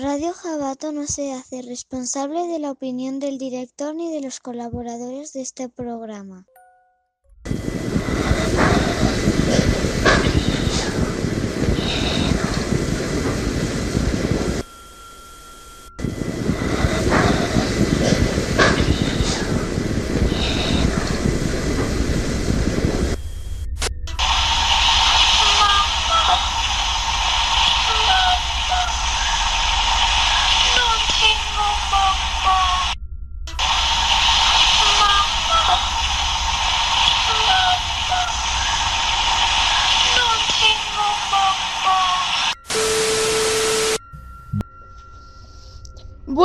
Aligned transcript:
Radio 0.00 0.32
Jabato 0.32 0.92
no 0.92 1.08
se 1.08 1.32
hace 1.32 1.60
responsable 1.60 2.46
de 2.46 2.60
la 2.60 2.70
opinión 2.70 3.18
del 3.18 3.36
director 3.36 3.96
ni 3.96 4.12
de 4.12 4.20
los 4.20 4.38
colaboradores 4.38 5.32
de 5.32 5.40
este 5.40 5.68
programa. 5.68 6.46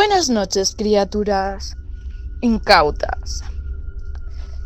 Buenas 0.06 0.30
noches, 0.30 0.76
criaturas 0.78 1.78
incautas. 2.42 3.42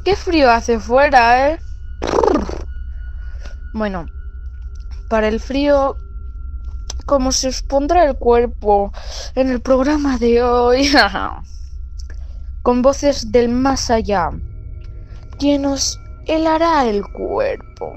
Qué 0.04 0.16
frío 0.16 0.50
hace 0.50 0.80
fuera, 0.80 1.52
¿eh? 1.52 1.60
Bueno, 3.72 4.08
para 5.12 5.28
el 5.28 5.40
frío, 5.40 5.96
como 7.06 7.32
se 7.32 7.50
os 7.50 7.62
pondrá 7.62 8.06
el 8.06 8.16
cuerpo 8.16 8.92
en 9.36 9.52
el 9.52 9.62
programa 9.62 10.18
de 10.18 10.42
hoy, 10.42 10.90
con 12.64 12.82
voces 12.82 13.32
del 13.32 13.50
más 13.50 13.92
allá, 13.92 14.32
quien 15.38 15.68
os 15.68 16.00
helará 16.26 16.88
el 16.88 17.04
cuerpo. 17.10 17.94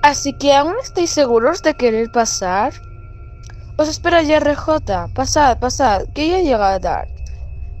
Así 0.00 0.32
que 0.38 0.54
aún 0.54 0.76
estáis 0.80 1.10
seguros 1.10 1.60
de 1.60 1.74
querer 1.74 2.12
pasar. 2.12 2.72
Os 3.76 3.88
espera 3.88 4.22
RJ. 4.22 5.08
Pasad, 5.14 5.58
pasad, 5.58 6.06
que 6.14 6.28
ya 6.28 6.40
llega 6.40 6.78
Dark. 6.78 7.08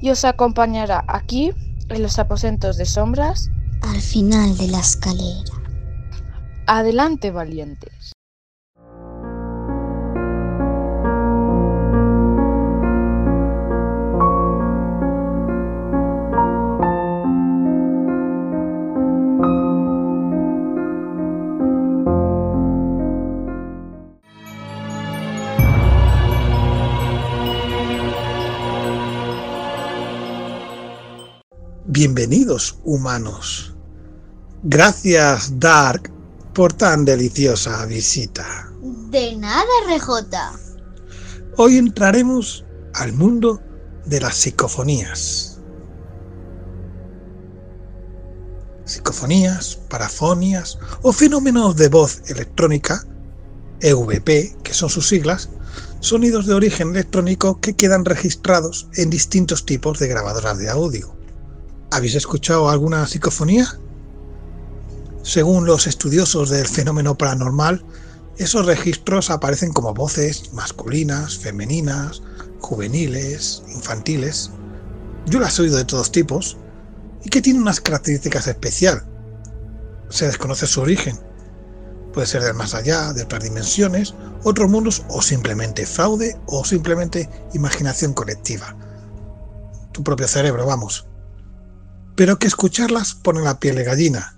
Y 0.00 0.10
os 0.10 0.24
acompañará 0.24 1.04
aquí, 1.06 1.52
en 1.88 2.02
los 2.02 2.18
aposentos 2.18 2.76
de 2.76 2.86
sombras. 2.86 3.50
Al 3.82 4.00
final 4.00 4.56
de 4.56 4.68
la 4.68 4.80
escalera. 4.80 5.54
Adelante, 6.66 7.30
valientes. 7.30 8.13
Bienvenidos, 31.86 32.78
humanos. 32.84 33.74
Gracias, 34.62 35.60
Dark, 35.60 36.10
por 36.54 36.72
tan 36.72 37.04
deliciosa 37.04 37.84
visita. 37.84 38.72
De 39.10 39.36
nada, 39.36 39.66
RJ. 39.86 40.24
Hoy 41.58 41.76
entraremos 41.76 42.64
al 42.94 43.12
mundo 43.12 43.60
de 44.06 44.18
las 44.18 44.34
psicofonías. 44.34 45.60
Psicofonías, 48.86 49.76
parafonias 49.90 50.78
o 51.02 51.12
fenómenos 51.12 51.76
de 51.76 51.90
voz 51.90 52.22
electrónica, 52.30 53.06
EVP, 53.80 54.56
que 54.62 54.72
son 54.72 54.88
sus 54.88 55.06
siglas, 55.06 55.50
sonidos 56.00 56.46
de 56.46 56.54
origen 56.54 56.92
electrónico 56.92 57.60
que 57.60 57.74
quedan 57.74 58.06
registrados 58.06 58.88
en 58.94 59.10
distintos 59.10 59.66
tipos 59.66 59.98
de 59.98 60.08
grabadoras 60.08 60.56
de 60.56 60.70
audio. 60.70 61.14
¿Habéis 61.94 62.16
escuchado 62.16 62.68
alguna 62.68 63.06
psicofonía? 63.06 63.78
Según 65.22 65.64
los 65.64 65.86
estudiosos 65.86 66.50
del 66.50 66.66
fenómeno 66.66 67.16
paranormal, 67.16 67.84
esos 68.36 68.66
registros 68.66 69.30
aparecen 69.30 69.72
como 69.72 69.94
voces 69.94 70.52
masculinas, 70.52 71.38
femeninas, 71.38 72.20
juveniles, 72.58 73.62
infantiles. 73.72 74.50
Yo 75.26 75.38
las 75.38 75.56
he 75.56 75.62
oído 75.62 75.76
de 75.76 75.84
todos 75.84 76.10
tipos 76.10 76.56
y 77.22 77.30
que 77.30 77.40
tienen 77.40 77.62
unas 77.62 77.80
características 77.80 78.48
especiales. 78.48 79.04
Se 80.08 80.26
desconoce 80.26 80.66
su 80.66 80.80
origen. 80.80 81.16
Puede 82.12 82.26
ser 82.26 82.42
del 82.42 82.54
más 82.54 82.74
allá, 82.74 83.12
de 83.12 83.22
otras 83.22 83.44
dimensiones, 83.44 84.16
otros 84.42 84.68
mundos 84.68 85.04
o 85.10 85.22
simplemente 85.22 85.86
fraude 85.86 86.36
o 86.46 86.64
simplemente 86.64 87.30
imaginación 87.52 88.14
colectiva. 88.14 88.74
Tu 89.92 90.02
propio 90.02 90.26
cerebro, 90.26 90.66
vamos 90.66 91.06
pero 92.16 92.38
que 92.38 92.46
escucharlas 92.46 93.14
pone 93.14 93.40
la 93.42 93.58
piel 93.58 93.76
de 93.76 93.84
gallina. 93.84 94.36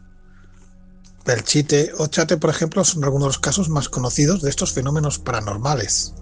Belchite 1.24 1.92
o 1.98 2.06
Chate, 2.06 2.36
por 2.36 2.50
ejemplo, 2.50 2.84
son 2.84 3.04
algunos 3.04 3.24
de 3.24 3.28
los 3.30 3.38
casos 3.38 3.68
más 3.68 3.88
conocidos 3.88 4.42
de 4.42 4.50
estos 4.50 4.72
fenómenos 4.72 5.18
paranormales. 5.18 6.14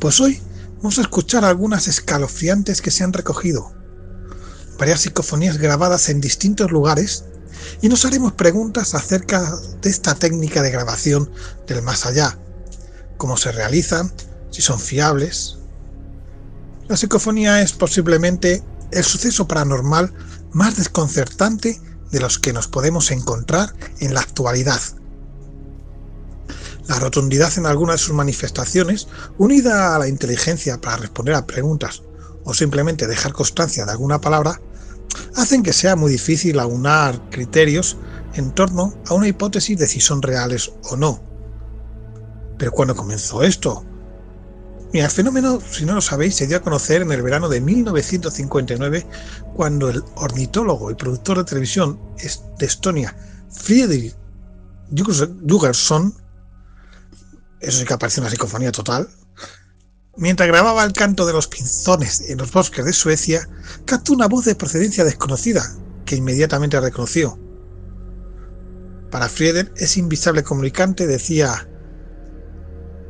Pues 0.00 0.20
hoy 0.20 0.42
vamos 0.78 0.98
a 0.98 1.02
escuchar 1.02 1.44
algunas 1.44 1.88
escalofriantes 1.88 2.82
que 2.82 2.90
se 2.90 3.04
han 3.04 3.12
recogido, 3.12 3.72
varias 4.78 5.00
psicofonías 5.00 5.58
grabadas 5.58 6.08
en 6.08 6.20
distintos 6.20 6.70
lugares 6.70 7.24
y 7.80 7.88
nos 7.88 8.04
haremos 8.04 8.32
preguntas 8.32 8.94
acerca 8.94 9.56
de 9.80 9.88
esta 9.88 10.14
técnica 10.14 10.60
de 10.60 10.70
grabación 10.70 11.30
del 11.66 11.82
más 11.82 12.04
allá, 12.04 12.38
cómo 13.16 13.36
se 13.36 13.52
realizan, 13.52 14.12
si 14.50 14.60
son 14.60 14.78
fiables. 14.78 15.58
La 16.88 16.96
psicofonía 16.96 17.62
es 17.62 17.72
posiblemente 17.72 18.62
el 18.92 19.04
suceso 19.04 19.46
paranormal 19.48 20.12
más 20.52 20.76
desconcertante 20.76 21.80
de 22.10 22.20
los 22.20 22.38
que 22.38 22.52
nos 22.52 22.68
podemos 22.68 23.10
encontrar 23.10 23.74
en 24.00 24.14
la 24.14 24.20
actualidad. 24.20 24.80
La 26.88 26.98
rotundidad 26.98 27.56
en 27.58 27.66
algunas 27.66 27.96
de 27.96 28.06
sus 28.06 28.14
manifestaciones, 28.14 29.08
unida 29.38 29.96
a 29.96 29.98
la 29.98 30.08
inteligencia 30.08 30.80
para 30.80 30.98
responder 30.98 31.34
a 31.34 31.46
preguntas 31.46 32.02
o 32.44 32.54
simplemente 32.54 33.08
dejar 33.08 33.32
constancia 33.32 33.84
de 33.84 33.90
alguna 33.90 34.20
palabra, 34.20 34.60
hacen 35.34 35.62
que 35.62 35.72
sea 35.72 35.96
muy 35.96 36.12
difícil 36.12 36.60
aunar 36.60 37.30
criterios 37.30 37.96
en 38.34 38.52
torno 38.52 38.94
a 39.06 39.14
una 39.14 39.28
hipótesis 39.28 39.78
de 39.78 39.86
si 39.86 40.00
son 40.00 40.22
reales 40.22 40.72
o 40.90 40.96
no. 40.96 41.22
Pero 42.58 42.72
cuando 42.72 42.94
comenzó 42.94 43.42
esto, 43.42 43.84
el 44.92 45.10
fenómeno, 45.10 45.60
si 45.70 45.84
no 45.84 45.94
lo 45.94 46.00
sabéis, 46.00 46.36
se 46.36 46.46
dio 46.46 46.56
a 46.56 46.62
conocer 46.62 47.02
en 47.02 47.12
el 47.12 47.22
verano 47.22 47.48
de 47.48 47.60
1959 47.60 49.06
cuando 49.54 49.90
el 49.90 50.02
ornitólogo 50.14 50.90
y 50.90 50.94
productor 50.94 51.38
de 51.38 51.44
televisión 51.44 52.00
de 52.58 52.66
Estonia, 52.66 53.16
Friedrich 53.50 54.14
Jugerson, 55.48 56.14
eso 57.60 57.78
sí 57.78 57.84
que 57.84 57.94
apareció 57.94 58.22
una 58.22 58.30
psicofonía 58.30 58.72
total, 58.72 59.08
mientras 60.16 60.48
grababa 60.48 60.84
el 60.84 60.92
canto 60.92 61.26
de 61.26 61.32
los 61.32 61.48
pinzones 61.48 62.22
en 62.30 62.38
los 62.38 62.52
bosques 62.52 62.84
de 62.84 62.92
Suecia, 62.92 63.48
captó 63.84 64.12
una 64.12 64.28
voz 64.28 64.44
de 64.44 64.54
procedencia 64.54 65.04
desconocida 65.04 65.62
que 66.04 66.16
inmediatamente 66.16 66.80
reconoció. 66.80 67.38
Para 69.10 69.28
Friedrich, 69.28 69.72
ese 69.76 70.00
invisible 70.00 70.42
comunicante 70.42 71.06
decía, 71.06 71.68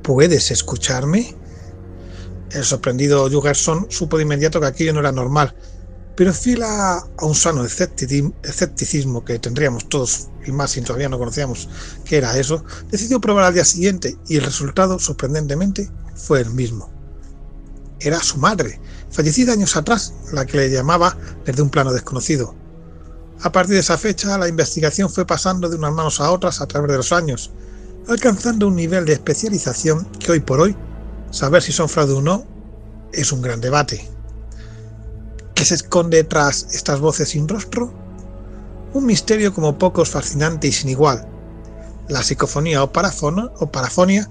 ¿Puedes 0.02 0.52
escucharme? 0.52 1.36
El 2.50 2.64
sorprendido 2.64 3.28
Jugerson 3.28 3.86
supo 3.90 4.16
de 4.16 4.22
inmediato 4.22 4.60
que 4.60 4.66
aquello 4.66 4.92
no 4.92 5.00
era 5.00 5.12
normal, 5.12 5.54
pero 6.16 6.32
fiel 6.32 6.62
a, 6.62 7.04
un 7.20 7.34
sano 7.34 7.64
escepticismo 7.64 9.24
que 9.24 9.38
tendríamos 9.38 9.88
todos, 9.88 10.28
y 10.46 10.52
más 10.52 10.70
si 10.70 10.80
todavía 10.80 11.08
no 11.08 11.18
conocíamos 11.18 11.68
qué 12.04 12.18
era 12.18 12.38
eso, 12.38 12.64
decidió 12.90 13.20
probar 13.20 13.44
al 13.44 13.54
día 13.54 13.64
siguiente 13.64 14.16
y 14.28 14.36
el 14.36 14.44
resultado, 14.44 14.98
sorprendentemente, 14.98 15.90
fue 16.14 16.40
el 16.40 16.50
mismo. 16.50 16.90
Era 18.00 18.20
su 18.22 18.38
madre, 18.38 18.80
fallecida 19.10 19.52
años 19.52 19.76
atrás, 19.76 20.14
la 20.32 20.46
que 20.46 20.56
le 20.56 20.70
llamaba 20.70 21.18
desde 21.44 21.62
un 21.62 21.70
plano 21.70 21.92
desconocido. 21.92 22.54
A 23.42 23.52
partir 23.52 23.74
de 23.74 23.80
esa 23.80 23.98
fecha, 23.98 24.38
la 24.38 24.48
investigación 24.48 25.10
fue 25.10 25.26
pasando 25.26 25.68
de 25.68 25.76
unas 25.76 25.92
manos 25.92 26.20
a 26.20 26.30
otras 26.30 26.60
a 26.60 26.66
través 26.66 26.90
de 26.90 26.96
los 26.96 27.12
años, 27.12 27.50
alcanzando 28.08 28.68
un 28.68 28.76
nivel 28.76 29.04
de 29.04 29.14
especialización 29.14 30.06
que 30.18 30.32
hoy 30.32 30.40
por 30.40 30.60
hoy 30.60 30.76
Saber 31.30 31.62
si 31.62 31.72
son 31.72 31.88
fraude 31.88 32.14
o 32.14 32.22
no 32.22 32.44
es 33.12 33.32
un 33.32 33.42
gran 33.42 33.60
debate. 33.60 34.08
¿Qué 35.54 35.64
se 35.64 35.74
esconde 35.74 36.22
tras 36.24 36.66
estas 36.72 37.00
voces 37.00 37.30
sin 37.30 37.48
rostro? 37.48 37.92
Un 38.92 39.06
misterio 39.06 39.54
como 39.54 39.78
pocos 39.78 40.10
fascinante 40.10 40.68
y 40.68 40.72
sin 40.72 40.90
igual. 40.90 41.26
La 42.08 42.22
psicofonía 42.22 42.82
o, 42.82 42.86
o 42.86 43.72
parafonia 43.72 44.28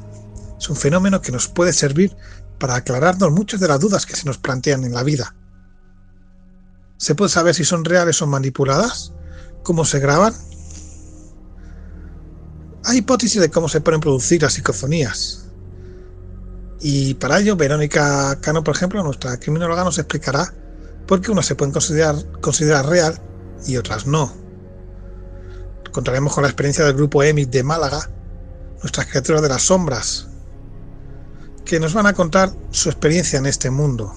Es 0.58 0.70
un 0.70 0.76
fenómeno 0.76 1.22
que 1.22 1.32
nos 1.32 1.48
puede 1.48 1.74
servir 1.74 2.16
para 2.60 2.76
aclararnos 2.76 3.32
muchas 3.32 3.60
de 3.60 3.68
las 3.68 3.80
dudas 3.80 4.06
que 4.06 4.16
se 4.16 4.26
nos 4.26 4.38
plantean 4.38 4.84
en 4.86 4.94
la 4.94 5.04
vida. 5.04 5.36
¿Se 6.98 7.16
puede 7.16 7.30
saber 7.30 7.54
si 7.54 7.66
son 7.66 7.84
reales 7.84 8.22
o 8.22 8.28
manipuladas? 8.28 9.14
¿Cómo 9.64 9.84
se 9.84 10.00
graban? 10.00 10.34
Hay 12.86 13.00
hipótesis 13.00 13.42
de 13.42 13.50
cómo 13.50 13.68
se 13.68 13.82
pueden 13.82 14.00
producir 14.00 14.42
las 14.44 14.54
psicofonías. 14.54 15.45
Y 16.88 17.16
para 17.16 17.40
ello, 17.40 17.56
Verónica 17.56 18.40
Cano, 18.42 18.64
por 18.64 18.76
ejemplo, 18.76 19.02
nuestra 19.02 19.40
criminóloga, 19.40 19.84
nos 19.84 19.98
explicará 19.98 20.54
por 21.08 21.20
qué 21.20 21.32
unas 21.32 21.48
se 21.48 21.56
pueden 21.56 21.72
considerar, 21.72 22.16
considerar 22.42 22.86
real 22.86 23.20
y 23.66 23.78
otras 23.78 24.06
no. 24.06 24.32
Contaremos 25.92 26.36
con 26.36 26.44
la 26.44 26.50
experiencia 26.50 26.86
del 26.86 26.94
grupo 26.94 27.24
EMIT 27.24 27.50
de 27.50 27.64
Málaga, 27.64 28.08
nuestras 28.84 29.08
criaturas 29.08 29.42
de 29.42 29.50
las 29.50 29.64
sombras, 29.64 30.28
que 31.66 31.80
nos 31.80 31.96
van 31.96 32.06
a 32.06 32.14
contar 32.14 32.52
su 32.70 32.90
experiencia 32.90 33.40
en 33.40 33.48
este 33.48 33.72
mundo. 33.72 34.14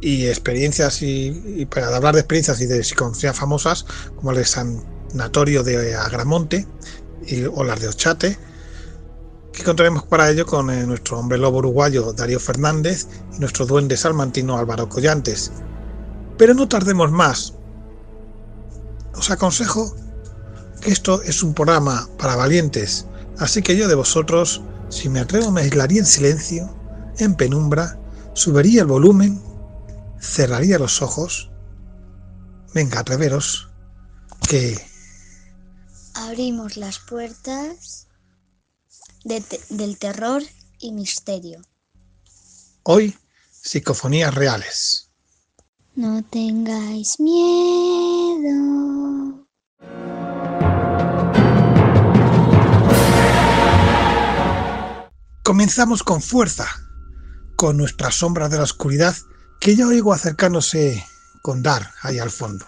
Y 0.00 0.26
experiencias, 0.26 1.02
y, 1.02 1.68
para 1.70 1.94
hablar 1.94 2.14
de 2.14 2.22
experiencias 2.22 2.60
y 2.60 2.66
de 2.66 2.82
psicofonías 2.82 3.38
famosas, 3.38 3.86
como 4.16 4.32
el 4.32 4.44
sanatorio 4.44 5.62
de 5.62 5.94
Agramonte 5.94 6.66
y, 7.28 7.44
o 7.44 7.62
las 7.62 7.78
de 7.78 7.86
Ochate, 7.86 8.49
que 9.52 9.64
contaremos 9.64 10.04
para 10.04 10.30
ello 10.30 10.46
con 10.46 10.70
eh, 10.70 10.86
nuestro 10.86 11.18
hombre 11.18 11.38
lobo 11.38 11.58
uruguayo 11.58 12.12
Darío 12.12 12.40
Fernández 12.40 13.06
y 13.34 13.40
nuestro 13.40 13.66
duende 13.66 13.96
salmantino 13.96 14.56
Álvaro 14.56 14.88
Collantes. 14.88 15.52
Pero 16.38 16.54
no 16.54 16.68
tardemos 16.68 17.10
más. 17.10 17.54
Os 19.14 19.30
aconsejo 19.30 19.94
que 20.80 20.90
esto 20.90 21.22
es 21.22 21.42
un 21.42 21.52
programa 21.52 22.08
para 22.18 22.36
valientes, 22.36 23.06
así 23.38 23.60
que 23.60 23.76
yo 23.76 23.88
de 23.88 23.94
vosotros 23.94 24.62
si 24.90 25.08
me 25.08 25.20
atrevo 25.20 25.52
me 25.52 25.62
aislaría 25.62 26.00
en 26.00 26.06
silencio, 26.06 26.68
en 27.18 27.34
penumbra, 27.36 27.98
subiría 28.34 28.82
el 28.82 28.88
volumen, 28.88 29.40
cerraría 30.20 30.78
los 30.78 31.00
ojos. 31.00 31.50
Venga, 32.74 33.00
atreveros, 33.00 33.68
que... 34.48 34.84
Abrimos 36.14 36.76
las 36.76 36.98
puertas 36.98 38.08
del 39.24 39.98
terror 39.98 40.42
y 40.78 40.92
misterio. 40.92 41.62
Hoy, 42.82 43.16
psicofonías 43.50 44.34
reales. 44.34 45.10
No 45.94 46.22
tengáis 46.30 47.20
miedo. 47.20 48.60
Comenzamos 55.42 56.02
con 56.02 56.22
fuerza, 56.22 56.66
con 57.56 57.76
nuestras 57.76 58.14
sombras 58.14 58.50
de 58.50 58.58
la 58.58 58.62
oscuridad 58.62 59.16
que 59.60 59.76
ya 59.76 59.86
oigo 59.86 60.12
acercándose 60.12 61.04
con 61.42 61.62
Dar 61.62 61.90
ahí 62.02 62.18
al 62.18 62.30
fondo. 62.30 62.64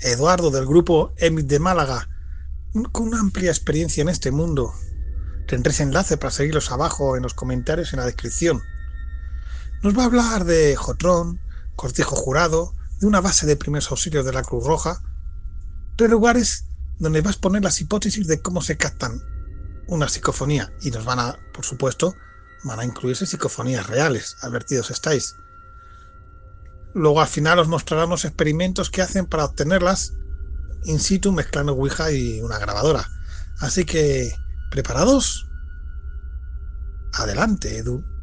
Eduardo 0.00 0.50
del 0.50 0.66
grupo 0.66 1.12
EMIT 1.16 1.46
de 1.46 1.58
Málaga, 1.58 2.08
con 2.92 3.08
una 3.08 3.20
amplia 3.20 3.50
experiencia 3.50 4.02
en 4.02 4.08
este 4.08 4.30
mundo. 4.30 4.74
Tendréis 5.46 5.80
enlace 5.80 6.16
para 6.16 6.30
seguirlos 6.30 6.70
abajo 6.70 7.16
en 7.16 7.22
los 7.22 7.34
comentarios 7.34 7.92
en 7.92 8.00
la 8.00 8.06
descripción. 8.06 8.62
Nos 9.82 9.96
va 9.96 10.02
a 10.02 10.06
hablar 10.06 10.44
de 10.44 10.76
Jotrón, 10.76 11.40
cortijo 11.76 12.16
jurado, 12.16 12.74
de 13.00 13.06
una 13.06 13.20
base 13.20 13.46
de 13.46 13.56
primeros 13.56 13.90
auxilios 13.90 14.24
de 14.24 14.32
la 14.32 14.42
Cruz 14.42 14.66
Roja, 14.66 15.00
de 15.96 16.08
lugares 16.08 16.64
donde 16.98 17.20
vas 17.20 17.36
a 17.36 17.40
poner 17.40 17.62
las 17.62 17.80
hipótesis 17.80 18.26
de 18.26 18.42
cómo 18.42 18.60
se 18.60 18.76
captan 18.76 19.22
una 19.86 20.08
psicofonía 20.08 20.72
y 20.82 20.90
nos 20.90 21.04
van 21.04 21.18
a, 21.18 21.38
por 21.52 21.64
supuesto, 21.64 22.14
van 22.64 22.80
a 22.80 22.84
incluirse 22.84 23.26
psicofonías 23.26 23.86
reales, 23.86 24.36
advertidos 24.42 24.90
estáis. 24.90 25.36
Luego 26.94 27.20
al 27.20 27.28
final 27.28 27.58
os 27.58 27.68
mostrarán 27.68 28.10
los 28.10 28.24
experimentos 28.24 28.90
que 28.90 29.02
hacen 29.02 29.26
para 29.26 29.44
obtenerlas 29.44 30.14
in 30.84 30.98
situ 31.00 31.32
mezclando 31.32 31.74
Ouija 31.74 32.10
y 32.12 32.40
una 32.40 32.58
grabadora. 32.58 33.06
Así 33.60 33.84
que, 33.84 34.32
¿preparados? 34.70 35.46
Adelante, 37.14 37.78
Edu. 37.78 38.17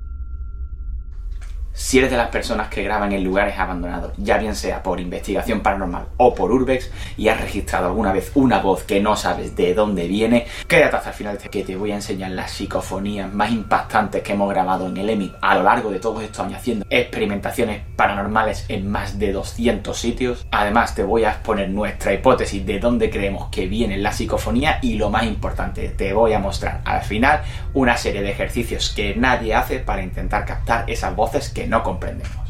Si 1.78 1.98
eres 1.98 2.10
de 2.10 2.16
las 2.16 2.30
personas 2.30 2.70
que 2.70 2.84
graban 2.84 3.12
en 3.12 3.22
lugares 3.22 3.60
abandonados, 3.60 4.14
ya 4.16 4.38
bien 4.38 4.56
sea 4.56 4.82
por 4.82 5.02
investigación 5.02 5.60
paranormal 5.60 6.08
o 6.16 6.34
por 6.34 6.50
urbex, 6.50 6.90
y 7.18 7.28
has 7.28 7.42
registrado 7.42 7.88
alguna 7.88 8.14
vez 8.14 8.32
una 8.34 8.60
voz 8.60 8.84
que 8.84 9.02
no 9.02 9.18
sabes 9.18 9.58
de 9.58 9.74
dónde 9.74 10.08
viene, 10.08 10.48
quédate 10.70 10.96
hasta 10.96 11.10
el 11.10 11.16
final 11.16 11.38
que 11.38 11.66
te 11.66 11.76
voy 11.76 11.92
a 11.92 11.96
enseñar 11.96 12.32
las 12.32 12.52
psicofonías 12.52 13.32
más 13.34 13.52
impactantes 13.52 14.24
que 14.24 14.32
hemos 14.32 14.50
grabado 14.50 14.88
en 14.88 14.96
el 14.96 15.10
EMI 15.10 15.34
a 15.42 15.56
lo 15.56 15.64
largo 15.64 15.92
de 15.92 16.00
todos 16.00 16.24
estos 16.24 16.46
años 16.46 16.60
haciendo 16.60 16.86
experimentaciones 16.90 17.82
paranormales 17.98 18.64
en 18.70 18.90
más 18.90 19.20
de 19.20 19.34
200 19.34 19.98
sitios. 19.98 20.48
Además 20.52 20.96
te 20.96 21.04
voy 21.04 21.26
a 21.26 21.32
exponer 21.32 21.70
nuestra 21.70 22.14
hipótesis 22.14 22.66
de 22.66 22.80
dónde 22.80 23.10
creemos 23.10 23.50
que 23.50 23.68
viene 23.68 23.98
la 23.98 24.14
psicofonía 24.14 24.80
y 24.82 24.96
lo 24.96 25.10
más 25.10 25.26
importante, 25.26 25.90
te 25.90 26.14
voy 26.14 26.32
a 26.32 26.40
mostrar 26.40 26.80
al 26.86 27.02
final 27.02 27.42
una 27.74 27.98
serie 27.98 28.22
de 28.22 28.32
ejercicios 28.32 28.94
que 28.96 29.14
nadie 29.16 29.54
hace 29.54 29.80
para 29.80 30.02
intentar 30.02 30.46
captar 30.46 30.90
esas 30.90 31.14
voces 31.14 31.50
que 31.50 31.65
no 31.68 31.84
comprendemos. 31.84 32.46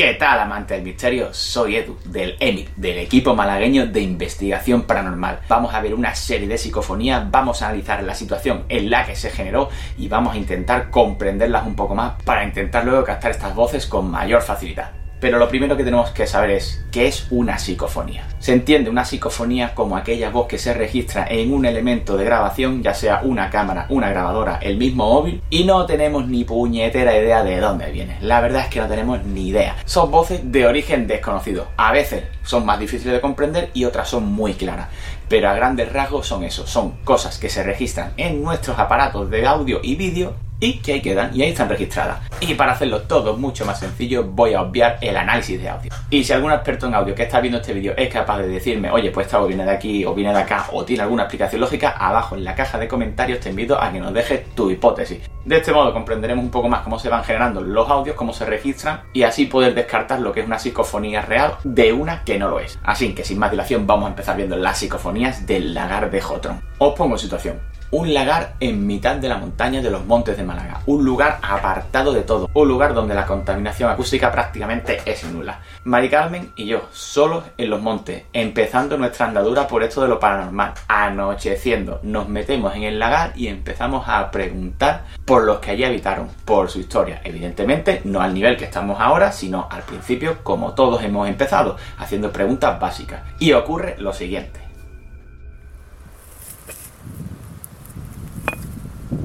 ¿Qué 0.00 0.14
tal 0.14 0.40
amante 0.40 0.72
del 0.72 0.82
misterio? 0.82 1.34
Soy 1.34 1.76
Edu, 1.76 1.98
del 2.06 2.34
EMIP, 2.40 2.74
del 2.76 3.00
equipo 3.00 3.34
malagueño 3.34 3.86
de 3.86 4.00
investigación 4.00 4.84
paranormal. 4.84 5.40
Vamos 5.46 5.74
a 5.74 5.80
ver 5.82 5.92
una 5.92 6.14
serie 6.14 6.48
de 6.48 6.56
psicofonías, 6.56 7.30
vamos 7.30 7.60
a 7.60 7.66
analizar 7.66 8.02
la 8.02 8.14
situación 8.14 8.64
en 8.70 8.88
la 8.88 9.04
que 9.04 9.14
se 9.14 9.28
generó 9.28 9.68
y 9.98 10.08
vamos 10.08 10.32
a 10.32 10.38
intentar 10.38 10.88
comprenderlas 10.88 11.66
un 11.66 11.76
poco 11.76 11.94
más 11.94 12.14
para 12.22 12.44
intentar 12.44 12.86
luego 12.86 13.04
captar 13.04 13.32
estas 13.32 13.54
voces 13.54 13.86
con 13.86 14.10
mayor 14.10 14.40
facilidad. 14.40 14.99
Pero 15.20 15.38
lo 15.38 15.48
primero 15.48 15.76
que 15.76 15.84
tenemos 15.84 16.10
que 16.10 16.26
saber 16.26 16.50
es 16.50 16.82
qué 16.90 17.06
es 17.06 17.26
una 17.30 17.58
psicofonía. 17.58 18.26
Se 18.38 18.54
entiende 18.54 18.88
una 18.88 19.04
psicofonía 19.04 19.74
como 19.74 19.96
aquella 19.96 20.30
voz 20.30 20.46
que 20.48 20.58
se 20.58 20.72
registra 20.72 21.26
en 21.28 21.52
un 21.52 21.66
elemento 21.66 22.16
de 22.16 22.24
grabación, 22.24 22.82
ya 22.82 22.94
sea 22.94 23.20
una 23.22 23.50
cámara, 23.50 23.86
una 23.90 24.08
grabadora, 24.08 24.58
el 24.62 24.78
mismo 24.78 25.06
móvil, 25.06 25.42
y 25.50 25.64
no 25.64 25.84
tenemos 25.84 26.26
ni 26.26 26.44
puñetera 26.44 27.16
idea 27.16 27.44
de 27.44 27.60
dónde 27.60 27.90
viene. 27.90 28.16
La 28.22 28.40
verdad 28.40 28.62
es 28.62 28.68
que 28.68 28.80
no 28.80 28.88
tenemos 28.88 29.22
ni 29.24 29.48
idea. 29.48 29.76
Son 29.84 30.10
voces 30.10 30.40
de 30.44 30.66
origen 30.66 31.06
desconocido. 31.06 31.68
A 31.76 31.92
veces 31.92 32.24
son 32.42 32.64
más 32.64 32.80
difíciles 32.80 33.14
de 33.14 33.20
comprender 33.20 33.70
y 33.74 33.84
otras 33.84 34.08
son 34.08 34.32
muy 34.32 34.54
claras. 34.54 34.88
Pero 35.28 35.48
a 35.48 35.54
grandes 35.54 35.92
rasgos 35.92 36.26
son 36.26 36.44
eso, 36.44 36.66
son 36.66 36.92
cosas 37.04 37.38
que 37.38 37.50
se 37.50 37.62
registran 37.62 38.12
en 38.16 38.42
nuestros 38.42 38.78
aparatos 38.78 39.30
de 39.30 39.46
audio 39.46 39.80
y 39.82 39.96
vídeo 39.96 40.34
y 40.60 40.78
que 40.78 40.92
ahí 40.92 41.00
quedan 41.00 41.34
y 41.34 41.42
ahí 41.42 41.50
están 41.50 41.68
registradas. 41.68 42.20
Y 42.40 42.54
para 42.54 42.72
hacerlo 42.72 43.02
todo 43.02 43.36
mucho 43.36 43.64
más 43.64 43.80
sencillo 43.80 44.24
voy 44.24 44.54
a 44.54 44.62
obviar 44.62 44.98
el 45.00 45.16
análisis 45.16 45.60
de 45.60 45.68
audio. 45.68 45.90
Y 46.10 46.22
si 46.22 46.32
algún 46.32 46.52
experto 46.52 46.86
en 46.86 46.94
audio 46.94 47.14
que 47.14 47.24
está 47.24 47.40
viendo 47.40 47.58
este 47.58 47.72
vídeo 47.72 47.94
es 47.96 48.12
capaz 48.12 48.38
de 48.38 48.48
decirme, 48.48 48.90
oye, 48.90 49.10
pues 49.10 49.26
esta 49.26 49.40
viene 49.42 49.64
de 49.64 49.70
aquí 49.70 50.04
o 50.04 50.14
viene 50.14 50.32
de 50.32 50.38
acá 50.38 50.66
o 50.72 50.84
tiene 50.84 51.02
alguna 51.02 51.24
explicación 51.24 51.60
lógica, 51.60 51.90
abajo 51.90 52.36
en 52.36 52.44
la 52.44 52.54
caja 52.54 52.78
de 52.78 52.86
comentarios 52.86 53.40
te 53.40 53.50
invito 53.50 53.80
a 53.80 53.90
que 53.90 54.00
nos 54.00 54.12
dejes 54.12 54.54
tu 54.54 54.70
hipótesis. 54.70 55.20
De 55.44 55.56
este 55.56 55.72
modo 55.72 55.92
comprenderemos 55.92 56.44
un 56.44 56.50
poco 56.50 56.68
más 56.68 56.82
cómo 56.82 56.98
se 56.98 57.08
van 57.08 57.24
generando 57.24 57.62
los 57.62 57.88
audios, 57.88 58.16
cómo 58.16 58.32
se 58.32 58.44
registran 58.44 59.02
y 59.12 59.22
así 59.22 59.46
poder 59.46 59.74
descartar 59.74 60.20
lo 60.20 60.32
que 60.32 60.40
es 60.40 60.46
una 60.46 60.58
psicofonía 60.58 61.22
real 61.22 61.56
de 61.64 61.92
una 61.92 62.22
que 62.24 62.38
no 62.38 62.48
lo 62.48 62.60
es. 62.60 62.78
Así 62.82 63.14
que 63.14 63.24
sin 63.24 63.38
más 63.38 63.50
dilación 63.50 63.86
vamos 63.86 64.06
a 64.06 64.10
empezar 64.10 64.36
viendo 64.36 64.56
las 64.56 64.78
psicofonías 64.78 65.46
del 65.46 65.74
lagar 65.74 66.10
de 66.10 66.20
Jotron. 66.20 66.60
Os 66.78 66.94
pongo 66.94 67.14
en 67.14 67.18
situación 67.18 67.79
un 67.90 68.14
lagar 68.14 68.54
en 68.60 68.86
mitad 68.86 69.16
de 69.16 69.28
la 69.28 69.38
montaña 69.38 69.82
de 69.82 69.90
los 69.90 70.04
montes 70.04 70.36
de 70.36 70.44
Málaga, 70.44 70.80
un 70.86 71.04
lugar 71.04 71.38
apartado 71.42 72.12
de 72.12 72.22
todo, 72.22 72.48
un 72.54 72.68
lugar 72.68 72.94
donde 72.94 73.14
la 73.14 73.26
contaminación 73.26 73.90
acústica 73.90 74.30
prácticamente 74.30 75.00
es 75.04 75.24
nula. 75.24 75.60
Mari 75.84 76.08
Carmen 76.08 76.52
y 76.56 76.66
yo, 76.66 76.82
solos 76.92 77.44
en 77.56 77.70
los 77.70 77.80
montes, 77.80 78.24
empezando 78.32 78.96
nuestra 78.96 79.26
andadura 79.26 79.66
por 79.66 79.82
esto 79.82 80.02
de 80.02 80.08
lo 80.08 80.20
paranormal, 80.20 80.74
anocheciendo, 80.88 82.00
nos 82.02 82.28
metemos 82.28 82.74
en 82.74 82.84
el 82.84 82.98
lagar 82.98 83.32
y 83.36 83.48
empezamos 83.48 84.08
a 84.08 84.30
preguntar 84.30 85.04
por 85.24 85.44
los 85.44 85.58
que 85.58 85.72
allí 85.72 85.84
habitaron, 85.84 86.28
por 86.44 86.70
su 86.70 86.80
historia, 86.80 87.20
evidentemente 87.24 88.02
no 88.04 88.20
al 88.20 88.34
nivel 88.34 88.56
que 88.56 88.64
estamos 88.64 89.00
ahora, 89.00 89.32
sino 89.32 89.66
al 89.70 89.82
principio 89.82 90.38
como 90.42 90.74
todos 90.74 91.02
hemos 91.02 91.28
empezado, 91.28 91.76
haciendo 91.98 92.32
preguntas 92.32 92.78
básicas. 92.78 93.22
Y 93.38 93.52
ocurre 93.52 93.96
lo 93.98 94.12
siguiente. 94.12 94.69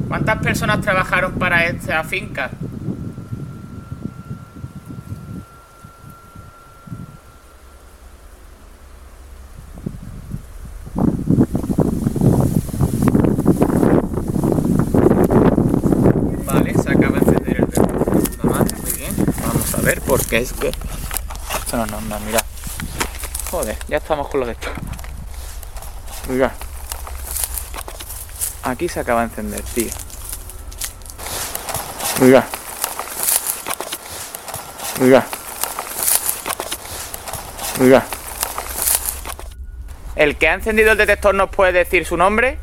¿Cuántas 0.07 0.37
personas 0.37 0.81
trabajaron 0.81 1.33
para 1.33 1.65
esta 1.65 2.03
finca? 2.03 2.51
Vale, 16.45 16.73
se 16.73 16.89
acaba 16.89 17.19
de 17.19 17.19
encender 17.19 17.57
el 17.57 17.67
teléfono. 17.67 18.65
Muy 18.81 18.91
bien. 18.93 19.15
Vamos 19.45 19.75
a 19.75 19.81
ver 19.81 20.01
por 20.01 20.25
qué 20.25 20.37
es 20.37 20.53
que... 20.53 20.69
Esto 20.69 21.77
no, 21.77 21.85
no, 21.87 22.01
no, 22.01 22.19
mira. 22.21 22.39
Joder, 23.51 23.77
ya 23.87 23.97
estamos 23.97 24.27
con 24.29 24.39
los 24.41 24.47
de 24.47 24.53
esto. 24.53 24.69
Mira. 26.29 26.53
Aquí 28.65 28.89
se 28.89 28.99
acaba 28.99 29.21
de 29.21 29.27
encender, 29.27 29.61
tío. 29.61 29.91
Mirad. 32.19 32.43
Mirad. 34.99 35.23
Mirad. 37.79 38.03
¿El 40.15 40.37
que 40.37 40.47
ha 40.47 40.53
encendido 40.55 40.93
el 40.93 40.97
detector 40.97 41.35
nos 41.35 41.51
puede 41.51 41.73
decir 41.73 42.05
su 42.05 42.17
nombre? 42.17 42.57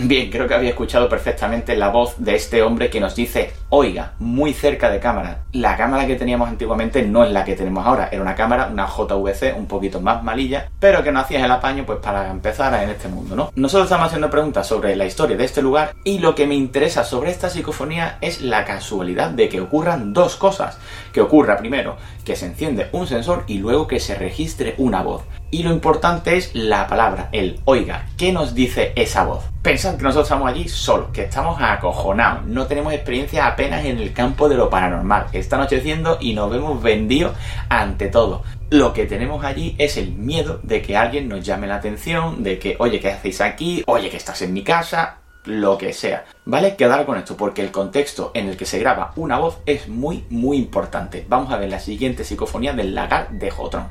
Bien, 0.00 0.30
creo 0.30 0.46
que 0.46 0.54
había 0.54 0.70
escuchado 0.70 1.08
perfectamente 1.08 1.74
la 1.74 1.88
voz 1.88 2.14
de 2.18 2.36
este 2.36 2.62
hombre 2.62 2.88
que 2.88 3.00
nos 3.00 3.16
dice, 3.16 3.52
oiga, 3.68 4.12
muy 4.20 4.52
cerca 4.52 4.90
de 4.90 5.00
cámara. 5.00 5.44
La 5.52 5.76
cámara 5.76 6.06
que 6.06 6.14
teníamos 6.14 6.48
antiguamente 6.48 7.02
no 7.02 7.24
es 7.24 7.32
la 7.32 7.44
que 7.44 7.56
tenemos 7.56 7.84
ahora, 7.84 8.08
era 8.12 8.22
una 8.22 8.36
cámara, 8.36 8.68
una 8.70 8.86
JVC 8.86 9.56
un 9.56 9.66
poquito 9.66 10.00
más 10.00 10.22
malilla, 10.22 10.70
pero 10.78 11.02
que 11.02 11.10
no 11.10 11.18
hacías 11.18 11.42
el 11.42 11.50
apaño 11.50 11.84
pues 11.84 11.98
para 11.98 12.30
empezar 12.30 12.80
en 12.80 12.90
este 12.90 13.08
mundo, 13.08 13.34
¿no? 13.34 13.50
Nosotros 13.56 13.86
estamos 13.86 14.06
haciendo 14.06 14.30
preguntas 14.30 14.68
sobre 14.68 14.94
la 14.94 15.04
historia 15.04 15.36
de 15.36 15.44
este 15.44 15.62
lugar 15.62 15.94
y 16.04 16.20
lo 16.20 16.34
que 16.34 16.46
me 16.46 16.54
interesa 16.54 17.02
sobre 17.02 17.32
esta 17.32 17.50
psicofonía 17.50 18.18
es 18.20 18.40
la 18.40 18.64
casualidad 18.64 19.30
de 19.30 19.48
que 19.48 19.60
ocurran 19.60 20.12
dos 20.12 20.36
cosas. 20.36 20.78
Que 21.12 21.20
ocurra 21.20 21.56
primero 21.56 21.96
que 22.24 22.36
se 22.36 22.46
enciende 22.46 22.88
un 22.92 23.06
sensor 23.06 23.44
y 23.46 23.58
luego 23.58 23.88
que 23.88 23.98
se 23.98 24.14
registre 24.14 24.74
una 24.78 25.02
voz. 25.02 25.22
Y 25.50 25.62
lo 25.62 25.72
importante 25.72 26.36
es 26.36 26.54
la 26.54 26.86
palabra, 26.86 27.30
el 27.32 27.58
oiga. 27.64 28.06
¿Qué 28.18 28.32
nos 28.32 28.54
dice 28.54 28.92
esa 28.96 29.24
voz? 29.24 29.44
Pensad 29.62 29.96
que 29.96 30.02
nosotros 30.02 30.26
estamos 30.26 30.50
allí 30.50 30.68
solos, 30.68 31.08
que 31.10 31.22
estamos 31.22 31.56
acojonados, 31.58 32.44
no 32.44 32.66
tenemos 32.66 32.92
experiencia 32.92 33.46
apenas 33.46 33.84
en 33.86 33.98
el 33.98 34.12
campo 34.12 34.50
de 34.50 34.56
lo 34.56 34.68
paranormal. 34.68 35.28
Está 35.32 35.56
anocheciendo 35.56 36.18
y 36.20 36.34
nos 36.34 36.50
vemos 36.50 36.82
vendidos 36.82 37.34
ante 37.70 38.08
todo. 38.08 38.42
Lo 38.68 38.92
que 38.92 39.06
tenemos 39.06 39.42
allí 39.42 39.74
es 39.78 39.96
el 39.96 40.12
miedo 40.12 40.60
de 40.62 40.82
que 40.82 40.98
alguien 40.98 41.28
nos 41.28 41.42
llame 41.42 41.66
la 41.66 41.76
atención, 41.76 42.42
de 42.42 42.58
que, 42.58 42.76
oye, 42.78 43.00
¿qué 43.00 43.10
hacéis 43.10 43.40
aquí? 43.40 43.82
Oye, 43.86 44.10
que 44.10 44.18
estás 44.18 44.42
en 44.42 44.52
mi 44.52 44.62
casa, 44.62 45.20
lo 45.46 45.78
que 45.78 45.94
sea. 45.94 46.26
¿Vale? 46.44 46.76
Quedar 46.76 47.06
con 47.06 47.16
esto 47.16 47.38
porque 47.38 47.62
el 47.62 47.70
contexto 47.70 48.32
en 48.34 48.48
el 48.48 48.58
que 48.58 48.66
se 48.66 48.78
graba 48.78 49.12
una 49.16 49.38
voz 49.38 49.60
es 49.64 49.88
muy, 49.88 50.26
muy 50.28 50.58
importante. 50.58 51.24
Vamos 51.26 51.50
a 51.50 51.56
ver 51.56 51.70
la 51.70 51.80
siguiente 51.80 52.22
psicofonía 52.22 52.74
del 52.74 52.94
lagar 52.94 53.30
de 53.30 53.50
Jotron. 53.50 53.88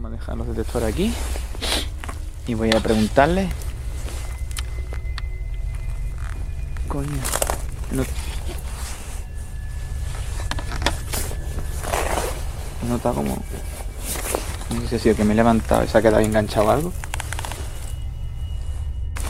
Vamos 0.00 0.16
a 0.16 0.18
dejar 0.18 0.36
los 0.38 0.46
detectores 0.46 0.88
aquí 0.88 1.12
y 2.46 2.54
voy 2.54 2.70
a 2.74 2.80
preguntarle. 2.80 3.50
Coño, 6.88 7.06
no. 7.90 8.02
Nota 12.88 13.12
como. 13.12 13.42
No 14.70 14.80
sé 14.80 14.88
si 14.88 14.96
ha 14.96 14.98
sido 15.00 15.16
que 15.16 15.24
me 15.24 15.34
he 15.34 15.36
levantado 15.36 15.84
y 15.84 15.88
se 15.88 15.98
ha 15.98 16.00
quedado 16.00 16.20
enganchado 16.20 16.70
algo. 16.70 16.94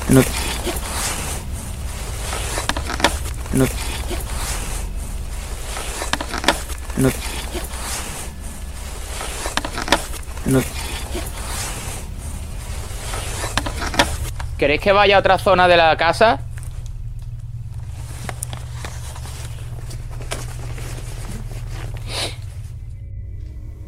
No. 0.09 0.23
No. 3.55 3.67
No. 6.97 7.40
¿Queréis 14.59 14.81
que 14.81 14.93
vaya 14.93 15.17
a 15.17 15.21
otra 15.21 15.39
zona 15.39 15.69
de 15.69 15.77
la 15.77 15.97
casa? 15.97 16.41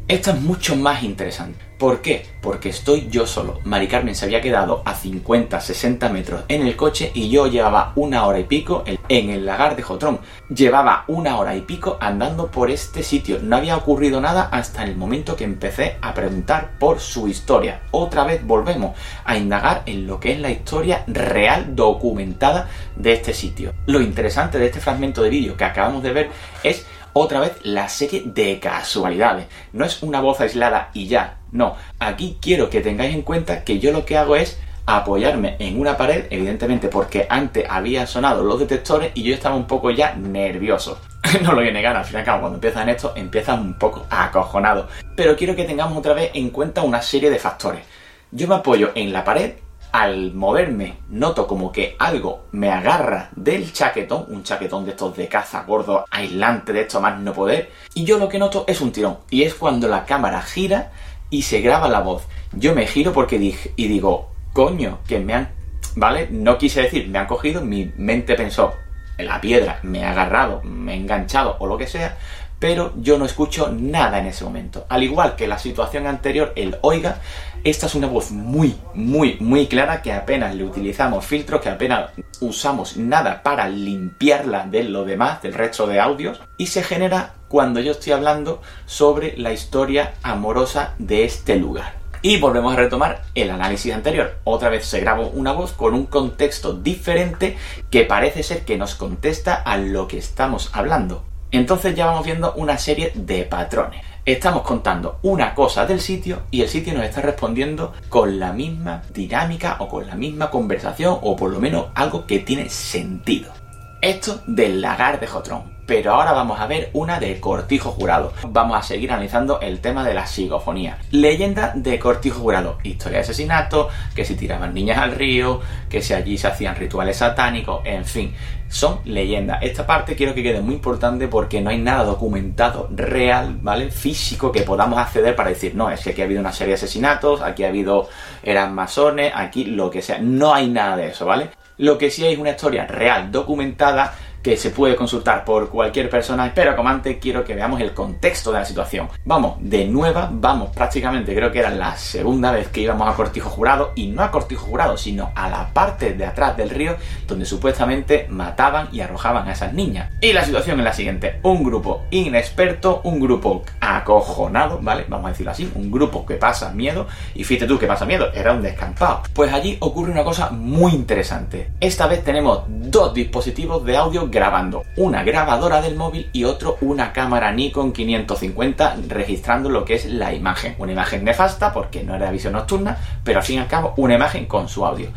Esta 0.07 0.31
es 0.31 0.41
mucho 0.41 0.75
más 0.75 1.03
interesante. 1.03 1.62
¿Por 1.83 1.99
qué? 1.99 2.25
Porque 2.41 2.69
estoy 2.69 3.09
yo 3.09 3.27
solo. 3.27 3.59
Mari 3.65 3.89
Carmen 3.89 4.15
se 4.15 4.23
había 4.23 4.39
quedado 4.39 4.83
a 4.85 4.95
50, 4.95 5.59
60 5.59 6.07
metros 6.07 6.43
en 6.47 6.65
el 6.65 6.77
coche 6.77 7.11
y 7.13 7.29
yo 7.29 7.47
llevaba 7.47 7.91
una 7.97 8.25
hora 8.25 8.39
y 8.39 8.45
pico 8.45 8.85
en 8.85 9.29
el 9.29 9.45
lagar 9.45 9.75
de 9.75 9.81
Jotrón. 9.83 10.21
Llevaba 10.47 11.03
una 11.09 11.37
hora 11.37 11.57
y 11.57 11.61
pico 11.63 11.97
andando 11.99 12.49
por 12.49 12.71
este 12.71 13.03
sitio. 13.03 13.39
No 13.41 13.57
había 13.57 13.75
ocurrido 13.75 14.21
nada 14.21 14.43
hasta 14.49 14.85
el 14.85 14.95
momento 14.95 15.35
que 15.35 15.43
empecé 15.43 15.97
a 16.01 16.13
preguntar 16.13 16.71
por 16.79 17.01
su 17.01 17.27
historia. 17.27 17.81
Otra 17.91 18.23
vez 18.23 18.47
volvemos 18.47 18.97
a 19.25 19.35
indagar 19.35 19.83
en 19.85 20.07
lo 20.07 20.21
que 20.21 20.31
es 20.31 20.39
la 20.39 20.51
historia 20.51 21.03
real 21.07 21.75
documentada 21.75 22.69
de 22.95 23.11
este 23.11 23.33
sitio. 23.33 23.73
Lo 23.87 23.99
interesante 23.99 24.57
de 24.57 24.67
este 24.67 24.79
fragmento 24.79 25.21
de 25.21 25.29
vídeo 25.29 25.57
que 25.57 25.65
acabamos 25.65 26.01
de 26.01 26.13
ver 26.13 26.29
es 26.63 26.85
otra 27.13 27.39
vez 27.39 27.53
la 27.63 27.87
serie 27.89 28.23
de 28.25 28.59
casualidades. 28.59 29.47
No 29.71 29.85
es 29.85 30.01
una 30.03 30.19
voz 30.19 30.41
aislada 30.41 30.89
y 30.93 31.07
ya. 31.07 31.37
No, 31.51 31.75
aquí 31.99 32.37
quiero 32.41 32.69
que 32.69 32.81
tengáis 32.81 33.13
en 33.13 33.21
cuenta 33.21 33.63
que 33.63 33.79
yo 33.79 33.91
lo 33.91 34.05
que 34.05 34.17
hago 34.17 34.35
es 34.35 34.59
apoyarme 34.85 35.55
en 35.59 35.79
una 35.79 35.95
pared, 35.95 36.25
evidentemente 36.29 36.89
porque 36.89 37.25
antes 37.29 37.65
había 37.69 38.05
sonado 38.05 38.43
los 38.43 38.59
detectores 38.59 39.11
y 39.13 39.23
yo 39.23 39.33
estaba 39.33 39.55
un 39.55 39.67
poco 39.67 39.91
ya 39.91 40.15
nervioso. 40.15 40.99
no 41.41 41.51
lo 41.51 41.57
voy 41.57 41.69
a 41.69 41.71
negar, 41.71 41.95
al 41.95 42.03
fin 42.03 42.15
y 42.15 42.19
al 42.19 42.25
cabo, 42.25 42.41
cuando 42.41 42.57
empiezan 42.57 42.89
esto, 42.89 43.13
empiezan 43.15 43.61
un 43.61 43.77
poco 43.77 44.05
acojonado. 44.09 44.87
Pero 45.15 45.35
quiero 45.35 45.55
que 45.55 45.63
tengamos 45.63 45.97
otra 45.97 46.13
vez 46.13 46.31
en 46.33 46.49
cuenta 46.49 46.81
una 46.81 47.01
serie 47.01 47.29
de 47.29 47.39
factores. 47.39 47.83
Yo 48.31 48.47
me 48.47 48.55
apoyo 48.55 48.91
en 48.95 49.13
la 49.13 49.23
pared 49.23 49.53
al 49.93 50.33
moverme 50.33 50.97
noto 51.09 51.45
como 51.45 51.71
que 51.71 51.95
algo 51.99 52.45
me 52.51 52.71
agarra 52.71 53.29
del 53.35 53.71
chaquetón, 53.71 54.25
un 54.27 54.43
chaquetón 54.43 54.85
de 54.85 54.91
estos 54.91 55.15
de 55.15 55.27
caza 55.27 55.63
gordo, 55.65 56.05
aislante 56.09 56.73
de 56.73 56.81
esto 56.81 56.99
más 56.99 57.19
no 57.19 57.31
poder, 57.31 57.69
y 57.93 58.03
yo 58.03 58.17
lo 58.17 58.27
que 58.27 58.39
noto 58.39 58.65
es 58.67 58.81
un 58.81 58.91
tirón, 58.91 59.19
y 59.29 59.43
es 59.43 59.53
cuando 59.53 59.87
la 59.87 60.05
cámara 60.05 60.41
gira 60.41 60.91
y 61.29 61.43
se 61.43 61.61
graba 61.61 61.87
la 61.87 61.99
voz. 61.99 62.23
Yo 62.53 62.73
me 62.73 62.87
giro 62.87 63.13
porque 63.13 63.37
dije, 63.37 63.71
y 63.75 63.87
digo, 63.87 64.31
coño, 64.51 64.97
que 65.07 65.19
me 65.19 65.35
han, 65.35 65.49
¿vale? 65.95 66.27
No 66.31 66.57
quise 66.57 66.81
decir, 66.81 67.07
me 67.07 67.19
han 67.19 67.27
cogido, 67.27 67.61
mi 67.61 67.91
mente 67.95 68.33
pensó, 68.33 68.73
la 69.19 69.39
piedra 69.39 69.79
me 69.83 70.03
ha 70.03 70.11
agarrado, 70.11 70.63
me 70.63 70.93
ha 70.93 70.95
enganchado 70.95 71.55
o 71.59 71.67
lo 71.67 71.77
que 71.77 71.85
sea, 71.85 72.17
pero 72.57 72.93
yo 72.95 73.19
no 73.19 73.25
escucho 73.25 73.69
nada 73.71 74.19
en 74.19 74.25
ese 74.25 74.43
momento. 74.43 74.85
Al 74.89 75.03
igual 75.03 75.35
que 75.35 75.47
la 75.47 75.59
situación 75.59 76.07
anterior, 76.07 76.53
el 76.55 76.77
oiga, 76.81 77.19
esta 77.63 77.85
es 77.85 77.95
una 77.95 78.07
voz 78.07 78.31
muy, 78.31 78.75
muy, 78.93 79.37
muy 79.39 79.67
clara 79.67 80.01
que 80.01 80.11
apenas 80.11 80.53
le 80.53 80.65
utilizamos 80.65 81.25
filtros, 81.25 81.61
que 81.61 81.69
apenas 81.69 82.11
usamos 82.41 82.97
nada 82.97 83.41
para 83.41 83.69
limpiarla 83.69 84.65
de 84.65 84.83
lo 84.83 85.05
demás, 85.05 85.41
del 85.41 85.53
resto 85.53 85.87
de 85.87 85.99
audios, 85.99 86.41
y 86.57 86.67
se 86.67 86.83
genera 86.83 87.35
cuando 87.47 87.79
yo 87.79 87.93
estoy 87.93 88.13
hablando 88.13 88.61
sobre 88.85 89.37
la 89.37 89.53
historia 89.53 90.13
amorosa 90.23 90.93
de 90.97 91.23
este 91.23 91.55
lugar. 91.55 91.93
Y 92.21 92.37
volvemos 92.37 92.73
a 92.73 92.77
retomar 92.77 93.23
el 93.35 93.51
análisis 93.51 93.93
anterior. 93.93 94.39
Otra 94.43 94.69
vez 94.69 94.85
se 94.85 95.01
grabó 95.01 95.27
una 95.27 95.51
voz 95.51 95.73
con 95.73 95.93
un 95.93 96.05
contexto 96.05 96.73
diferente 96.73 97.57
que 97.89 98.03
parece 98.03 98.43
ser 98.43 98.65
que 98.65 98.77
nos 98.77 98.95
contesta 98.95 99.55
a 99.55 99.77
lo 99.77 100.07
que 100.07 100.17
estamos 100.17 100.69
hablando. 100.73 101.23
Entonces 101.51 101.95
ya 101.95 102.07
vamos 102.07 102.25
viendo 102.25 102.53
una 102.55 102.77
serie 102.77 103.11
de 103.13 103.43
patrones. 103.43 104.01
Estamos 104.25 104.61
contando 104.61 105.19
una 105.21 105.53
cosa 105.53 105.85
del 105.85 105.99
sitio 105.99 106.43
y 106.49 106.61
el 106.61 106.69
sitio 106.69 106.93
nos 106.93 107.03
está 107.03 107.19
respondiendo 107.19 107.91
con 108.07 108.39
la 108.39 108.53
misma 108.53 109.01
dinámica 109.13 109.75
o 109.79 109.89
con 109.89 110.07
la 110.07 110.15
misma 110.15 110.49
conversación 110.49 111.17
o 111.21 111.35
por 111.35 111.51
lo 111.51 111.59
menos 111.59 111.87
algo 111.93 112.25
que 112.25 112.39
tiene 112.39 112.69
sentido. 112.69 113.51
Esto 113.99 114.39
del 114.47 114.79
lagar 114.79 115.19
de 115.19 115.27
Jotrón. 115.27 115.72
Pero 115.85 116.13
ahora 116.13 116.31
vamos 116.31 116.59
a 116.59 116.67
ver 116.67 116.89
una 116.93 117.19
de 117.19 117.39
Cortijo 117.39 117.91
Jurado. 117.91 118.33
Vamos 118.47 118.77
a 118.77 118.83
seguir 118.83 119.11
analizando 119.11 119.59
el 119.59 119.79
tema 119.79 120.05
de 120.05 120.13
la 120.13 120.25
psicofonía. 120.25 120.97
Leyenda 121.11 121.73
de 121.75 121.99
Cortijo 121.99 122.39
Jurado. 122.39 122.77
Historia 122.83 123.17
de 123.17 123.23
asesinato, 123.23 123.89
que 124.15 124.25
si 124.25 124.35
tiraban 124.35 124.73
niñas 124.73 124.97
al 124.97 125.11
río, 125.11 125.61
que 125.89 126.01
si 126.01 126.13
allí 126.13 126.37
se 126.37 126.47
hacían 126.47 126.75
rituales 126.75 127.17
satánicos, 127.17 127.81
en 127.85 128.05
fin 128.05 128.33
son 128.73 129.01
leyendas. 129.05 129.59
Esta 129.61 129.85
parte 129.85 130.15
quiero 130.15 130.33
que 130.33 130.41
quede 130.41 130.59
muy 130.59 130.73
importante 130.73 131.27
porque 131.27 131.61
no 131.61 131.69
hay 131.69 131.77
nada 131.77 132.03
documentado 132.03 132.89
real, 132.91 133.57
¿vale? 133.61 133.91
Físico 133.91 134.51
que 134.51 134.63
podamos 134.63 134.97
acceder 134.97 135.35
para 135.35 135.49
decir, 135.49 135.75
no, 135.75 135.91
es 135.91 136.01
que 136.01 136.09
aquí 136.09 136.21
ha 136.21 136.25
habido 136.25 136.41
una 136.41 136.51
serie 136.51 136.69
de 136.69 136.75
asesinatos, 136.75 137.41
aquí 137.41 137.63
ha 137.63 137.67
habido, 137.67 138.09
eran 138.41 138.73
masones, 138.73 139.31
aquí 139.35 139.65
lo 139.65 139.91
que 139.91 140.01
sea. 140.01 140.17
No 140.19 140.55
hay 140.55 140.69
nada 140.69 140.97
de 140.97 141.09
eso, 141.09 141.27
¿vale? 141.27 141.51
Lo 141.77 141.99
que 141.99 142.09
sí 142.09 142.25
hay 142.25 142.33
es 142.33 142.39
una 142.39 142.51
historia 142.51 142.87
real, 142.87 143.31
documentada, 143.31 144.15
que 144.43 144.57
se 144.57 144.69
puede 144.69 144.95
consultar 144.95 145.45
por 145.45 145.69
cualquier 145.69 146.09
persona, 146.09 146.51
pero 146.53 146.75
como 146.75 146.89
antes 146.89 147.17
quiero 147.17 147.45
que 147.45 147.55
veamos 147.55 147.79
el 147.79 147.93
contexto 147.93 148.51
de 148.51 148.59
la 148.59 148.65
situación. 148.65 149.07
Vamos, 149.23 149.55
de 149.59 149.85
nueva, 149.85 150.29
vamos, 150.31 150.69
prácticamente 150.75 151.33
creo 151.33 151.51
que 151.51 151.59
era 151.59 151.69
la 151.69 151.95
segunda 151.95 152.51
vez 152.51 152.67
que 152.67 152.81
íbamos 152.81 153.07
a 153.07 153.15
Cortijo 153.15 153.49
Jurado, 153.49 153.93
y 153.95 154.07
no 154.07 154.21
a 154.21 154.31
Cortijo 154.31 154.65
Jurado, 154.65 154.97
sino 154.97 155.31
a 155.33 155.49
la 155.49 155.69
parte 155.73 156.13
de 156.13 156.25
atrás 156.25 156.57
del 156.57 156.69
río 156.69 156.97
donde 157.25 157.45
supuestamente 157.45 158.27
mataban 158.29 158.89
y 158.91 158.99
arrojaban 158.99 159.47
a 159.47 159.53
esas 159.53 159.73
niñas. 159.73 160.11
Y 160.19 160.33
la 160.33 160.43
situación 160.43 160.79
es 160.79 160.85
la 160.85 160.93
siguiente, 160.93 161.39
un 161.43 161.63
grupo 161.63 162.03
inexperto, 162.11 163.01
un 163.05 163.21
grupo 163.21 163.63
acojonado, 163.79 164.79
¿vale? 164.81 165.05
Vamos 165.07 165.27
a 165.27 165.29
decirlo 165.29 165.51
así, 165.51 165.71
un 165.73 165.89
grupo 165.89 166.25
que 166.25 166.35
pasa 166.35 166.71
miedo, 166.73 167.07
y 167.33 167.45
fíjate 167.45 167.67
tú 167.67 167.79
que 167.79 167.87
pasa 167.87 168.05
miedo, 168.05 168.29
era 168.33 168.51
un 168.51 168.61
descampado. 168.61 169.23
Pues 169.33 169.53
allí 169.53 169.77
ocurre 169.79 170.11
una 170.11 170.25
cosa 170.25 170.49
muy 170.49 170.91
interesante. 170.91 171.71
Esta 171.79 172.07
vez 172.07 172.23
tenemos 172.25 172.63
dos 172.67 173.13
dispositivos 173.13 173.85
de 173.85 173.95
audio 173.95 174.29
grabando, 174.33 174.83
una 174.97 175.23
grabadora 175.23 175.81
del 175.81 175.95
móvil 175.95 176.29
y 176.33 176.43
otro 176.43 176.77
una 176.81 177.13
cámara 177.13 177.51
Nikon 177.51 177.93
550 177.93 178.97
registrando 179.07 179.69
lo 179.69 179.85
que 179.85 179.93
es 179.93 180.05
la 180.05 180.33
imagen. 180.33 180.75
Una 180.79 180.91
imagen 180.91 181.23
nefasta 181.23 181.71
porque 181.71 182.03
no 182.03 182.15
era 182.15 182.31
visión 182.31 182.53
nocturna, 182.53 182.97
pero 183.23 183.39
al 183.39 183.45
fin 183.45 183.57
y 183.57 183.59
al 183.59 183.67
cabo 183.67 183.93
una 183.95 184.15
imagen 184.15 184.45
con 184.47 184.67
su 184.67 184.85
audio. 184.85 185.09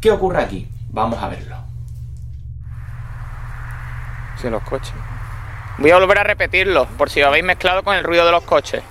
¿Qué 0.00 0.10
ocurre 0.10 0.40
aquí? 0.40 0.68
Vamos 0.90 1.22
a 1.22 1.28
verlo. 1.28 1.56
Sí, 4.40 4.48
los 4.48 4.62
coches. 4.62 4.94
Voy 5.76 5.90
a 5.90 5.98
volver 5.98 6.18
a 6.18 6.24
repetirlo, 6.24 6.86
por 6.96 7.10
si 7.10 7.20
lo 7.20 7.26
habéis 7.26 7.44
mezclado 7.44 7.82
con 7.82 7.94
el 7.96 8.04
ruido 8.04 8.24
de 8.24 8.32
los 8.32 8.44
coches. 8.44 8.82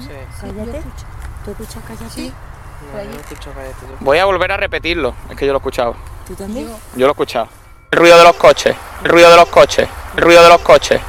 Sí. 0.00 0.08
Cállate. 0.40 0.82
¿Tú 1.44 1.50
escuchas 1.50 1.82
cállate? 1.86 2.10
Sí. 2.10 2.32
No, 2.94 3.02
yo 3.02 3.10
no 3.10 3.16
escucho 3.16 3.52
cállate 3.52 3.86
yo. 3.88 3.96
Voy 4.00 4.18
a 4.18 4.24
volver 4.24 4.52
a 4.52 4.56
repetirlo, 4.56 5.14
es 5.28 5.36
que 5.36 5.44
yo 5.44 5.52
lo 5.52 5.58
he 5.58 5.60
escuchado. 5.60 5.96
¿Tú 6.26 6.34
también? 6.34 6.68
Yo 6.94 7.06
lo 7.06 7.08
he 7.08 7.10
escuchado. 7.10 7.57
El 7.90 7.98
ruido 7.98 8.18
de 8.18 8.24
los 8.24 8.36
coches, 8.36 8.76
el 9.02 9.08
ruido 9.10 9.30
de 9.30 9.36
los 9.36 9.48
coches, 9.48 9.88
el 10.14 10.22
ruido 10.22 10.42
de 10.42 10.48
los 10.50 10.60
coches. 10.60 11.00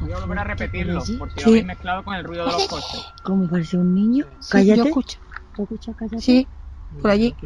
Voy 0.00 0.12
a 0.12 0.18
volver 0.18 0.38
a 0.38 0.44
repetirlo, 0.44 1.02
por 1.18 1.30
si 1.30 1.40
lo 1.40 1.48
habéis 1.48 1.64
mezclado 1.64 2.04
con 2.04 2.14
el 2.14 2.24
ruido 2.24 2.44
de 2.46 2.52
los 2.52 2.68
coches. 2.68 3.06
¿Cómo 3.22 3.48
parece 3.48 3.78
un 3.78 3.94
niño? 3.94 4.26
Sí, 4.40 4.52
Cállate. 4.52 4.76
yo 4.76 4.84
escucho. 4.84 5.18
¿Tú 5.54 5.62
escuchas 5.62 5.96
cállate? 5.96 6.20
Sí, 6.20 6.48
por 7.00 7.10
allí. 7.10 7.36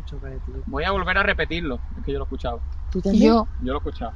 Voy 0.66 0.84
a 0.84 0.90
volver 0.90 1.18
a 1.18 1.22
repetirlo, 1.22 1.80
es 1.96 2.04
que 2.04 2.12
yo 2.12 2.18
lo 2.18 2.24
he 2.24 2.26
escuchado. 2.26 2.60
¿Tú 2.90 2.98
Y 2.98 3.02
también? 3.02 3.24
yo, 3.24 3.48
Yo 3.60 3.72
lo 3.72 3.74
he 3.74 3.78
escuchado. 3.78 4.12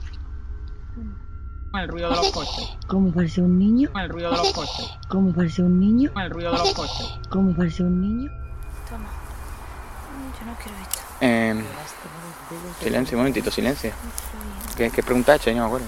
Con 1.74 1.80
el 1.82 1.88
ruido 1.88 2.08
de 2.10 2.14
los 2.14 2.30
coches, 2.30 2.70
¿Cómo 2.86 3.10
parece 3.12 3.40
un 3.40 3.58
niño? 3.58 3.90
con 3.90 4.00
el 4.02 4.08
ruido 4.08 4.30
de 4.30 4.36
los 4.36 4.52
coches, 4.52 4.90
¿Cómo 5.08 5.32
parece 5.32 5.60
un 5.60 5.80
niño? 5.80 6.12
con 6.12 6.22
el 6.22 6.30
ruido 6.30 6.52
de 6.52 6.58
los 6.58 6.72
coches. 6.72 7.18
¿Cómo 7.28 7.52
parece 7.52 7.82
un 7.82 8.00
niño? 8.00 8.30
Toma. 8.88 9.08
Yo 10.38 10.46
no 10.46 10.54
quiero 10.62 10.78
esto. 10.78 11.00
Eh, 11.20 11.64
silencio, 12.80 13.16
un 13.18 13.22
momentito, 13.22 13.50
silencio. 13.50 13.90
¿Qué, 14.76 14.88
qué 14.92 15.02
pregunta 15.02 15.32
he 15.32 15.36
hecho? 15.36 15.50
Yo 15.50 15.56
no 15.56 15.62
me 15.62 15.66
acuerdo. 15.66 15.86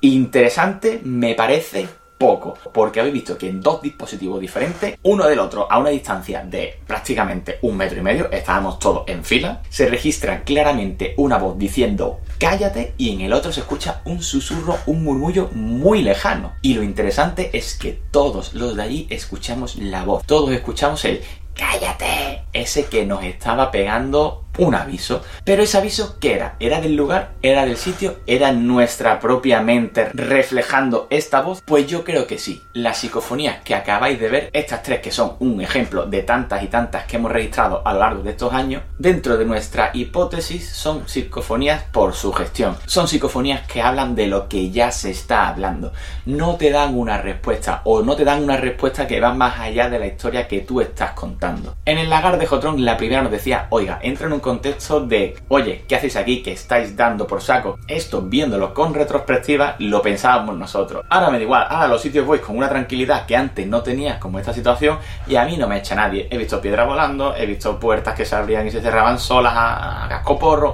Interesante 0.00 1.02
me 1.04 1.34
parece 1.34 1.86
poco, 2.18 2.56
porque 2.72 3.00
habéis 3.00 3.14
visto 3.14 3.38
que 3.38 3.48
en 3.48 3.60
dos 3.60 3.82
dispositivos 3.82 4.40
diferentes, 4.40 4.98
uno 5.02 5.26
del 5.26 5.38
otro 5.38 5.70
a 5.70 5.78
una 5.78 5.90
distancia 5.90 6.42
de 6.44 6.78
prácticamente 6.86 7.58
un 7.62 7.76
metro 7.76 7.98
y 7.98 8.02
medio, 8.02 8.30
estábamos 8.30 8.78
todos 8.78 9.04
en 9.06 9.24
fila, 9.24 9.62
se 9.68 9.86
registra 9.86 10.42
claramente 10.42 11.14
una 11.16 11.38
voz 11.38 11.58
diciendo 11.58 12.20
cállate 12.38 12.94
y 12.98 13.12
en 13.14 13.22
el 13.22 13.32
otro 13.32 13.52
se 13.52 13.60
escucha 13.60 14.02
un 14.04 14.22
susurro, 14.22 14.78
un 14.86 15.04
murmullo 15.04 15.50
muy 15.54 16.02
lejano. 16.02 16.52
Y 16.62 16.74
lo 16.74 16.82
interesante 16.82 17.50
es 17.56 17.74
que 17.74 18.00
todos 18.10 18.54
los 18.54 18.76
de 18.76 18.82
allí 18.82 19.06
escuchamos 19.10 19.76
la 19.76 20.04
voz, 20.04 20.24
todos 20.24 20.50
escuchamos 20.52 21.04
el 21.04 21.22
cállate, 21.54 22.44
ese 22.52 22.86
que 22.86 23.06
nos 23.06 23.24
estaba 23.24 23.70
pegando 23.70 24.43
un 24.58 24.74
aviso. 24.74 25.22
Pero 25.44 25.62
ese 25.62 25.78
aviso, 25.78 26.18
¿qué 26.20 26.34
era? 26.34 26.56
¿Era 26.60 26.80
del 26.80 26.96
lugar? 26.96 27.32
¿Era 27.42 27.64
del 27.64 27.76
sitio? 27.76 28.16
¿Era 28.26 28.52
nuestra 28.52 29.20
propia 29.20 29.60
mente 29.60 30.10
reflejando 30.12 31.06
esta 31.10 31.40
voz? 31.40 31.62
Pues 31.64 31.86
yo 31.86 32.04
creo 32.04 32.26
que 32.26 32.38
sí. 32.38 32.62
Las 32.72 32.98
psicofonías 32.98 33.62
que 33.62 33.74
acabáis 33.74 34.18
de 34.20 34.28
ver, 34.28 34.50
estas 34.52 34.82
tres 34.82 35.00
que 35.00 35.10
son 35.10 35.36
un 35.40 35.60
ejemplo 35.60 36.06
de 36.06 36.22
tantas 36.22 36.62
y 36.62 36.68
tantas 36.68 37.04
que 37.04 37.16
hemos 37.16 37.32
registrado 37.32 37.82
a 37.84 37.92
lo 37.92 38.00
largo 38.00 38.22
de 38.22 38.30
estos 38.30 38.52
años, 38.52 38.82
dentro 38.98 39.36
de 39.36 39.44
nuestra 39.44 39.90
hipótesis 39.92 40.68
son 40.68 41.08
psicofonías 41.08 41.82
por 41.92 42.14
sugestión. 42.14 42.76
Son 42.86 43.08
psicofonías 43.08 43.66
que 43.66 43.82
hablan 43.82 44.14
de 44.14 44.26
lo 44.26 44.48
que 44.48 44.70
ya 44.70 44.90
se 44.90 45.10
está 45.10 45.48
hablando. 45.48 45.92
No 46.26 46.56
te 46.56 46.70
dan 46.70 46.96
una 46.96 47.18
respuesta 47.18 47.82
o 47.84 48.02
no 48.02 48.16
te 48.16 48.24
dan 48.24 48.42
una 48.42 48.56
respuesta 48.56 49.06
que 49.06 49.20
va 49.20 49.34
más 49.34 49.58
allá 49.58 49.88
de 49.88 49.98
la 49.98 50.06
historia 50.06 50.48
que 50.48 50.60
tú 50.60 50.80
estás 50.80 51.12
contando. 51.12 51.76
En 51.84 51.98
el 51.98 52.10
lagar 52.10 52.38
de 52.38 52.46
Jotrón 52.46 52.84
la 52.84 52.96
primera 52.96 53.22
nos 53.22 53.32
decía, 53.32 53.66
oiga, 53.70 53.98
entra 54.02 54.26
en 54.26 54.32
un 54.32 54.40
contexto 54.44 55.00
de, 55.00 55.36
oye, 55.48 55.84
¿qué 55.88 55.96
hacéis 55.96 56.16
aquí 56.16 56.42
que 56.42 56.52
estáis 56.52 56.94
dando 56.94 57.26
por 57.26 57.40
saco? 57.40 57.78
Esto, 57.88 58.20
viéndolo 58.20 58.74
con 58.74 58.92
retrospectiva, 58.92 59.76
lo 59.78 60.02
pensábamos 60.02 60.56
nosotros. 60.56 61.02
Ahora 61.08 61.30
me 61.30 61.38
da 61.38 61.44
igual, 61.44 61.62
ahora 61.62 61.84
a 61.84 61.88
los 61.88 62.02
sitios 62.02 62.26
voy 62.26 62.40
con 62.40 62.56
una 62.56 62.68
tranquilidad 62.68 63.24
que 63.24 63.36
antes 63.36 63.66
no 63.66 63.82
tenía 63.82 64.20
como 64.20 64.38
esta 64.38 64.52
situación 64.52 64.98
y 65.26 65.36
a 65.36 65.46
mí 65.46 65.56
no 65.56 65.66
me 65.66 65.78
echa 65.78 65.94
nadie. 65.94 66.28
He 66.30 66.36
visto 66.36 66.60
piedras 66.60 66.86
volando, 66.86 67.34
he 67.34 67.46
visto 67.46 67.80
puertas 67.80 68.14
que 68.14 68.26
se 68.26 68.36
abrían 68.36 68.66
y 68.66 68.70
se 68.70 68.82
cerraban 68.82 69.18
solas 69.18 69.54
a, 69.56 70.04
a 70.04 70.22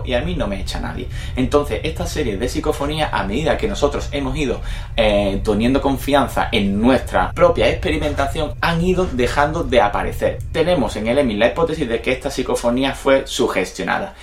y 0.05 0.15
a 0.15 0.21
mí 0.23 0.35
no 0.35 0.49
me 0.49 0.61
echa 0.61 0.81
nadie. 0.81 1.07
Entonces, 1.37 1.81
esta 1.85 2.07
serie 2.07 2.37
de 2.37 2.49
psicofonía, 2.49 3.11
a 3.13 3.23
medida 3.23 3.57
que 3.57 3.69
nosotros 3.69 4.09
hemos 4.11 4.37
ido 4.37 4.61
eh, 4.97 5.41
teniendo 5.45 5.81
confianza 5.81 6.49
en 6.51 6.81
nuestra 6.81 7.31
propia 7.33 7.69
experimentación, 7.69 8.55
han 8.61 8.83
ido 8.83 9.07
dejando 9.13 9.63
de 9.63 9.81
aparecer. 9.81 10.39
Tenemos 10.51 10.97
en 10.97 11.07
el 11.07 11.19
EMI 11.19 11.37
la 11.37 11.47
hipótesis 11.49 11.89
de 11.89 12.01
que 12.01 12.13
esta 12.13 12.31
psicofonía 12.31 12.95
fue 12.95 13.27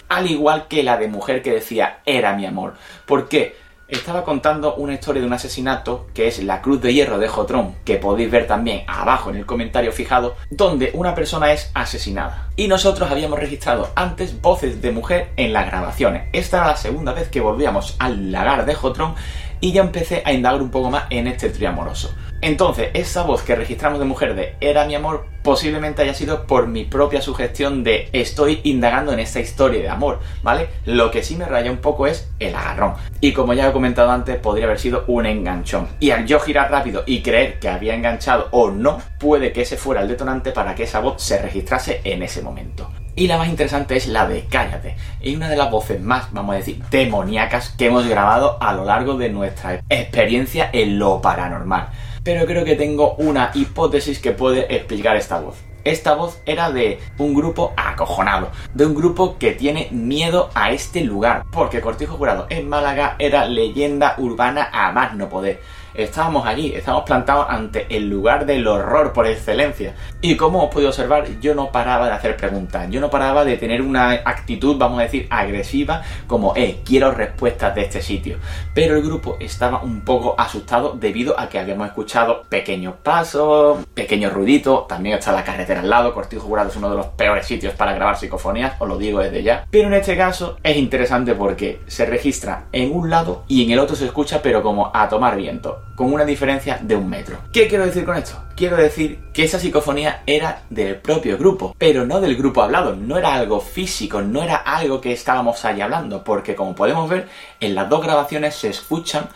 al 0.10 0.30
igual 0.30 0.68
que 0.68 0.84
la 0.84 0.98
de 0.98 1.08
mujer 1.08 1.42
que 1.42 1.52
decía 1.52 2.00
era 2.06 2.36
mi 2.36 2.46
amor. 2.46 2.76
¿Por 3.06 3.30
qué? 3.30 3.56
Estaba 3.88 4.26
contando 4.26 4.76
una 4.76 4.96
historia 4.96 5.22
de 5.22 5.28
un 5.28 5.34
asesinato 5.34 6.08
que 6.14 6.28
es 6.28 6.44
la 6.44 6.62
Cruz 6.62 6.82
de 6.82 6.94
Hierro 6.94 7.20
de 7.20 7.30
Jotrón, 7.30 7.76
que 7.86 7.96
podéis 7.96 8.30
ver 8.30 8.46
también 8.46 8.84
abajo 8.86 9.30
en 9.30 9.38
el 9.38 9.46
comentario 9.46 9.94
fijado, 9.94 10.36
donde 10.50 10.92
una 10.94 11.16
persona 11.16 11.54
es 11.54 11.72
asesinada. 11.74 12.50
Y 12.58 12.68
nosotros 12.68 13.10
habíamos 13.10 13.40
registrado 13.40 13.90
antes 13.96 14.42
voces 14.42 14.82
de 14.82 14.92
mujer 14.92 15.30
en 15.38 15.54
las 15.54 15.68
grabaciones. 15.68 16.28
Esta 16.34 16.58
era 16.58 16.68
la 16.68 16.76
segunda 16.76 17.14
vez 17.14 17.30
que 17.30 17.40
volvíamos 17.40 17.96
al 18.00 18.30
lagar 18.30 18.66
de 18.66 18.76
Jotrón 18.76 19.16
y 19.62 19.72
ya 19.72 19.82
empecé 19.82 20.22
a 20.26 20.34
indagar 20.34 20.62
un 20.62 20.70
poco 20.70 20.90
más 20.90 21.06
en 21.10 21.28
este 21.28 21.50
trío 21.50 21.70
amoroso. 21.70 22.14
Entonces, 22.42 22.90
esa 22.94 23.24
voz 23.24 23.42
que 23.42 23.56
registramos 23.56 24.00
de 24.00 24.06
mujer 24.06 24.36
de 24.36 24.56
Era 24.62 24.86
mi 24.86 24.94
amor 24.94 25.26
posiblemente 25.42 26.02
haya 26.02 26.14
sido 26.14 26.46
por 26.46 26.68
mi 26.68 26.84
propia 26.84 27.22
sugestión 27.22 27.84
de 27.84 28.10
estoy 28.12 28.60
indagando 28.64 29.14
en 29.14 29.20
esta 29.20 29.40
historia 29.40 29.82
de 29.82 29.90
amor, 29.90 30.20
¿vale? 30.44 30.68
Lo 30.86 31.10
que 31.10 31.24
sí 31.24 31.36
me 31.36 31.46
raya 31.46 31.72
un 31.72 31.78
poco 31.78 32.06
es 32.06 32.30
el 32.40 32.54
agarrón. 32.54 32.94
Y 33.22 33.32
como 33.32 33.54
ya 33.54 33.70
he 33.70 33.72
comentado 33.72 34.12
antes, 34.12 34.38
podría 34.38 34.66
haber 34.66 34.80
sido 34.80 35.06
un 35.08 35.26
enganchón. 35.26 35.88
Y 36.00 36.12
al 36.12 36.28
yo 36.28 36.40
girar 36.40 36.70
rápido 36.70 37.04
y 37.06 37.22
creer 37.22 37.60
que 37.60 37.70
había 37.70 37.96
enganchado 37.96 38.50
o 38.52 38.70
no, 38.70 39.02
puede 39.20 39.52
que 39.52 39.62
ese 39.62 39.78
fuera 39.78 40.02
el 40.02 40.08
detonante 40.10 40.52
para 40.52 40.76
que 40.76 40.84
esa 40.84 41.00
voz 41.00 41.24
se 41.24 41.42
registrase 41.42 42.02
en 42.04 42.22
ese 42.22 42.42
momento. 42.42 42.92
Y 43.16 43.26
la 43.26 43.40
más 43.40 43.50
interesante 43.50 43.96
es 43.96 44.08
la 44.08 44.28
de 44.28 44.46
Cállate. 44.46 44.96
Es 45.22 45.36
una 45.36 45.50
de 45.50 45.56
las 45.56 45.72
voces 45.72 46.00
más, 46.00 46.32
vamos 46.32 46.54
a 46.54 46.58
decir, 46.60 46.84
demoníacas 46.92 47.70
que 47.70 47.88
hemos 47.88 48.06
grabado 48.06 48.62
a 48.62 48.74
lo 48.74 48.86
largo 48.86 49.18
de 49.18 49.30
nuestra 49.30 49.82
experiencia 49.90 50.70
en 50.72 51.00
lo 51.00 51.20
paranormal. 51.20 51.90
Pero 52.28 52.46
creo 52.46 52.66
que 52.66 52.76
tengo 52.76 53.16
una 53.20 53.52
hipótesis 53.54 54.20
que 54.20 54.34
puede 54.34 54.76
explicar 54.76 55.16
esta 55.16 55.40
voz. 55.40 55.56
Esta 55.86 56.14
voz 56.14 56.42
era 56.46 56.72
de 56.72 57.00
un 57.18 57.34
grupo 57.34 57.74
acojonado, 57.78 58.52
de 58.74 58.86
un 58.86 58.94
grupo 58.94 59.38
que 59.38 59.54
tiene 59.54 59.88
miedo 59.92 60.50
a 60.54 60.72
este 60.72 61.06
lugar, 61.06 61.46
porque 61.54 61.80
Cortijo 61.80 62.18
Jurado 62.18 62.46
en 62.50 62.68
Málaga 62.68 63.16
era 63.18 63.46
leyenda 63.46 64.16
urbana 64.18 64.70
a 64.74 64.92
más 64.92 65.16
no 65.16 65.30
poder. 65.30 65.62
Estábamos 65.94 66.46
allí, 66.46 66.74
estábamos 66.74 67.06
plantados 67.06 67.48
ante 67.50 67.88
el 67.96 68.10
lugar 68.10 68.46
del 68.46 68.68
horror 68.68 69.14
por 69.14 69.28
excelencia. 69.28 69.96
Y 70.22 70.36
como 70.36 70.64
os 70.64 70.70
podéis 70.70 70.90
observar, 70.90 71.28
yo 71.40 71.56
no 71.56 71.72
paraba 71.72 72.08
de 72.08 72.14
hacer 72.14 72.38
preguntas, 72.38 72.88
yo 72.90 73.00
no 73.00 73.10
paraba 73.10 73.46
de 73.46 73.58
tener 73.58 73.82
una 73.82 74.12
actitud, 74.12 74.78
vamos 74.78 75.00
a 75.00 75.04
decir, 75.04 75.28
agresiva, 75.30 76.02
como, 76.28 76.56
eh, 76.56 76.82
quiero 76.86 77.12
respuestas 77.12 77.76
de 77.76 77.82
este 77.82 78.02
sitio. 78.02 78.38
Pero 78.74 78.96
el 78.96 79.04
grupo 79.04 79.38
estaba 79.40 79.82
un 79.82 80.02
poco 80.02 80.36
asustado 80.38 80.94
debido 80.94 81.40
a 81.40 81.50
que 81.50 81.60
habíamos 81.60 81.88
escuchado 81.88 82.44
pequeños 82.50 82.96
pasos, 83.04 83.86
pequeños 83.94 84.34
ruiditos, 84.34 84.88
también 84.88 85.18
está 85.18 85.32
la 85.32 85.44
carretera 85.44 85.82
al 85.82 85.90
lado, 85.90 86.14
Cortijo 86.14 86.44
Jurado 86.44 86.70
es 86.70 86.76
uno 86.76 86.90
de 86.90 86.98
los 86.98 87.08
peores 87.08 87.46
sitios 87.46 87.74
para 87.74 87.94
grabar 87.94 88.18
psicofonías, 88.18 88.74
os 88.80 88.88
lo 88.88 88.98
digo 88.98 89.20
desde 89.20 89.44
ya. 89.44 89.66
Pero 89.70 89.88
en 89.88 89.94
este 89.94 90.18
caso 90.18 90.58
es 90.64 90.78
interesante 90.78 91.36
porque 91.36 91.82
se 91.88 92.06
registra 92.06 92.66
en 92.72 92.94
un 92.94 93.10
lado 93.10 93.44
y 93.48 93.64
en 93.64 93.72
el 93.72 93.80
otro 93.80 93.96
se 93.96 94.06
escucha 94.06 94.42
pero 94.42 94.62
como 94.62 94.92
a 94.94 95.10
tomar 95.10 95.36
viento, 95.36 95.77
con 95.96 96.14
una 96.14 96.26
diferencia 96.26 96.80
de 96.82 96.96
un 96.96 97.10
metro. 97.10 97.38
¿Qué 97.52 97.68
quiero 97.68 97.86
decir 97.86 98.06
con 98.06 98.16
esto? 98.16 98.38
Quiero 98.56 98.78
decir 98.78 99.20
que 99.34 99.44
esa 99.44 99.60
psicofonía 99.60 100.22
era 100.26 100.64
del 100.70 100.98
propio 100.98 101.38
grupo, 101.38 101.76
pero 101.78 102.06
no 102.06 102.20
del 102.22 102.36
grupo 102.36 102.62
hablado, 102.62 102.96
no 102.96 103.18
era 103.18 103.34
algo 103.34 103.60
físico, 103.60 104.22
no 104.22 104.44
era 104.44 104.58
algo 104.58 105.02
que 105.02 105.12
estábamos 105.12 105.64
allí 105.66 105.82
hablando, 105.82 106.24
porque 106.24 106.56
como 106.56 106.76
podemos 106.76 107.10
ver, 107.10 107.28
en 107.60 107.76
las 107.76 107.90
dos 107.90 108.04
grabaciones 108.04 108.56
se 108.56 108.70
escuchan 108.70 109.30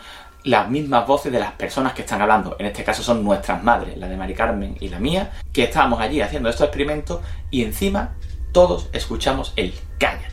las 0.44 0.68
mismas 0.68 1.06
voces 1.06 1.32
de 1.32 1.38
las 1.38 1.52
personas 1.52 1.92
que 1.92 2.02
están 2.02 2.20
hablando. 2.20 2.56
En 2.58 2.66
este 2.66 2.84
caso 2.84 3.02
son 3.02 3.22
nuestras 3.22 3.62
madres, 3.62 3.96
la 3.96 4.08
de 4.08 4.16
Mari 4.16 4.34
Carmen 4.34 4.76
y 4.80 4.88
la 4.88 4.98
mía, 4.98 5.30
que 5.52 5.64
estábamos 5.64 6.00
allí 6.00 6.20
haciendo 6.20 6.48
estos 6.48 6.66
experimentos 6.66 7.20
y 7.50 7.62
encima 7.62 8.14
todos 8.52 8.88
escuchamos 8.92 9.52
el 9.56 9.74
cállate. 9.98 10.31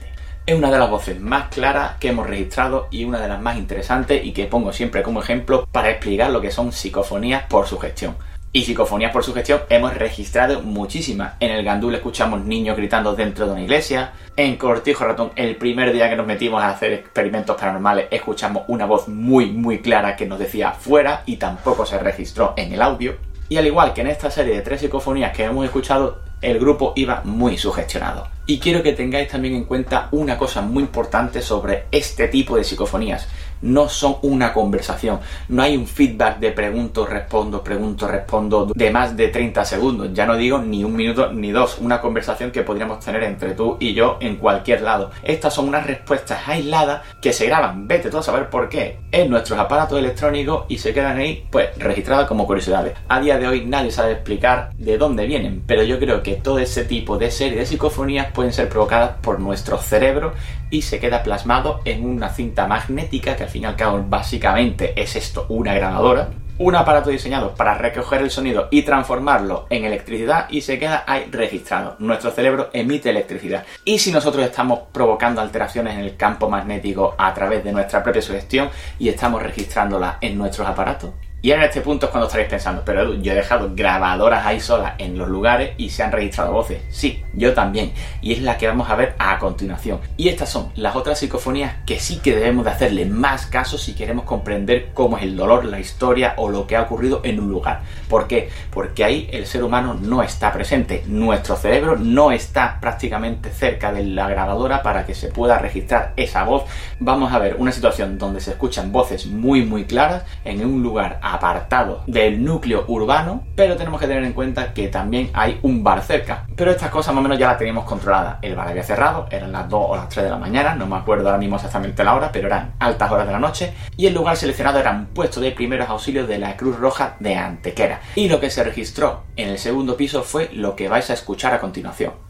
Es 0.49 0.55
una 0.55 0.71
de 0.71 0.79
las 0.79 0.89
voces 0.89 1.21
más 1.21 1.49
claras 1.49 1.97
que 1.99 2.07
hemos 2.07 2.25
registrado 2.25 2.87
y 2.89 3.03
una 3.03 3.21
de 3.21 3.27
las 3.27 3.39
más 3.39 3.55
interesantes 3.55 4.25
y 4.25 4.31
que 4.31 4.47
pongo 4.47 4.73
siempre 4.73 5.03
como 5.03 5.21
ejemplo 5.21 5.67
para 5.71 5.91
explicar 5.91 6.31
lo 6.31 6.41
que 6.41 6.49
son 6.49 6.71
psicofonías 6.71 7.43
por 7.43 7.67
sugestión. 7.67 8.15
Y 8.51 8.63
psicofonías 8.63 9.11
por 9.11 9.23
sugestión 9.23 9.61
hemos 9.69 9.93
registrado 9.93 10.63
muchísimas. 10.63 11.35
En 11.39 11.51
el 11.51 11.63
Gandul 11.63 11.93
escuchamos 11.93 12.43
niños 12.45 12.77
gritando 12.77 13.13
dentro 13.13 13.45
de 13.45 13.51
una 13.51 13.61
iglesia. 13.61 14.13
En 14.35 14.57
Cortijo 14.57 15.03
Ratón, 15.03 15.33
el 15.35 15.55
primer 15.55 15.93
día 15.93 16.09
que 16.09 16.15
nos 16.15 16.25
metimos 16.25 16.63
a 16.63 16.69
hacer 16.69 16.93
experimentos 16.93 17.55
paranormales, 17.55 18.07
escuchamos 18.09 18.63
una 18.69 18.87
voz 18.87 19.07
muy, 19.07 19.51
muy 19.51 19.81
clara 19.81 20.15
que 20.15 20.25
nos 20.25 20.39
decía 20.39 20.71
fuera 20.71 21.21
y 21.27 21.37
tampoco 21.37 21.85
se 21.85 21.99
registró 21.99 22.55
en 22.57 22.73
el 22.73 22.81
audio. 22.81 23.17
Y 23.49 23.57
al 23.57 23.67
igual 23.67 23.93
que 23.93 24.01
en 24.01 24.07
esta 24.07 24.31
serie 24.31 24.55
de 24.55 24.61
tres 24.63 24.81
psicofonías 24.81 25.31
que 25.31 25.43
hemos 25.43 25.63
escuchado, 25.63 26.21
el 26.41 26.57
grupo 26.57 26.93
iba 26.95 27.21
muy 27.23 27.55
sugestionado. 27.55 28.38
Y 28.49 28.57
quiero 28.57 28.81
que 28.81 28.93
tengáis 28.93 29.27
también 29.27 29.53
en 29.53 29.65
cuenta 29.65 30.07
una 30.11 30.35
cosa 30.35 30.61
muy 30.61 30.81
importante 30.81 31.39
sobre 31.39 31.83
este 31.91 32.29
tipo 32.29 32.57
de 32.57 32.63
psicofonías 32.63 33.27
no 33.61 33.89
son 33.89 34.17
una 34.21 34.53
conversación. 34.53 35.19
No 35.49 35.61
hay 35.63 35.75
un 35.75 35.87
feedback 35.87 36.39
de 36.39 36.51
pregunto, 36.51 37.05
respondo, 37.05 37.63
pregunto, 37.63 38.07
respondo 38.07 38.71
de 38.73 38.91
más 38.91 39.15
de 39.15 39.27
30 39.27 39.65
segundos. 39.65 40.09
Ya 40.13 40.25
no 40.25 40.37
digo 40.37 40.59
ni 40.59 40.83
un 40.83 40.95
minuto 40.95 41.31
ni 41.31 41.51
dos. 41.51 41.77
Una 41.79 42.01
conversación 42.01 42.51
que 42.51 42.63
podríamos 42.63 43.03
tener 43.03 43.23
entre 43.23 43.53
tú 43.53 43.77
y 43.79 43.93
yo 43.93 44.17
en 44.21 44.37
cualquier 44.37 44.81
lado. 44.81 45.11
Estas 45.23 45.53
son 45.53 45.67
unas 45.67 45.85
respuestas 45.85 46.47
aisladas 46.47 47.01
que 47.21 47.33
se 47.33 47.47
graban, 47.47 47.87
vete 47.87 48.09
tú 48.09 48.17
a 48.17 48.23
saber 48.23 48.49
por 48.49 48.69
qué, 48.69 48.99
en 49.11 49.29
nuestros 49.29 49.59
aparatos 49.59 49.99
electrónicos 49.99 50.65
y 50.67 50.77
se 50.77 50.93
quedan 50.93 51.17
ahí, 51.17 51.45
pues, 51.49 51.77
registradas 51.77 52.27
como 52.27 52.45
curiosidades. 52.45 52.95
A 53.07 53.19
día 53.19 53.37
de 53.37 53.47
hoy 53.47 53.65
nadie 53.65 53.91
sabe 53.91 54.13
explicar 54.13 54.71
de 54.77 54.97
dónde 54.97 55.25
vienen, 55.25 55.63
pero 55.65 55.83
yo 55.83 55.99
creo 55.99 56.23
que 56.23 56.35
todo 56.35 56.59
ese 56.59 56.85
tipo 56.85 57.17
de 57.17 57.31
serie 57.31 57.59
de 57.59 57.65
psicofonías 57.65 58.31
pueden 58.39 58.53
ser 58.53 58.69
provocadas 58.69 59.17
por 59.21 59.41
nuestro 59.41 59.77
cerebro 59.79 60.31
y 60.69 60.83
se 60.83 61.01
queda 61.01 61.23
plasmado 61.23 61.81
en 61.83 62.05
una 62.05 62.29
cinta 62.29 62.67
magnética 62.67 63.35
que 63.35 63.43
al 63.43 63.49
fin 63.49 63.63
y 63.63 63.65
al 63.65 63.75
cabo 63.75 64.01
básicamente 64.07 64.93
es 64.95 65.17
esto, 65.17 65.45
una 65.49 65.73
grabadora, 65.73 66.29
un 66.57 66.73
aparato 66.73 67.09
diseñado 67.09 67.53
para 67.53 67.73
recoger 67.73 68.21
el 68.21 68.31
sonido 68.31 68.69
y 68.71 68.83
transformarlo 68.83 69.67
en 69.69 69.83
electricidad 69.83 70.45
y 70.49 70.61
se 70.61 70.79
queda 70.79 71.03
ahí 71.05 71.27
registrado. 71.29 71.97
Nuestro 71.99 72.31
cerebro 72.31 72.69
emite 72.71 73.09
electricidad. 73.09 73.65
Y 73.83 73.99
si 73.99 74.09
nosotros 74.13 74.45
estamos 74.45 74.83
provocando 74.93 75.41
alteraciones 75.41 75.95
en 75.95 75.99
el 75.99 76.15
campo 76.15 76.49
magnético 76.49 77.15
a 77.17 77.33
través 77.33 77.61
de 77.65 77.73
nuestra 77.73 78.01
propia 78.01 78.21
sugestión 78.21 78.69
y 78.99 79.09
estamos 79.09 79.43
registrándola 79.43 80.17
en 80.21 80.37
nuestros 80.37 80.65
aparatos, 80.65 81.09
y 81.41 81.51
en 81.51 81.61
este 81.61 81.79
punto 81.79 82.05
es 82.05 82.11
cuando 82.11 82.27
estaréis 82.27 82.49
pensando, 82.49 82.81
pero 82.83 83.13
yo 83.13 83.31
he 83.31 83.35
dejado 83.35 83.71
grabadoras 83.73 84.45
ahí 84.45 84.59
solas 84.59 84.95
en 84.97 85.17
los 85.17 85.29
lugares 85.29 85.71
y 85.77 85.89
se 85.89 86.03
han 86.03 86.11
registrado 86.11 86.51
voces. 86.51 86.81
Sí, 86.89 87.23
yo 87.33 87.53
también. 87.53 87.93
Y 88.21 88.33
es 88.33 88.41
la 88.41 88.57
que 88.57 88.67
vamos 88.67 88.89
a 88.89 88.95
ver 88.95 89.15
a 89.19 89.39
continuación. 89.39 89.99
Y 90.17 90.27
estas 90.27 90.49
son 90.49 90.71
las 90.75 90.97
otras 90.97 91.19
psicofonías 91.19 91.75
que 91.85 91.99
sí 91.99 92.17
que 92.17 92.35
debemos 92.35 92.65
de 92.65 92.71
hacerle 92.71 93.05
más 93.05 93.45
caso 93.45 93.77
si 93.77 93.93
queremos 93.93 94.25
comprender 94.25 94.89
cómo 94.93 95.17
es 95.17 95.23
el 95.23 95.37
dolor, 95.37 95.63
la 95.63 95.79
historia 95.79 96.33
o 96.35 96.49
lo 96.49 96.67
que 96.67 96.75
ha 96.75 96.81
ocurrido 96.81 97.21
en 97.23 97.39
un 97.39 97.49
lugar. 97.49 97.83
¿Por 98.09 98.27
qué? 98.27 98.49
Porque 98.69 99.05
ahí 99.05 99.29
el 99.31 99.45
ser 99.45 99.63
humano 99.63 99.93
no 99.93 100.21
está 100.21 100.51
presente. 100.51 101.03
Nuestro 101.07 101.55
cerebro 101.55 101.95
no 101.95 102.33
está 102.33 102.79
prácticamente 102.81 103.49
cerca 103.51 103.93
de 103.93 104.03
la 104.03 104.27
grabadora 104.27 104.83
para 104.83 105.05
que 105.05 105.15
se 105.15 105.29
pueda 105.29 105.57
registrar 105.57 106.13
esa 106.17 106.43
voz. 106.43 106.63
Vamos 106.99 107.31
a 107.31 107.39
ver 107.39 107.55
una 107.57 107.71
situación 107.71 108.17
donde 108.17 108.41
se 108.41 108.51
escuchan 108.51 108.91
voces 108.91 109.25
muy 109.25 109.63
muy 109.63 109.85
claras 109.85 110.23
en 110.43 110.65
un 110.65 110.83
lugar 110.83 111.19
apartado 111.33 112.03
del 112.07 112.43
núcleo 112.43 112.85
urbano, 112.87 113.43
pero 113.55 113.75
tenemos 113.75 113.99
que 113.99 114.07
tener 114.07 114.23
en 114.23 114.33
cuenta 114.33 114.73
que 114.73 114.87
también 114.87 115.29
hay 115.33 115.59
un 115.61 115.83
bar 115.83 116.01
cerca. 116.01 116.45
Pero 116.55 116.71
estas 116.71 116.89
cosas 116.89 117.13
más 117.13 117.21
o 117.21 117.23
menos 117.23 117.39
ya 117.39 117.47
las 117.47 117.57
teníamos 117.57 117.85
controladas. 117.85 118.37
El 118.41 118.55
bar 118.55 118.67
había 118.67 118.83
cerrado, 118.83 119.27
eran 119.31 119.51
las 119.51 119.69
2 119.69 119.85
o 119.89 119.95
las 119.95 120.09
3 120.09 120.25
de 120.25 120.31
la 120.31 120.37
mañana, 120.37 120.75
no 120.75 120.85
me 120.85 120.95
acuerdo 120.95 121.27
ahora 121.27 121.37
mismo 121.37 121.55
exactamente 121.55 122.03
la 122.03 122.15
hora, 122.15 122.31
pero 122.31 122.47
eran 122.47 122.73
altas 122.79 123.11
horas 123.11 123.27
de 123.27 123.33
la 123.33 123.39
noche, 123.39 123.73
y 123.97 124.07
el 124.07 124.13
lugar 124.13 124.37
seleccionado 124.37 124.79
era 124.79 124.91
un 124.91 125.07
puesto 125.07 125.39
de 125.39 125.51
primeros 125.51 125.89
auxilios 125.89 126.27
de 126.27 126.39
la 126.39 126.57
Cruz 126.57 126.77
Roja 126.77 127.15
de 127.19 127.35
Antequera. 127.35 128.01
Y 128.15 128.29
lo 128.29 128.39
que 128.39 128.49
se 128.49 128.63
registró 128.63 129.23
en 129.35 129.49
el 129.49 129.57
segundo 129.57 129.97
piso 129.97 130.23
fue 130.23 130.49
lo 130.53 130.75
que 130.75 130.89
vais 130.89 131.09
a 131.09 131.13
escuchar 131.13 131.53
a 131.53 131.59
continuación. 131.59 132.28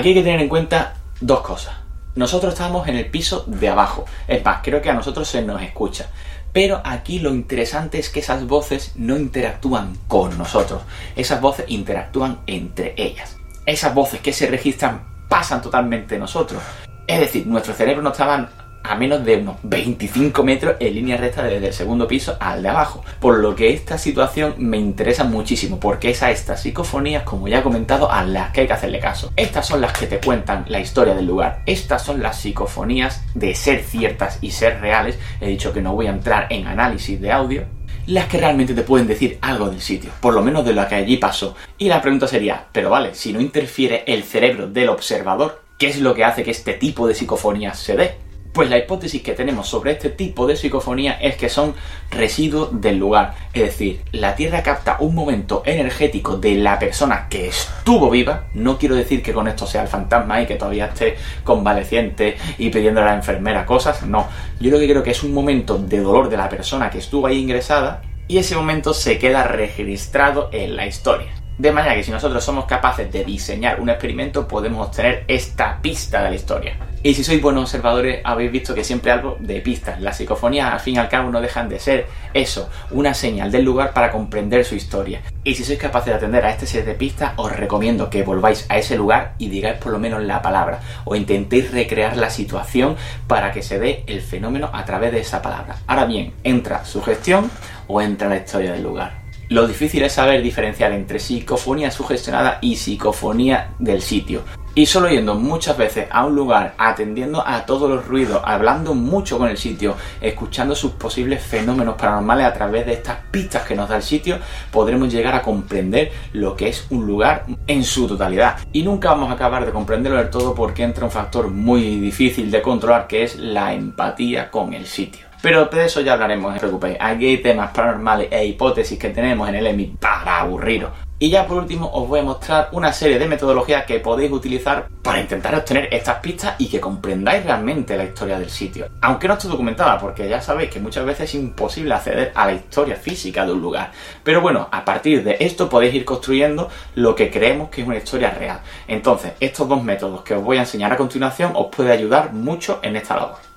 Aquí 0.00 0.08
hay 0.08 0.14
que 0.14 0.22
tener 0.22 0.40
en 0.40 0.48
cuenta 0.48 0.94
dos 1.20 1.42
cosas. 1.42 1.74
Nosotros 2.14 2.54
estamos 2.54 2.88
en 2.88 2.96
el 2.96 3.10
piso 3.10 3.44
de 3.46 3.68
abajo. 3.68 4.06
Es 4.26 4.42
más, 4.42 4.60
creo 4.62 4.80
que 4.80 4.88
a 4.88 4.94
nosotros 4.94 5.28
se 5.28 5.42
nos 5.42 5.60
escucha. 5.60 6.06
Pero 6.54 6.80
aquí 6.82 7.18
lo 7.18 7.34
interesante 7.34 7.98
es 7.98 8.08
que 8.08 8.20
esas 8.20 8.46
voces 8.46 8.92
no 8.96 9.18
interactúan 9.18 9.94
con 10.08 10.38
nosotros. 10.38 10.80
Esas 11.16 11.42
voces 11.42 11.66
interactúan 11.68 12.38
entre 12.46 12.94
ellas. 12.96 13.36
Esas 13.66 13.92
voces 13.92 14.22
que 14.22 14.32
se 14.32 14.46
registran 14.46 15.02
pasan 15.28 15.60
totalmente 15.60 16.18
nosotros. 16.18 16.62
Es 17.06 17.20
decir, 17.20 17.46
nuestro 17.46 17.74
cerebro 17.74 18.00
no 18.00 18.12
estaba 18.12 18.48
a 18.82 18.94
menos 18.94 19.24
de 19.24 19.36
unos 19.36 19.56
25 19.62 20.42
metros 20.42 20.76
en 20.80 20.94
línea 20.94 21.16
recta 21.16 21.42
desde 21.42 21.68
el 21.68 21.72
segundo 21.72 22.08
piso 22.08 22.36
al 22.40 22.62
de 22.62 22.68
abajo. 22.68 23.04
Por 23.20 23.38
lo 23.38 23.54
que 23.54 23.72
esta 23.72 23.98
situación 23.98 24.54
me 24.58 24.78
interesa 24.78 25.24
muchísimo, 25.24 25.78
porque 25.78 26.10
es 26.10 26.22
a 26.22 26.30
estas 26.30 26.62
psicofonías, 26.62 27.24
como 27.24 27.48
ya 27.48 27.60
he 27.60 27.62
comentado, 27.62 28.10
a 28.10 28.24
las 28.24 28.52
que 28.52 28.62
hay 28.62 28.66
que 28.66 28.72
hacerle 28.72 29.00
caso. 29.00 29.32
Estas 29.36 29.66
son 29.66 29.80
las 29.80 29.92
que 29.92 30.06
te 30.06 30.20
cuentan 30.20 30.64
la 30.68 30.80
historia 30.80 31.14
del 31.14 31.26
lugar. 31.26 31.62
Estas 31.66 32.02
son 32.02 32.22
las 32.22 32.40
psicofonías 32.40 33.22
de 33.34 33.54
ser 33.54 33.82
ciertas 33.82 34.38
y 34.40 34.50
ser 34.50 34.80
reales. 34.80 35.18
He 35.40 35.48
dicho 35.48 35.72
que 35.72 35.82
no 35.82 35.94
voy 35.94 36.06
a 36.06 36.10
entrar 36.10 36.46
en 36.50 36.66
análisis 36.66 37.20
de 37.20 37.32
audio, 37.32 37.64
las 38.06 38.26
que 38.26 38.38
realmente 38.38 38.74
te 38.74 38.82
pueden 38.82 39.06
decir 39.06 39.38
algo 39.40 39.70
del 39.70 39.80
sitio, 39.80 40.10
por 40.20 40.34
lo 40.34 40.42
menos 40.42 40.64
de 40.64 40.72
lo 40.72 40.86
que 40.88 40.96
allí 40.96 41.16
pasó. 41.16 41.54
Y 41.78 41.88
la 41.88 42.02
pregunta 42.02 42.26
sería, 42.26 42.64
pero 42.72 42.90
vale, 42.90 43.14
si 43.14 43.32
no 43.32 43.40
interfiere 43.40 44.04
el 44.06 44.24
cerebro 44.24 44.68
del 44.68 44.88
observador, 44.88 45.62
¿qué 45.78 45.88
es 45.88 46.00
lo 46.00 46.14
que 46.14 46.24
hace 46.24 46.42
que 46.42 46.50
este 46.50 46.74
tipo 46.74 47.06
de 47.06 47.14
psicofonías 47.14 47.78
se 47.78 47.96
dé? 47.96 48.29
Pues 48.52 48.68
la 48.68 48.78
hipótesis 48.78 49.22
que 49.22 49.34
tenemos 49.34 49.68
sobre 49.68 49.92
este 49.92 50.10
tipo 50.10 50.44
de 50.46 50.56
psicofonía 50.56 51.12
es 51.12 51.36
que 51.36 51.48
son 51.48 51.74
residuos 52.10 52.80
del 52.80 52.98
lugar. 52.98 53.34
Es 53.52 53.62
decir, 53.62 54.00
la 54.10 54.34
Tierra 54.34 54.64
capta 54.64 54.96
un 54.98 55.14
momento 55.14 55.62
energético 55.64 56.36
de 56.36 56.56
la 56.56 56.78
persona 56.80 57.28
que 57.28 57.46
estuvo 57.46 58.10
viva. 58.10 58.46
No 58.54 58.76
quiero 58.76 58.96
decir 58.96 59.22
que 59.22 59.32
con 59.32 59.46
esto 59.46 59.68
sea 59.68 59.82
el 59.82 59.88
fantasma 59.88 60.42
y 60.42 60.46
que 60.46 60.56
todavía 60.56 60.86
esté 60.86 61.16
convaleciente 61.44 62.36
y 62.58 62.70
pidiendo 62.70 63.00
a 63.02 63.04
la 63.04 63.14
enfermera 63.14 63.64
cosas. 63.64 64.04
No. 64.04 64.26
Yo 64.58 64.72
lo 64.72 64.80
que 64.80 64.88
creo 64.88 65.04
que 65.04 65.12
es 65.12 65.22
un 65.22 65.32
momento 65.32 65.78
de 65.78 66.00
dolor 66.00 66.28
de 66.28 66.36
la 66.36 66.48
persona 66.48 66.90
que 66.90 66.98
estuvo 66.98 67.28
ahí 67.28 67.38
ingresada 67.38 68.02
y 68.26 68.38
ese 68.38 68.56
momento 68.56 68.94
se 68.94 69.18
queda 69.18 69.44
registrado 69.44 70.50
en 70.52 70.74
la 70.74 70.86
historia. 70.86 71.39
De 71.60 71.72
manera 71.72 71.94
que 71.94 72.02
si 72.02 72.10
nosotros 72.10 72.42
somos 72.42 72.64
capaces 72.64 73.12
de 73.12 73.22
diseñar 73.22 73.82
un 73.82 73.90
experimento, 73.90 74.48
podemos 74.48 74.86
obtener 74.86 75.24
esta 75.28 75.78
pista 75.82 76.22
de 76.22 76.30
la 76.30 76.36
historia. 76.36 76.76
Y 77.02 77.12
si 77.12 77.22
sois 77.22 77.42
buenos 77.42 77.64
observadores, 77.64 78.22
habéis 78.24 78.50
visto 78.50 78.74
que 78.74 78.82
siempre 78.82 79.12
algo 79.12 79.36
de 79.40 79.60
pistas. 79.60 80.00
Las 80.00 80.16
psicofonías, 80.16 80.72
al 80.72 80.80
fin 80.80 80.94
y 80.94 80.98
al 80.98 81.10
cabo, 81.10 81.28
no 81.28 81.38
dejan 81.42 81.68
de 81.68 81.78
ser 81.78 82.06
eso, 82.32 82.70
una 82.92 83.12
señal 83.12 83.52
del 83.52 83.66
lugar 83.66 83.92
para 83.92 84.10
comprender 84.10 84.64
su 84.64 84.74
historia. 84.74 85.20
Y 85.44 85.54
si 85.54 85.62
sois 85.62 85.78
capaces 85.78 86.06
de 86.06 86.14
atender 86.14 86.46
a 86.46 86.50
este 86.50 86.64
set 86.64 86.86
de 86.86 86.94
pistas, 86.94 87.34
os 87.36 87.54
recomiendo 87.54 88.08
que 88.08 88.22
volváis 88.22 88.64
a 88.70 88.78
ese 88.78 88.96
lugar 88.96 89.34
y 89.36 89.50
digáis 89.50 89.76
por 89.76 89.92
lo 89.92 89.98
menos 89.98 90.22
la 90.22 90.40
palabra, 90.40 90.80
o 91.04 91.14
intentéis 91.14 91.72
recrear 91.72 92.16
la 92.16 92.30
situación 92.30 92.96
para 93.26 93.52
que 93.52 93.62
se 93.62 93.78
dé 93.78 94.02
el 94.06 94.22
fenómeno 94.22 94.70
a 94.72 94.86
través 94.86 95.12
de 95.12 95.20
esa 95.20 95.42
palabra. 95.42 95.76
Ahora 95.86 96.06
bien, 96.06 96.32
entra 96.42 96.86
su 96.86 97.02
gestión 97.02 97.50
o 97.86 98.00
entra 98.00 98.30
la 98.30 98.38
historia 98.38 98.72
del 98.72 98.82
lugar. 98.82 99.20
Lo 99.50 99.66
difícil 99.66 100.04
es 100.04 100.12
saber 100.12 100.42
diferenciar 100.42 100.92
entre 100.92 101.18
psicofonía 101.18 101.90
sugestionada 101.90 102.58
y 102.60 102.76
psicofonía 102.76 103.74
del 103.80 104.00
sitio. 104.00 104.44
Y 104.76 104.86
solo 104.86 105.08
yendo 105.08 105.34
muchas 105.34 105.76
veces 105.76 106.06
a 106.08 106.24
un 106.24 106.36
lugar, 106.36 106.74
atendiendo 106.78 107.44
a 107.44 107.66
todos 107.66 107.90
los 107.90 108.06
ruidos, 108.06 108.40
hablando 108.44 108.94
mucho 108.94 109.38
con 109.38 109.48
el 109.48 109.58
sitio, 109.58 109.96
escuchando 110.20 110.76
sus 110.76 110.92
posibles 110.92 111.42
fenómenos 111.42 111.96
paranormales 111.96 112.46
a 112.46 112.52
través 112.52 112.86
de 112.86 112.92
estas 112.92 113.18
pistas 113.32 113.64
que 113.66 113.74
nos 113.74 113.88
da 113.88 113.96
el 113.96 114.04
sitio, 114.04 114.38
podremos 114.70 115.12
llegar 115.12 115.34
a 115.34 115.42
comprender 115.42 116.12
lo 116.32 116.54
que 116.54 116.68
es 116.68 116.86
un 116.90 117.04
lugar 117.04 117.44
en 117.66 117.82
su 117.82 118.06
totalidad. 118.06 118.56
Y 118.72 118.84
nunca 118.84 119.10
vamos 119.10 119.30
a 119.30 119.34
acabar 119.34 119.66
de 119.66 119.72
comprenderlo 119.72 120.18
del 120.18 120.30
todo 120.30 120.54
porque 120.54 120.84
entra 120.84 121.06
un 121.06 121.10
factor 121.10 121.50
muy 121.50 121.98
difícil 121.98 122.52
de 122.52 122.62
controlar 122.62 123.08
que 123.08 123.24
es 123.24 123.34
la 123.34 123.74
empatía 123.74 124.48
con 124.48 124.74
el 124.74 124.86
sitio. 124.86 125.29
Pero 125.42 125.66
de 125.66 125.86
eso 125.86 126.02
ya 126.02 126.12
hablaremos, 126.12 126.50
no 126.50 126.54
os 126.54 126.60
preocupéis. 126.60 126.98
Aquí 127.00 127.26
hay 127.26 127.38
temas 127.38 127.70
paranormales 127.70 128.28
e 128.30 128.44
hipótesis 128.44 128.98
que 128.98 129.08
tenemos 129.08 129.48
en 129.48 129.54
el 129.54 129.66
EMI 129.66 129.96
para 129.98 130.40
aburriros. 130.40 130.90
Y 131.22 131.28
ya 131.28 131.46
por 131.46 131.58
último 131.58 131.90
os 131.92 132.08
voy 132.08 132.20
a 132.20 132.22
mostrar 132.22 132.68
una 132.72 132.94
serie 132.94 133.18
de 133.18 133.28
metodologías 133.28 133.84
que 133.84 134.00
podéis 134.00 134.32
utilizar 134.32 134.88
para 135.02 135.20
intentar 135.20 135.54
obtener 135.54 135.88
estas 135.92 136.16
pistas 136.16 136.54
y 136.56 136.66
que 136.66 136.80
comprendáis 136.80 137.44
realmente 137.44 137.94
la 137.94 138.04
historia 138.04 138.38
del 138.38 138.48
sitio. 138.48 138.88
Aunque 139.02 139.28
no 139.28 139.34
esté 139.34 139.48
documentada, 139.48 139.98
porque 139.98 140.26
ya 140.26 140.40
sabéis 140.40 140.70
que 140.70 140.80
muchas 140.80 141.04
veces 141.04 141.28
es 141.28 141.34
imposible 141.34 141.92
acceder 141.92 142.32
a 142.34 142.46
la 142.46 142.54
historia 142.54 142.96
física 142.96 143.44
de 143.44 143.52
un 143.52 143.60
lugar. 143.60 143.92
Pero 144.24 144.40
bueno, 144.40 144.68
a 144.72 144.82
partir 144.82 145.22
de 145.22 145.36
esto 145.40 145.68
podéis 145.68 145.94
ir 145.94 146.06
construyendo 146.06 146.70
lo 146.94 147.14
que 147.14 147.30
creemos 147.30 147.68
que 147.68 147.82
es 147.82 147.86
una 147.86 147.98
historia 147.98 148.30
real. 148.30 148.60
Entonces, 148.88 149.32
estos 149.40 149.68
dos 149.68 149.82
métodos 149.84 150.22
que 150.22 150.34
os 150.34 150.42
voy 150.42 150.56
a 150.56 150.60
enseñar 150.60 150.90
a 150.90 150.96
continuación 150.96 151.52
os 151.54 151.66
puede 151.66 151.92
ayudar 151.92 152.32
mucho 152.32 152.80
en 152.82 152.96
esta 152.96 153.16
labor. 153.16 153.49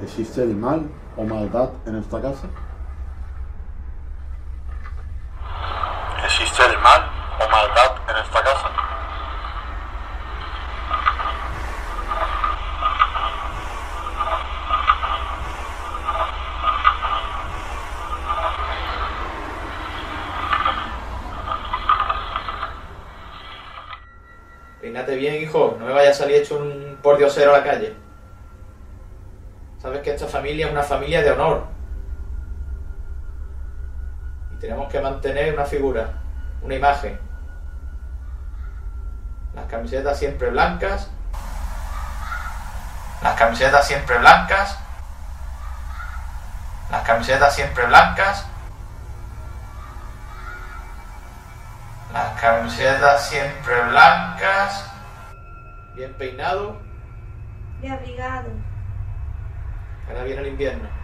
¿Existe 0.00 0.42
el 0.42 0.54
mal 0.54 0.88
o 1.16 1.24
maldad 1.24 1.70
en 1.84 1.96
esta 1.96 2.22
casa? 2.22 2.46
¿Existe 6.24 6.62
el 6.66 6.78
mal 6.78 7.10
o 7.44 7.50
maldad 7.50 7.96
en 8.08 8.16
esta 8.16 8.42
casa? 8.42 8.70
Peínate 24.80 25.16
bien, 25.16 25.42
hijo, 25.42 25.76
no 25.78 25.86
me 25.86 25.92
vaya 25.92 26.10
a 26.10 26.14
salir 26.14 26.36
hecho 26.36 26.56
un 26.56 26.98
pordiosero 27.02 27.52
a 27.52 27.58
la 27.58 27.64
calle. 27.64 28.07
Sabes 29.80 30.02
que 30.02 30.14
esta 30.14 30.26
familia 30.26 30.66
es 30.66 30.72
una 30.72 30.82
familia 30.82 31.22
de 31.22 31.30
honor. 31.30 31.66
Y 34.52 34.56
tenemos 34.56 34.90
que 34.90 35.00
mantener 35.00 35.54
una 35.54 35.64
figura, 35.64 36.14
una 36.62 36.74
imagen. 36.74 37.18
Las 39.54 39.66
camisetas 39.66 40.18
siempre 40.18 40.50
blancas. 40.50 41.08
Las 43.22 43.34
camisetas 43.34 43.86
siempre 43.86 44.18
blancas. 44.18 44.78
Las 46.90 47.02
camisetas 47.02 47.54
siempre 47.54 47.86
blancas. 47.86 48.46
Las 52.12 52.40
camisetas 52.40 53.28
siempre 53.28 53.80
blancas. 53.82 54.90
Bien 55.94 56.12
peinado. 56.14 56.80
De 57.80 57.90
abrigado. 57.90 58.67
Ahora 60.08 60.24
viene 60.24 60.40
el 60.40 60.48
invierno. 60.48 60.98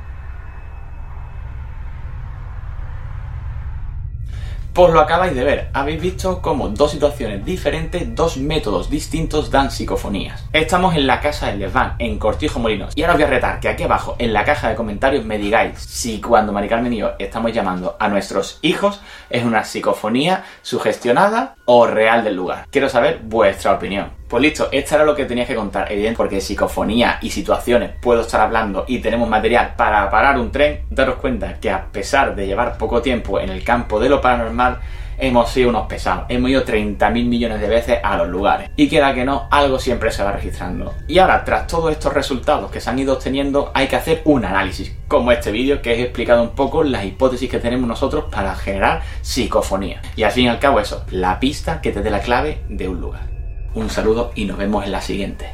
Pues 4.75 4.93
lo 4.93 4.99
acabáis 4.99 5.37
de 5.37 5.45
ver, 5.45 5.71
habéis 5.73 6.03
visto 6.03 6.43
cómo 6.43 6.69
dos 6.69 6.90
situaciones 6.90 7.45
diferentes, 7.45 8.12
dos 8.12 8.38
métodos 8.38 8.90
distintos 8.90 9.49
dan 9.49 9.71
psicofonías. 9.71 10.49
Estamos 10.53 10.97
en 10.97 11.07
la 11.07 11.21
casa 11.21 11.47
de 11.47 11.59
Lesvan, 11.59 11.95
en 12.01 12.19
Cortijo 12.19 12.59
Molinos, 12.59 12.93
y 12.97 13.03
ahora 13.03 13.12
os 13.12 13.19
voy 13.19 13.27
a 13.29 13.31
retar 13.31 13.61
que 13.61 13.69
aquí 13.69 13.85
abajo 13.85 14.17
en 14.19 14.33
la 14.33 14.45
caja 14.45 14.71
de 14.71 14.75
comentarios 14.75 15.25
me 15.25 15.38
digáis 15.38 15.79
si 15.79 16.21
cuando 16.21 16.53
Mari 16.53 16.69
Carmen 16.69 16.93
y 16.93 16.97
yo 16.97 17.12
estamos 17.21 17.53
llamando 17.53 17.97
a 18.01 18.09
nuestros 18.09 18.59
hijos 18.62 19.01
es 19.31 19.45
una 19.45 19.62
psicofonía 19.62 20.43
sugestionada 20.62 21.55
o 21.66 21.87
real 21.87 22.24
del 22.24 22.37
lugar. 22.37 22.66
Quiero 22.70 22.88
saber 22.88 23.20
vuestra 23.22 23.72
opinión. 23.72 24.11
Pues 24.29 24.42
listo, 24.42 24.68
esto 24.72 24.96
era 24.96 25.05
lo 25.05 25.14
que 25.14 25.24
tenías 25.24 25.46
que 25.46 25.55
contar, 25.55 25.90
evidente, 25.92 26.16
porque 26.16 26.40
psicofonía 26.40 27.18
y 27.22 27.31
situaciones 27.31 27.92
puedo 28.00 28.22
estar 28.22 28.40
hablando 28.40 28.85
y 28.87 28.98
tenemos 28.98 29.29
material 29.29 29.74
para 29.77 30.11
parar 30.11 30.38
un 30.38 30.50
tren. 30.50 30.85
Daros 30.90 31.16
cuenta 31.16 31.61
que 31.61 31.70
a 31.70 31.87
pesar 31.87 32.35
de 32.35 32.46
llevar 32.46 32.77
poco 32.77 33.00
tiempo 33.00 33.38
en 33.38 33.50
el 33.50 33.62
campo 33.62 34.00
de 34.00 34.09
lo 34.09 34.20
paranormal, 34.20 34.81
hemos 35.18 35.50
sido 35.50 35.70
unos 35.70 35.87
pesados. 35.87 36.27
Hemos 36.29 36.50
ido 36.50 36.64
30.000 36.64 37.24
millones 37.27 37.61
de 37.61 37.68
veces 37.68 37.98
a 38.03 38.16
los 38.16 38.29
lugares. 38.29 38.70
Y 38.77 38.88
queda 38.88 39.14
que 39.14 39.24
no, 39.24 39.48
algo 39.50 39.79
siempre 39.79 40.11
se 40.11 40.22
va 40.22 40.33
registrando. 40.33 40.94
Y 41.09 41.18
ahora, 41.18 41.44
tras 41.44 41.66
todos 41.66 41.92
estos 41.92 42.12
resultados 42.12 42.70
que 42.70 42.81
se 42.81 42.90
han 42.90 42.98
ido 42.98 43.14
obteniendo, 43.14 43.70
hay 43.74 43.88
que 43.88 43.96
hacer 43.96 44.22
un 44.24 44.44
análisis, 44.44 44.92
como 45.09 45.33
este 45.33 45.53
vídeo 45.53 45.83
que 45.83 45.94
he 45.94 46.03
explicado 46.03 46.42
un 46.42 46.55
poco 46.55 46.85
las 46.85 47.05
hipótesis 47.05 47.50
que 47.50 47.59
tenemos 47.59 47.88
nosotros 47.88 48.27
para 48.31 48.55
generar 48.55 49.03
psicofonía. 49.22 50.03
Y 50.16 50.22
al 50.22 50.33
fin 50.33 50.44
y 50.44 50.48
al 50.48 50.59
cabo 50.59 50.81
eso, 50.81 51.05
la 51.11 51.40
pista 51.40 51.81
que 51.81 51.92
te 51.92 52.03
dé 52.03 52.11
la 52.11 52.20
clave 52.20 52.62
de 52.68 52.88
un 52.88 53.00
lugar. 53.00 53.29
Un 53.74 53.90
saludo 53.90 54.33
y 54.35 54.44
nos 54.44 54.57
vemos 54.57 54.85
en 54.85 54.92
la 54.92 55.00
siguiente. 55.00 55.50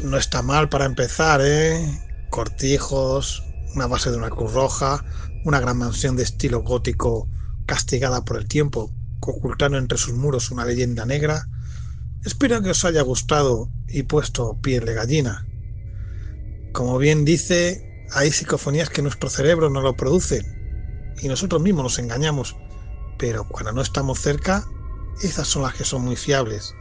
No 0.00 0.16
está 0.16 0.42
mal 0.42 0.68
para 0.68 0.86
empezar, 0.86 1.40
¿eh? 1.42 1.78
Cortijos, 2.30 3.44
una 3.74 3.86
base 3.86 4.10
de 4.10 4.16
una 4.16 4.30
cruz 4.30 4.52
roja, 4.52 5.04
una 5.44 5.60
gran 5.60 5.78
mansión 5.78 6.16
de 6.16 6.22
estilo 6.22 6.62
gótico 6.62 7.28
castigada 7.66 8.24
por 8.24 8.38
el 8.38 8.48
tiempo, 8.48 8.90
ocultando 9.20 9.78
entre 9.78 9.98
sus 9.98 10.14
muros 10.14 10.50
una 10.50 10.64
leyenda 10.64 11.04
negra. 11.04 11.48
Espero 12.24 12.62
que 12.62 12.70
os 12.70 12.84
haya 12.84 13.02
gustado 13.02 13.70
y 13.88 14.02
puesto 14.04 14.60
piel 14.60 14.84
de 14.84 14.94
gallina. 14.94 15.46
Como 16.72 16.98
bien 16.98 17.24
dice, 17.24 18.06
hay 18.12 18.30
psicofonías 18.30 18.90
que 18.90 19.02
nuestro 19.02 19.30
cerebro 19.30 19.70
no 19.70 19.80
lo 19.80 19.96
produce 19.96 20.44
y 21.20 21.28
nosotros 21.28 21.62
mismos 21.62 21.84
nos 21.84 21.98
engañamos, 21.98 22.56
pero 23.18 23.46
cuando 23.48 23.72
no 23.72 23.82
estamos 23.82 24.20
cerca, 24.20 24.64
esas 25.22 25.48
son 25.48 25.62
las 25.62 25.74
que 25.74 25.84
son 25.84 26.02
muy 26.02 26.16
fiables. 26.16 26.74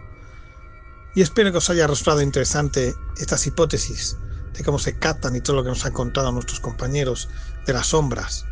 Y 1.15 1.21
espero 1.21 1.52
que 1.52 1.58
os 1.58 1.69
haya 1.69 1.88
resultado 1.88 2.21
interesante 2.21 2.93
estas 3.17 3.47
hipótesis 3.47 4.17
de 4.54 4.63
cómo 4.63 4.80
se 4.80 4.97
captan 4.97 5.36
y 5.36 5.41
todo 5.41 5.58
lo 5.58 5.63
que 5.63 5.69
nos 5.69 5.86
han 5.86 5.93
contado 5.93 6.32
nuestros 6.32 6.60
compañeros 6.60 7.30
de 7.65 7.73
las 7.73 7.88
sombras 7.88 8.45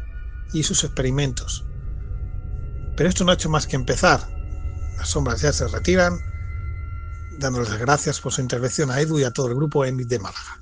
y 0.54 0.63
sus 0.63 0.84
experimentos. 0.84 1.65
Pero 2.95 3.10
esto 3.10 3.23
no 3.23 3.31
ha 3.31 3.36
hecho 3.36 3.49
más 3.49 3.67
que 3.67 3.75
empezar. 3.75 4.27
Las 4.97 5.10
sombras 5.10 5.41
ya 5.41 5.51
se 5.51 5.67
retiran, 5.67 6.19
dándoles 7.38 7.69
las 7.69 7.79
gracias 7.79 8.19
por 8.19 8.31
su 8.31 8.41
intervención 8.41 8.91
a 8.91 9.01
Edu 9.01 9.19
y 9.19 9.23
a 9.23 9.31
todo 9.31 9.47
el 9.47 9.55
grupo 9.55 9.84
EMIT 9.86 10.08
de 10.08 10.19
Málaga. 10.19 10.62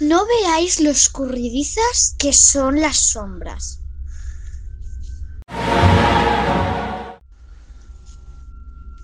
No 0.00 0.26
veáis 0.26 0.80
lo 0.80 0.90
escurridizas 0.90 2.14
que 2.18 2.32
son 2.32 2.80
las 2.80 2.96
sombras. 2.96 3.80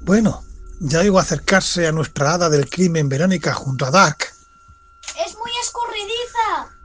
Bueno, 0.02 0.42
ya 0.80 1.00
oigo 1.00 1.18
acercarse 1.18 1.86
a 1.86 1.92
nuestra 1.92 2.34
hada 2.34 2.48
del 2.48 2.70
crimen 2.70 3.08
Verónica 3.08 3.52
junto 3.52 3.86
a 3.86 3.90
Dark. 3.90 4.18
¡Es 5.26 5.36
muy 5.36 5.50
escurridiza! 5.62 6.76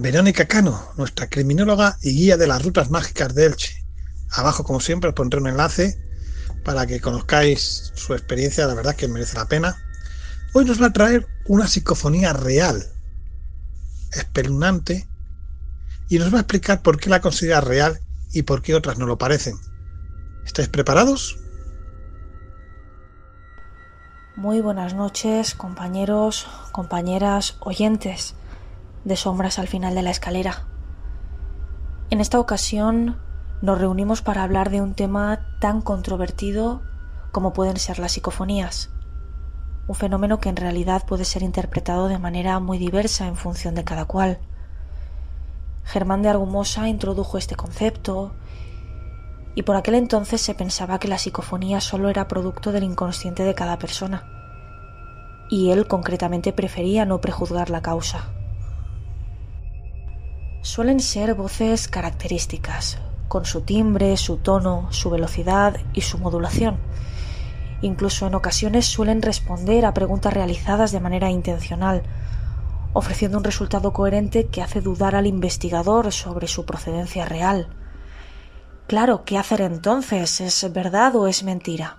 Verónica 0.00 0.46
Cano, 0.46 0.92
nuestra 0.96 1.28
criminóloga 1.28 1.98
y 2.02 2.12
guía 2.12 2.36
de 2.36 2.46
las 2.46 2.62
rutas 2.62 2.88
mágicas 2.88 3.34
de 3.34 3.46
Elche. 3.46 3.84
Abajo, 4.30 4.62
como 4.62 4.78
siempre, 4.78 5.08
os 5.08 5.14
pondré 5.16 5.40
un 5.40 5.48
enlace 5.48 5.98
para 6.64 6.86
que 6.86 7.00
conozcáis 7.00 7.90
su 7.96 8.14
experiencia, 8.14 8.68
la 8.68 8.74
verdad 8.74 8.94
que 8.94 9.08
merece 9.08 9.36
la 9.36 9.48
pena. 9.48 9.76
Hoy 10.54 10.66
nos 10.66 10.80
va 10.80 10.86
a 10.86 10.92
traer 10.92 11.26
una 11.46 11.66
psicofonía 11.66 12.32
real, 12.32 12.86
espeluznante, 14.12 15.08
y 16.08 16.20
nos 16.20 16.32
va 16.32 16.38
a 16.38 16.42
explicar 16.42 16.80
por 16.80 17.00
qué 17.00 17.10
la 17.10 17.20
considera 17.20 17.60
real 17.60 17.98
y 18.32 18.42
por 18.42 18.62
qué 18.62 18.76
otras 18.76 18.98
no 18.98 19.06
lo 19.06 19.18
parecen. 19.18 19.56
¿Estáis 20.46 20.68
preparados? 20.68 21.40
Muy 24.36 24.60
buenas 24.60 24.94
noches, 24.94 25.56
compañeros, 25.56 26.46
compañeras, 26.70 27.56
oyentes 27.58 28.36
de 29.04 29.16
sombras 29.16 29.58
al 29.58 29.68
final 29.68 29.94
de 29.94 30.02
la 30.02 30.10
escalera. 30.10 30.66
En 32.10 32.20
esta 32.20 32.40
ocasión 32.40 33.18
nos 33.60 33.78
reunimos 33.78 34.22
para 34.22 34.42
hablar 34.42 34.70
de 34.70 34.80
un 34.80 34.94
tema 34.94 35.40
tan 35.60 35.82
controvertido 35.82 36.82
como 37.32 37.52
pueden 37.52 37.76
ser 37.76 37.98
las 37.98 38.12
psicofonías, 38.12 38.90
un 39.86 39.94
fenómeno 39.94 40.38
que 40.38 40.48
en 40.48 40.56
realidad 40.56 41.04
puede 41.06 41.24
ser 41.24 41.42
interpretado 41.42 42.08
de 42.08 42.18
manera 42.18 42.58
muy 42.60 42.78
diversa 42.78 43.26
en 43.26 43.36
función 43.36 43.74
de 43.74 43.84
cada 43.84 44.04
cual. 44.04 44.38
Germán 45.84 46.22
de 46.22 46.28
Argumosa 46.28 46.88
introdujo 46.88 47.38
este 47.38 47.56
concepto 47.56 48.34
y 49.54 49.62
por 49.62 49.76
aquel 49.76 49.94
entonces 49.94 50.40
se 50.40 50.54
pensaba 50.54 50.98
que 50.98 51.08
la 51.08 51.18
psicofonía 51.18 51.80
solo 51.80 52.10
era 52.10 52.28
producto 52.28 52.72
del 52.72 52.84
inconsciente 52.84 53.42
de 53.42 53.54
cada 53.54 53.78
persona 53.78 54.24
y 55.48 55.70
él 55.70 55.88
concretamente 55.88 56.52
prefería 56.52 57.04
no 57.04 57.20
prejuzgar 57.20 57.70
la 57.70 57.82
causa. 57.82 58.28
Suelen 60.62 60.98
ser 60.98 61.34
voces 61.34 61.86
características, 61.86 62.98
con 63.28 63.44
su 63.44 63.60
timbre, 63.60 64.16
su 64.16 64.38
tono, 64.38 64.88
su 64.90 65.08
velocidad 65.08 65.76
y 65.94 66.00
su 66.00 66.18
modulación. 66.18 66.78
Incluso 67.80 68.26
en 68.26 68.34
ocasiones 68.34 68.86
suelen 68.86 69.22
responder 69.22 69.86
a 69.86 69.94
preguntas 69.94 70.32
realizadas 70.32 70.90
de 70.90 70.98
manera 70.98 71.30
intencional, 71.30 72.02
ofreciendo 72.92 73.38
un 73.38 73.44
resultado 73.44 73.92
coherente 73.92 74.46
que 74.46 74.60
hace 74.60 74.80
dudar 74.80 75.14
al 75.14 75.28
investigador 75.28 76.10
sobre 76.12 76.48
su 76.48 76.64
procedencia 76.66 77.24
real. 77.24 77.68
Claro, 78.88 79.24
¿qué 79.24 79.38
hacer 79.38 79.60
entonces? 79.60 80.40
¿Es 80.40 80.72
verdad 80.72 81.14
o 81.14 81.28
es 81.28 81.44
mentira? 81.44 81.98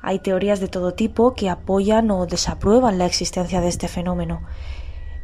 Hay 0.00 0.20
teorías 0.20 0.60
de 0.60 0.68
todo 0.68 0.94
tipo 0.94 1.34
que 1.34 1.50
apoyan 1.50 2.12
o 2.12 2.26
desaprueban 2.26 2.98
la 2.98 3.06
existencia 3.06 3.60
de 3.60 3.68
este 3.68 3.88
fenómeno, 3.88 4.42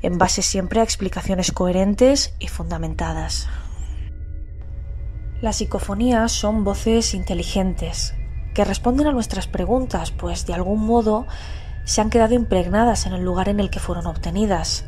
en 0.02 0.18
base 0.18 0.42
siempre 0.42 0.80
a 0.80 0.84
explicaciones 0.84 1.52
coherentes 1.52 2.34
y 2.38 2.48
fundamentadas. 2.48 3.48
Las 5.40 5.56
psicofonías 5.56 6.32
son 6.32 6.64
voces 6.64 7.14
inteligentes, 7.14 8.14
que 8.54 8.64
responden 8.64 9.06
a 9.06 9.12
nuestras 9.12 9.46
preguntas, 9.46 10.10
pues 10.10 10.46
de 10.46 10.54
algún 10.54 10.84
modo 10.84 11.26
se 11.84 12.00
han 12.00 12.10
quedado 12.10 12.34
impregnadas 12.34 13.06
en 13.06 13.12
el 13.12 13.22
lugar 13.22 13.48
en 13.48 13.60
el 13.60 13.70
que 13.70 13.78
fueron 13.78 14.06
obtenidas. 14.06 14.84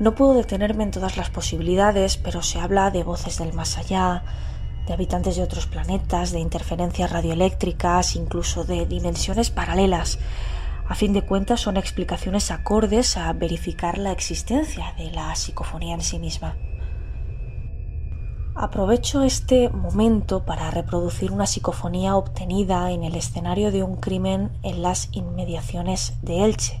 No 0.00 0.14
puedo 0.14 0.34
detenerme 0.34 0.84
en 0.84 0.90
todas 0.90 1.16
las 1.16 1.30
posibilidades, 1.30 2.16
pero 2.16 2.42
se 2.42 2.60
habla 2.60 2.90
de 2.90 3.02
voces 3.02 3.38
del 3.38 3.52
más 3.52 3.78
allá, 3.78 4.22
de 4.86 4.92
habitantes 4.92 5.36
de 5.36 5.42
otros 5.42 5.66
planetas, 5.66 6.30
de 6.30 6.40
interferencias 6.40 7.10
radioeléctricas, 7.10 8.16
incluso 8.16 8.64
de 8.64 8.86
dimensiones 8.86 9.50
paralelas. 9.50 10.18
A 10.86 10.94
fin 10.94 11.14
de 11.14 11.22
cuentas 11.22 11.60
son 11.60 11.78
explicaciones 11.78 12.50
acordes 12.50 13.16
a 13.16 13.32
verificar 13.32 13.96
la 13.96 14.12
existencia 14.12 14.94
de 14.98 15.10
la 15.10 15.34
psicofonía 15.34 15.94
en 15.94 16.02
sí 16.02 16.18
misma. 16.18 16.56
Aprovecho 18.54 19.22
este 19.22 19.70
momento 19.70 20.44
para 20.44 20.70
reproducir 20.70 21.32
una 21.32 21.46
psicofonía 21.46 22.16
obtenida 22.16 22.90
en 22.92 23.02
el 23.02 23.16
escenario 23.16 23.72
de 23.72 23.82
un 23.82 23.96
crimen 23.96 24.52
en 24.62 24.82
las 24.82 25.08
inmediaciones 25.12 26.18
de 26.22 26.44
Elche, 26.44 26.80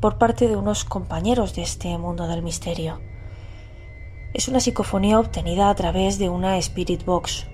por 0.00 0.18
parte 0.18 0.48
de 0.48 0.56
unos 0.56 0.84
compañeros 0.84 1.54
de 1.54 1.62
este 1.62 1.96
mundo 1.96 2.26
del 2.26 2.42
misterio. 2.42 3.00
Es 4.34 4.48
una 4.48 4.60
psicofonía 4.60 5.20
obtenida 5.20 5.70
a 5.70 5.74
través 5.76 6.18
de 6.18 6.28
una 6.28 6.58
Spirit 6.58 7.04
Box. 7.04 7.46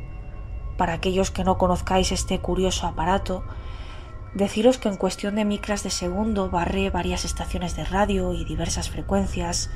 Para 0.78 0.94
aquellos 0.94 1.30
que 1.30 1.44
no 1.44 1.58
conozcáis 1.58 2.10
este 2.10 2.40
curioso 2.40 2.86
aparato, 2.86 3.44
deciros 4.34 4.78
que 4.78 4.88
en 4.88 4.96
cuestión 4.96 5.34
de 5.36 5.44
micras 5.44 5.82
de 5.82 5.90
segundo 5.90 6.50
barre 6.50 6.90
varias 6.90 7.24
estaciones 7.24 7.76
de 7.76 7.84
radio 7.84 8.32
y 8.32 8.44
diversas 8.44 8.90
frecuencias, 8.90 9.70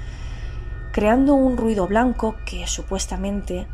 creando 0.92 1.34
un 1.34 1.56
ruido 1.56 1.86
blanco 1.86 2.36
que 2.44 2.66
supuestamente 2.66 3.66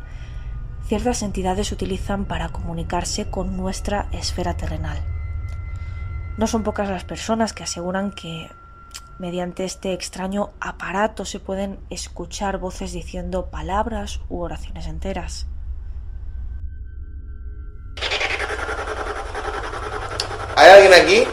ciertas 0.87 1.23
entidades 1.23 1.71
utilizan 1.71 2.25
para 2.25 2.49
comunicarse 2.49 3.29
con 3.29 3.57
nuestra 3.57 4.07
esfera 4.11 4.57
terrenal. 4.57 4.97
No 6.37 6.47
son 6.47 6.63
pocas 6.63 6.89
las 6.89 7.03
personas 7.03 7.53
que 7.53 7.63
aseguran 7.63 8.11
que 8.11 8.49
Mediante 9.21 9.65
este 9.65 9.93
extraño 9.93 10.49
aparato 10.59 11.25
se 11.25 11.39
pueden 11.39 11.79
escuchar 11.91 12.57
voces 12.57 12.91
diciendo 12.91 13.51
palabras 13.51 14.19
u 14.29 14.39
oraciones 14.39 14.87
enteras. 14.87 15.45
¿Hay 20.55 20.69
alguien 20.69 20.93
aquí? 20.93 21.27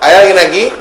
¿Hay 0.00 0.14
alguien 0.14 0.38
aquí? 0.38 0.72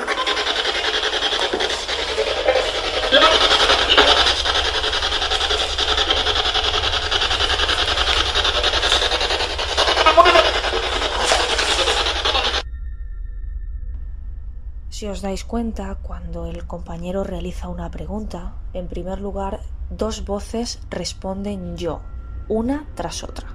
Si 15.06 15.12
os 15.12 15.22
dais 15.22 15.46
cuenta, 15.46 16.00
cuando 16.02 16.48
el 16.48 16.66
compañero 16.66 17.24
realiza 17.24 17.68
una 17.68 17.92
pregunta, 17.92 18.56
en 18.74 18.88
primer 18.88 19.22
lugar, 19.22 19.62
dos 19.92 20.26
voces 20.26 20.80
responden 20.90 21.78
yo, 21.78 22.02
una 22.48 22.88
tras 22.96 23.24
otra. 23.24 23.50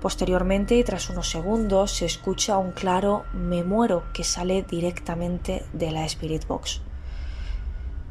Posteriormente 0.00 0.82
tras 0.82 1.10
unos 1.10 1.30
segundos 1.30 1.92
se 1.92 2.06
escucha 2.06 2.58
un 2.58 2.72
claro 2.72 3.22
me 3.32 3.62
muero 3.62 4.02
que 4.12 4.24
sale 4.24 4.64
directamente 4.64 5.64
de 5.72 5.92
la 5.92 6.04
Spirit 6.06 6.44
Box. 6.48 6.80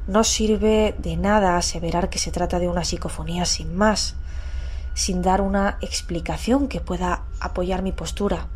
No 0.07 0.23
sirve 0.23 0.95
de 0.99 1.17
nada 1.17 1.57
aseverar 1.57 2.09
que 2.09 2.17
se 2.17 2.31
trata 2.31 2.59
de 2.59 2.69
una 2.69 2.85
psicofonía 2.85 3.43
sin 3.43 3.75
más, 3.75 4.15
sin 4.93 5.21
dar 5.21 5.41
una 5.41 5.77
explicación 5.81 6.69
que 6.69 6.79
pueda 6.79 7.25
apoyar 7.41 7.81
mi 7.81 7.91
postura. 7.91 8.47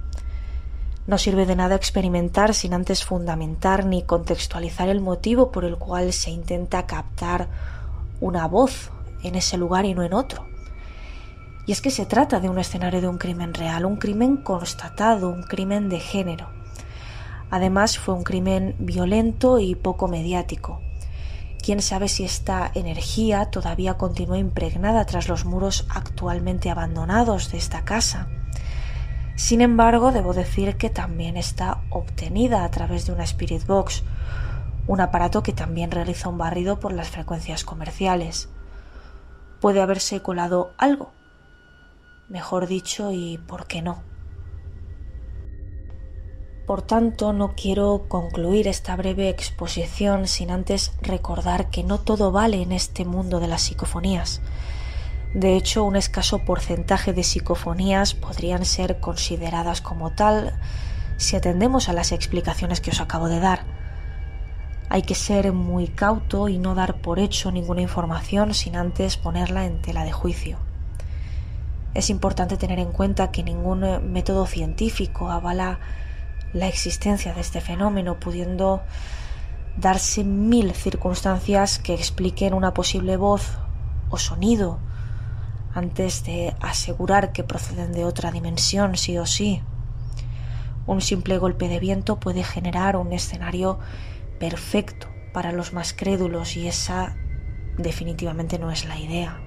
No 1.08 1.20
sirve 1.20 1.46
de 1.46 1.56
nada 1.56 1.76
experimentar 1.76 2.56
sin 2.56 2.74
antes 2.74 3.06
fundamentar 3.06 3.86
ni 3.86 4.02
contextualizar 4.02 4.90
el 4.90 5.02
motivo 5.02 5.52
por 5.52 5.64
el 5.64 5.78
cual 5.78 6.14
se 6.14 6.32
intenta 6.32 6.88
captar 6.88 7.48
una 8.20 8.48
voz 8.48 8.90
en 9.22 9.36
ese 9.36 9.58
lugar 9.58 9.86
y 9.86 9.94
no 9.94 10.02
en 10.02 10.14
otro. 10.14 10.48
Y 11.68 11.72
es 11.72 11.82
que 11.82 11.92
se 11.92 12.06
trata 12.06 12.40
de 12.40 12.50
un 12.50 12.58
escenario 12.58 13.02
de 13.02 13.08
un 13.08 13.18
crimen 13.18 13.54
real, 13.54 13.86
un 13.86 13.98
crimen 13.98 14.38
constatado, 14.38 15.30
un 15.30 15.44
crimen 15.44 15.90
de 15.90 16.00
género. 16.00 16.50
Además 17.52 18.00
fue 18.00 18.16
un 18.16 18.24
crimen 18.24 18.76
violento 18.80 19.60
y 19.60 19.76
poco 19.76 20.08
mediático. 20.08 20.82
Quién 21.64 21.82
sabe 21.82 22.08
si 22.08 22.24
esta 22.24 22.72
energía 22.76 23.46
todavía 23.46 23.96
continúa 23.96 24.38
impregnada 24.38 25.06
tras 25.06 25.28
los 25.28 25.46
muros 25.46 25.86
actualmente 25.90 26.70
abandonados 26.70 27.52
de 27.52 27.58
esta 27.58 27.84
casa. 27.84 28.28
Sin 29.36 29.60
embargo, 29.60 30.12
debo 30.12 30.34
decir 30.34 30.78
que 30.78 30.90
también 30.90 31.36
está 31.36 31.84
obtenida 31.90 32.64
a 32.64 32.72
través 32.72 33.06
de 33.06 33.12
una 33.12 33.26
Spirit 33.26 33.66
Box, 33.66 34.04
un 34.88 35.02
aparato 35.02 35.44
que 35.44 35.52
también 35.52 35.92
realiza 35.92 36.30
un 36.30 36.38
barrido 36.38 36.80
por 36.80 36.94
las 36.94 37.10
frecuencias 37.10 37.66
comerciales. 37.66 38.50
Puede 39.60 39.82
haberse 39.82 40.22
colado 40.22 40.74
algo, 40.78 41.12
mejor 42.30 42.68
dicho, 42.68 43.12
y 43.12 43.38
por 43.38 43.68
qué 43.68 43.82
no. 43.82 44.04
Por 46.66 46.82
tanto, 46.82 47.32
no 47.32 47.54
quiero 47.56 48.06
concluir 48.08 48.68
esta 48.68 48.96
breve 48.96 49.30
exposición 49.30 50.28
sin 50.28 50.50
antes 50.50 50.94
recordar 51.02 51.70
que 51.70 51.84
no 51.84 52.00
todo 52.00 52.32
vale 52.32 52.62
en 52.62 52.72
este 52.72 53.06
mundo 53.06 53.40
de 53.40 53.48
las 53.48 53.64
psicofonías. 53.64 54.42
De 55.36 55.58
hecho, 55.58 55.84
un 55.84 55.98
escaso 55.98 56.40
porcentaje 56.46 57.12
de 57.12 57.22
psicofonías 57.22 58.14
podrían 58.14 58.64
ser 58.64 59.02
consideradas 59.02 59.82
como 59.82 60.12
tal 60.12 60.54
si 61.18 61.36
atendemos 61.36 61.90
a 61.90 61.94
las 61.94 62.14
explicaciones 62.14 62.80
que 62.80 62.92
os 62.92 63.02
acabo 63.02 63.28
de 63.28 63.42
dar. 63.42 63.66
Hay 64.88 65.02
que 65.02 65.14
ser 65.14 65.52
muy 65.52 65.90
cauto 65.90 66.48
y 66.48 66.58
no 66.58 66.74
dar 66.74 67.02
por 67.02 67.20
hecho 67.20 67.52
ninguna 67.52 67.82
información 67.82 68.54
sin 68.54 68.78
antes 68.78 69.18
ponerla 69.18 69.66
en 69.66 69.82
tela 69.82 70.06
de 70.06 70.14
juicio. 70.14 70.58
Es 71.94 72.10
importante 72.10 72.56
tener 72.56 72.80
en 72.80 72.94
cuenta 72.94 73.32
que 73.32 73.44
ningún 73.44 74.14
método 74.14 74.46
científico 74.46 75.30
avala 75.32 75.80
la 76.54 76.70
existencia 76.70 77.34
de 77.34 77.42
este 77.42 77.60
fenómeno, 77.60 78.22
pudiendo 78.22 78.84
darse 79.76 80.24
mil 80.24 80.72
circunstancias 80.72 81.78
que 81.78 81.94
expliquen 81.94 82.54
una 82.54 82.74
posible 82.74 83.18
voz 83.18 83.58
o 84.10 84.18
sonido 84.18 84.80
antes 85.76 86.24
de 86.24 86.56
asegurar 86.62 87.34
que 87.34 87.44
proceden 87.44 87.92
de 87.92 88.06
otra 88.06 88.32
dimensión 88.32 88.96
sí 88.96 89.18
o 89.18 89.26
sí. 89.26 89.62
Un 90.88 91.02
simple 91.02 91.38
golpe 91.38 91.68
de 91.68 91.80
viento 91.80 92.20
puede 92.20 92.44
generar 92.44 92.96
un 92.96 93.12
escenario 93.12 93.78
perfecto 94.40 95.08
para 95.34 95.52
los 95.52 95.74
más 95.74 95.94
crédulos 95.94 96.56
y 96.56 96.68
esa 96.68 97.18
definitivamente 97.78 98.58
no 98.58 98.72
es 98.72 98.86
la 98.86 98.98
idea. 98.98 99.42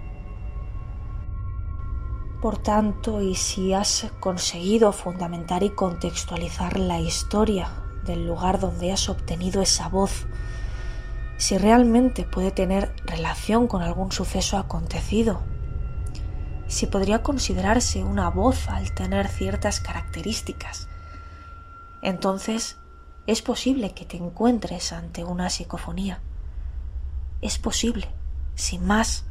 Por 2.43 2.59
tanto, 2.59 3.23
y 3.23 3.35
si 3.35 3.73
has 3.73 4.13
conseguido 4.21 4.93
fundamentar 4.93 5.63
y 5.63 5.71
contextualizar 5.71 6.79
la 6.79 7.01
historia 7.01 7.71
del 8.05 8.27
lugar 8.27 8.61
donde 8.61 8.93
has 8.93 9.09
obtenido 9.09 9.63
esa 9.63 9.89
voz, 9.89 10.27
si 11.39 11.57
realmente 11.57 12.25
puede 12.25 12.51
tener 12.51 12.95
relación 13.07 13.67
con 13.67 13.83
algún 13.83 14.13
suceso 14.13 14.59
acontecido, 14.59 15.41
si 16.69 16.87
podría 16.87 17.23
considerarse 17.23 18.05
una 18.05 18.31
voz 18.31 18.69
al 18.69 18.93
tener 18.93 19.29
ciertas 19.29 19.81
características, 19.81 20.89
entonces 22.03 22.77
es 23.27 23.43
posible 23.43 23.93
que 23.93 24.05
te 24.05 24.17
encuentres 24.17 24.93
ante 24.93 25.25
una 25.25 25.51
psicofonía. 25.51 26.21
Es 27.43 27.59
posible, 27.59 28.09
sin 28.55 28.87
más. 28.87 29.25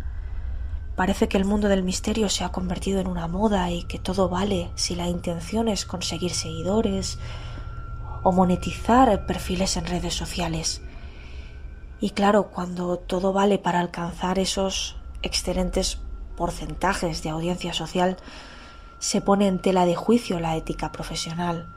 Parece 0.95 1.27
que 1.27 1.37
el 1.37 1.45
mundo 1.45 1.67
del 1.67 1.83
misterio 1.83 2.29
se 2.29 2.43
ha 2.43 2.51
convertido 2.51 2.99
en 2.99 3.07
una 3.07 3.27
moda 3.27 3.69
y 3.71 3.83
que 3.83 3.99
todo 3.99 4.29
vale 4.29 4.71
si 4.75 4.95
la 4.95 5.07
intención 5.07 5.67
es 5.67 5.85
conseguir 5.85 6.33
seguidores 6.33 7.19
o 8.23 8.31
monetizar 8.31 9.25
perfiles 9.25 9.77
en 9.77 9.85
redes 9.85 10.13
sociales. 10.13 10.81
Y 11.99 12.11
claro, 12.11 12.49
cuando 12.51 12.97
todo 12.97 13.33
vale 13.33 13.57
para 13.57 13.79
alcanzar 13.79 14.37
esos 14.39 14.97
excelentes 15.23 15.99
porcentajes 16.37 17.23
de 17.23 17.29
audiencia 17.29 17.73
social, 17.73 18.15
se 18.99 19.19
pone 19.19 19.47
en 19.47 19.59
tela 19.59 19.85
de 19.85 19.95
juicio 19.95 20.39
la 20.39 20.55
ética 20.55 20.93
profesional. 20.93 21.75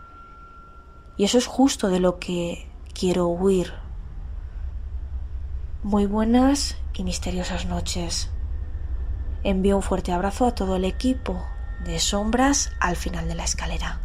Y 1.16 1.24
eso 1.24 1.38
es 1.38 1.46
justo 1.46 1.88
de 1.88 1.98
lo 1.98 2.20
que 2.20 2.70
quiero 2.94 3.26
huir. 3.26 3.72
Muy 5.82 6.06
buenas 6.06 6.76
y 6.94 7.02
misteriosas 7.02 7.64
noches. 7.64 8.28
Envío 9.42 9.76
un 9.76 9.82
fuerte 9.82 10.12
abrazo 10.12 10.46
a 10.46 10.54
todo 10.54 10.76
el 10.76 10.84
equipo 10.84 11.42
de 11.84 11.98
sombras 11.98 12.70
al 12.78 12.96
final 12.96 13.26
de 13.26 13.34
la 13.34 13.44
escalera. 13.44 14.00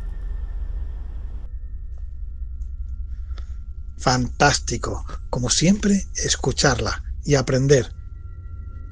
Fantástico, 3.97 5.05
como 5.29 5.49
siempre, 5.49 6.07
escucharla 6.15 7.03
y 7.25 7.35
aprender. 7.35 7.93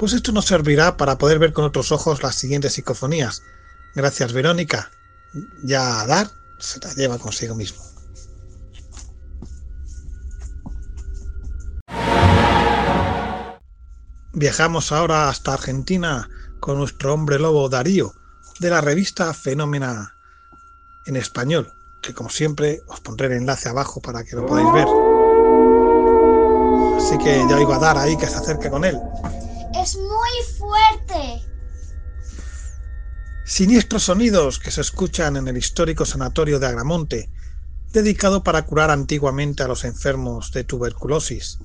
Pues 0.04 0.12
esto 0.12 0.34
nos 0.34 0.48
servirá 0.48 0.98
para 0.98 1.18
poder 1.18 1.40
ver 1.40 1.54
con 1.54 1.64
otros 1.64 1.94
ojos 1.94 2.24
las 2.24 2.36
siguientes 2.36 2.74
psicofonías. 2.74 3.42
Gracias, 3.96 4.34
Verónica. 4.34 4.92
Ya 5.64 6.02
a 6.02 6.06
dar 6.06 6.28
se 6.60 6.82
la 6.82 6.94
lleva 6.94 7.18
consigo 7.18 7.56
mismo. 7.56 7.82
Viajamos 14.34 14.92
ahora 14.92 15.30
hasta 15.30 15.54
Argentina 15.54 16.30
con 16.60 16.80
nuestro 16.80 17.14
hombre 17.14 17.40
lobo 17.40 17.70
Darío, 17.70 18.14
de 18.60 18.72
la 18.72 18.82
revista 18.82 19.34
Fenómena 19.34 20.18
en 21.06 21.16
español, 21.16 21.72
que 22.02 22.14
como 22.14 22.30
siempre 22.30 22.82
os 22.90 23.00
pondré 23.00 23.28
el 23.28 23.34
enlace 23.38 23.70
abajo 23.70 24.02
para 24.02 24.26
que 24.26 24.36
lo 24.36 24.46
podáis 24.46 24.74
ver. 24.74 24.88
Así 26.98 27.18
que 27.20 27.42
ya 27.50 27.56
oigo 27.56 27.74
a 27.74 27.80
Dar 27.80 27.98
ahí 27.98 28.18
que 28.18 28.28
se 28.28 28.36
acerca 28.36 28.70
con 28.70 28.84
él. 28.84 29.00
Es 29.76 29.96
muy 29.96 30.58
fuerte. 30.58 31.42
Siniestros 33.46 34.04
sonidos 34.04 34.60
que 34.60 34.70
se 34.70 34.82
escuchan 34.82 35.36
en 35.36 35.48
el 35.48 35.58
histórico 35.58 36.06
sanatorio 36.06 36.60
de 36.60 36.68
Agramonte, 36.68 37.30
dedicado 37.92 38.44
para 38.44 38.66
curar 38.66 38.92
antiguamente 38.92 39.64
a 39.64 39.68
los 39.68 39.84
enfermos 39.84 40.52
de 40.52 40.64
tuberculosis. 40.64 41.58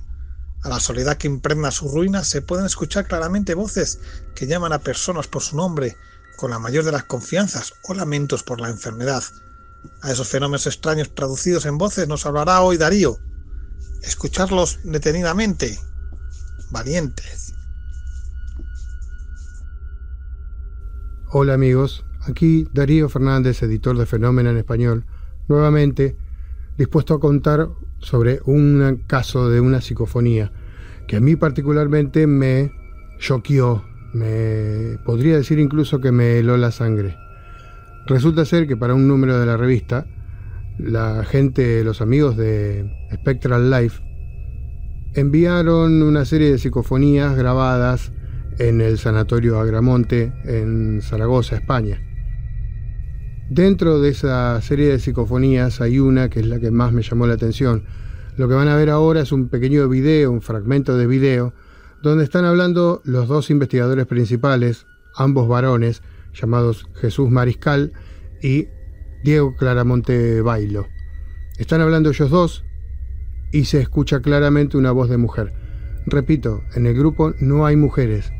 A 0.63 0.69
la 0.69 0.79
soledad 0.79 1.17
que 1.17 1.27
impregna 1.27 1.71
sus 1.71 1.91
ruinas 1.91 2.27
se 2.27 2.41
pueden 2.41 2.65
escuchar 2.65 3.07
claramente 3.07 3.53
voces 3.53 3.99
que 4.35 4.47
llaman 4.47 4.73
a 4.73 4.79
personas 4.79 5.27
por 5.27 5.43
su 5.43 5.55
nombre 5.55 5.95
con 6.35 6.51
la 6.51 6.59
mayor 6.59 6.85
de 6.85 6.91
las 6.91 7.03
confianzas 7.03 7.73
o 7.83 7.93
lamentos 7.93 8.43
por 8.43 8.59
la 8.59 8.69
enfermedad. 8.69 9.23
A 10.01 10.11
esos 10.11 10.27
fenómenos 10.27 10.65
extraños 10.67 11.13
traducidos 11.13 11.65
en 11.65 11.77
voces 11.77 12.07
nos 12.07 12.25
hablará 12.25 12.61
hoy 12.61 12.77
Darío. 12.77 13.19
Escucharlos 14.01 14.79
detenidamente. 14.83 15.79
Valientes. 16.71 17.48
Hola 21.31 21.53
amigos, 21.53 22.03
aquí 22.27 22.65
Darío 22.73 23.07
Fernández, 23.07 23.61
editor 23.61 23.95
de 23.95 24.07
Fenómeno 24.07 24.49
en 24.49 24.57
Español, 24.57 25.05
nuevamente 25.47 26.15
dispuesto 26.75 27.13
a 27.13 27.19
contar 27.19 27.69
sobre 27.99 28.39
un 28.45 29.03
caso 29.05 29.47
de 29.47 29.59
una 29.59 29.79
psicofonía 29.79 30.51
que 31.07 31.17
a 31.17 31.19
mí 31.19 31.35
particularmente 31.35 32.25
me 32.25 32.71
choqueó, 33.19 33.83
me 34.11 34.97
podría 35.05 35.37
decir 35.37 35.59
incluso 35.59 36.01
que 36.01 36.11
me 36.11 36.39
heló 36.39 36.57
la 36.57 36.71
sangre. 36.71 37.15
Resulta 38.07 38.43
ser 38.43 38.65
que 38.65 38.75
para 38.75 38.95
un 38.95 39.07
número 39.07 39.39
de 39.39 39.45
la 39.45 39.55
revista, 39.55 40.07
la 40.79 41.23
gente, 41.25 41.83
los 41.83 42.01
amigos 42.01 42.37
de 42.37 42.91
Spectral 43.13 43.69
Life, 43.69 44.01
enviaron 45.13 46.01
una 46.01 46.25
serie 46.25 46.49
de 46.49 46.57
psicofonías 46.57 47.37
grabadas 47.37 48.13
en 48.59 48.81
el 48.81 48.97
Sanatorio 48.97 49.59
Agramonte 49.59 50.33
en 50.43 51.01
Zaragoza, 51.01 51.55
España. 51.55 52.01
Dentro 53.49 53.99
de 53.99 54.09
esa 54.09 54.61
serie 54.61 54.89
de 54.89 54.99
psicofonías 54.99 55.81
hay 55.81 55.99
una 55.99 56.29
que 56.29 56.41
es 56.41 56.45
la 56.45 56.59
que 56.59 56.69
más 56.69 56.93
me 56.93 57.01
llamó 57.01 57.25
la 57.25 57.33
atención. 57.33 57.85
Lo 58.37 58.47
que 58.47 58.53
van 58.53 58.67
a 58.67 58.75
ver 58.75 58.89
ahora 58.89 59.21
es 59.21 59.31
un 59.31 59.49
pequeño 59.49 59.89
video, 59.89 60.31
un 60.31 60.41
fragmento 60.41 60.97
de 60.97 61.07
video, 61.07 61.53
donde 62.03 62.23
están 62.25 62.45
hablando 62.45 63.01
los 63.05 63.27
dos 63.27 63.49
investigadores 63.49 64.05
principales, 64.05 64.85
ambos 65.15 65.47
varones, 65.47 66.03
llamados 66.33 66.85
Jesús 66.95 67.29
Mariscal 67.31 67.91
y 68.41 68.67
Diego 69.23 69.55
Claramonte 69.55 70.41
Bailo. 70.41 70.87
Están 71.57 71.81
hablando 71.81 72.09
ellos 72.09 72.29
dos 72.29 72.63
y 73.51 73.65
se 73.65 73.81
escucha 73.81 74.21
claramente 74.21 74.77
una 74.77 74.91
voz 74.91 75.09
de 75.09 75.17
mujer. 75.17 75.53
Repito, 76.05 76.61
en 76.75 76.85
el 76.85 76.93
grupo 76.93 77.33
no 77.39 77.65
hay 77.65 77.75
mujeres. 77.75 78.31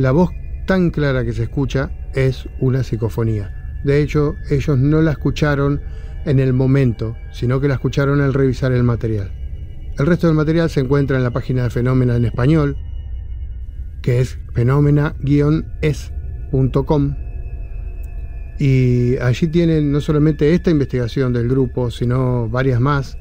La 0.00 0.10
voz 0.12 0.30
tan 0.64 0.90
clara 0.90 1.26
que 1.26 1.34
se 1.34 1.42
escucha 1.42 1.90
es 2.14 2.48
una 2.58 2.82
psicofonía. 2.82 3.80
De 3.84 4.00
hecho, 4.00 4.34
ellos 4.48 4.78
no 4.78 5.02
la 5.02 5.10
escucharon 5.10 5.82
en 6.24 6.38
el 6.38 6.54
momento, 6.54 7.18
sino 7.32 7.60
que 7.60 7.68
la 7.68 7.74
escucharon 7.74 8.22
al 8.22 8.32
revisar 8.32 8.72
el 8.72 8.82
material. 8.82 9.30
El 9.98 10.06
resto 10.06 10.26
del 10.26 10.36
material 10.36 10.70
se 10.70 10.80
encuentra 10.80 11.18
en 11.18 11.22
la 11.22 11.32
página 11.32 11.64
de 11.64 11.70
Fenómena 11.70 12.16
en 12.16 12.24
español, 12.24 12.78
que 14.00 14.20
es 14.20 14.38
fenómena-es.com. 14.54 17.16
Y 18.58 19.18
allí 19.18 19.48
tienen 19.48 19.92
no 19.92 20.00
solamente 20.00 20.54
esta 20.54 20.70
investigación 20.70 21.34
del 21.34 21.46
grupo, 21.46 21.90
sino 21.90 22.48
varias 22.48 22.80
más. 22.80 23.18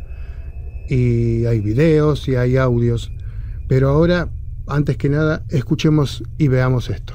Y 0.87 1.43
hay 1.43 1.59
videos 1.59 2.25
y 2.29 2.37
hay 2.37 2.55
audios. 2.55 3.11
Pero 3.67 3.89
ahora, 3.89 4.29
antes 4.69 4.97
que 4.97 5.09
nada, 5.09 5.43
escuchemos 5.49 6.23
y 6.37 6.47
veamos 6.47 6.89
esto. 6.89 7.13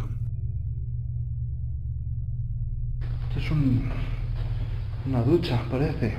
es 3.36 3.50
un, 3.50 3.90
una 5.06 5.22
ducha, 5.22 5.60
parece. 5.70 6.14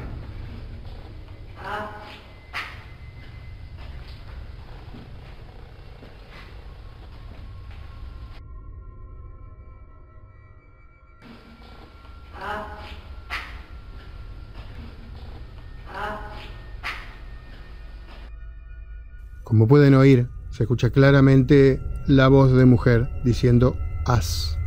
Como 19.43 19.67
pueden 19.67 19.93
oír, 19.93 20.27
se 20.56 20.64
escucha 20.64 20.89
claramente 20.89 21.82
la 22.08 22.30
voz 22.30 22.53
de 22.53 22.64
mujer 22.64 23.10
diciendo 23.26 23.76
as. 24.06 24.58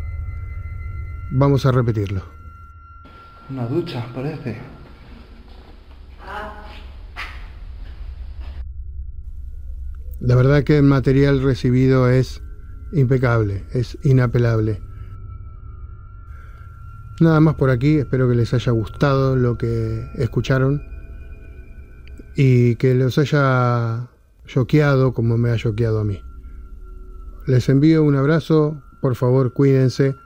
Vamos 1.30 1.64
a 1.64 1.72
repetirlo. 1.72 2.22
Una 3.48 3.66
ducha, 3.66 4.04
parece. 4.14 4.58
La 10.20 10.34
verdad 10.34 10.62
que 10.62 10.76
el 10.76 10.82
material 10.82 11.42
recibido 11.42 12.10
es 12.10 12.42
impecable, 12.92 13.64
es 13.72 13.96
inapelable. 14.02 14.82
Nada 17.18 17.40
más 17.40 17.54
por 17.54 17.70
aquí, 17.70 17.96
espero 17.96 18.28
que 18.28 18.34
les 18.34 18.52
haya 18.52 18.72
gustado 18.72 19.36
lo 19.36 19.56
que 19.56 20.06
escucharon 20.16 20.82
y 22.36 22.76
que 22.76 22.94
los 22.94 23.16
haya 23.16 24.10
choqueado 24.48 25.12
como 25.12 25.38
me 25.38 25.50
ha 25.50 25.56
choqueado 25.56 26.00
a 26.00 26.04
mí. 26.04 26.20
Les 27.46 27.68
envío 27.68 28.02
un 28.02 28.16
abrazo, 28.16 28.82
por 29.00 29.14
favor 29.14 29.52
cuídense 29.52 30.16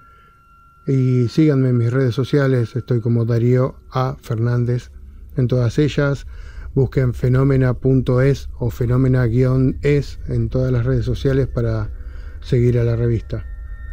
y 0.86 1.28
síganme 1.28 1.68
en 1.68 1.78
mis 1.78 1.92
redes 1.92 2.14
sociales, 2.14 2.74
estoy 2.74 3.00
como 3.00 3.24
Darío 3.24 3.76
A. 3.90 4.16
Fernández 4.22 4.90
en 5.36 5.48
todas 5.48 5.78
ellas. 5.78 6.26
Busquen 6.74 7.12
fenómena.es 7.12 8.48
o 8.58 8.70
fenómena-es 8.70 10.18
en 10.28 10.48
todas 10.48 10.72
las 10.72 10.86
redes 10.86 11.04
sociales 11.04 11.46
para 11.46 11.90
seguir 12.40 12.78
a 12.78 12.84
la 12.84 12.96
revista. 12.96 13.44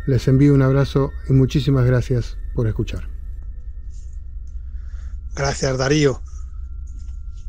Les 0.08 0.28
envío 0.28 0.54
un 0.54 0.62
abrazo 0.62 1.12
y 1.28 1.34
muchísimas 1.34 1.86
gracias 1.86 2.38
por 2.56 2.68
escuchar. 2.68 3.10
Gracias, 5.36 5.78
Darío. 5.78 6.22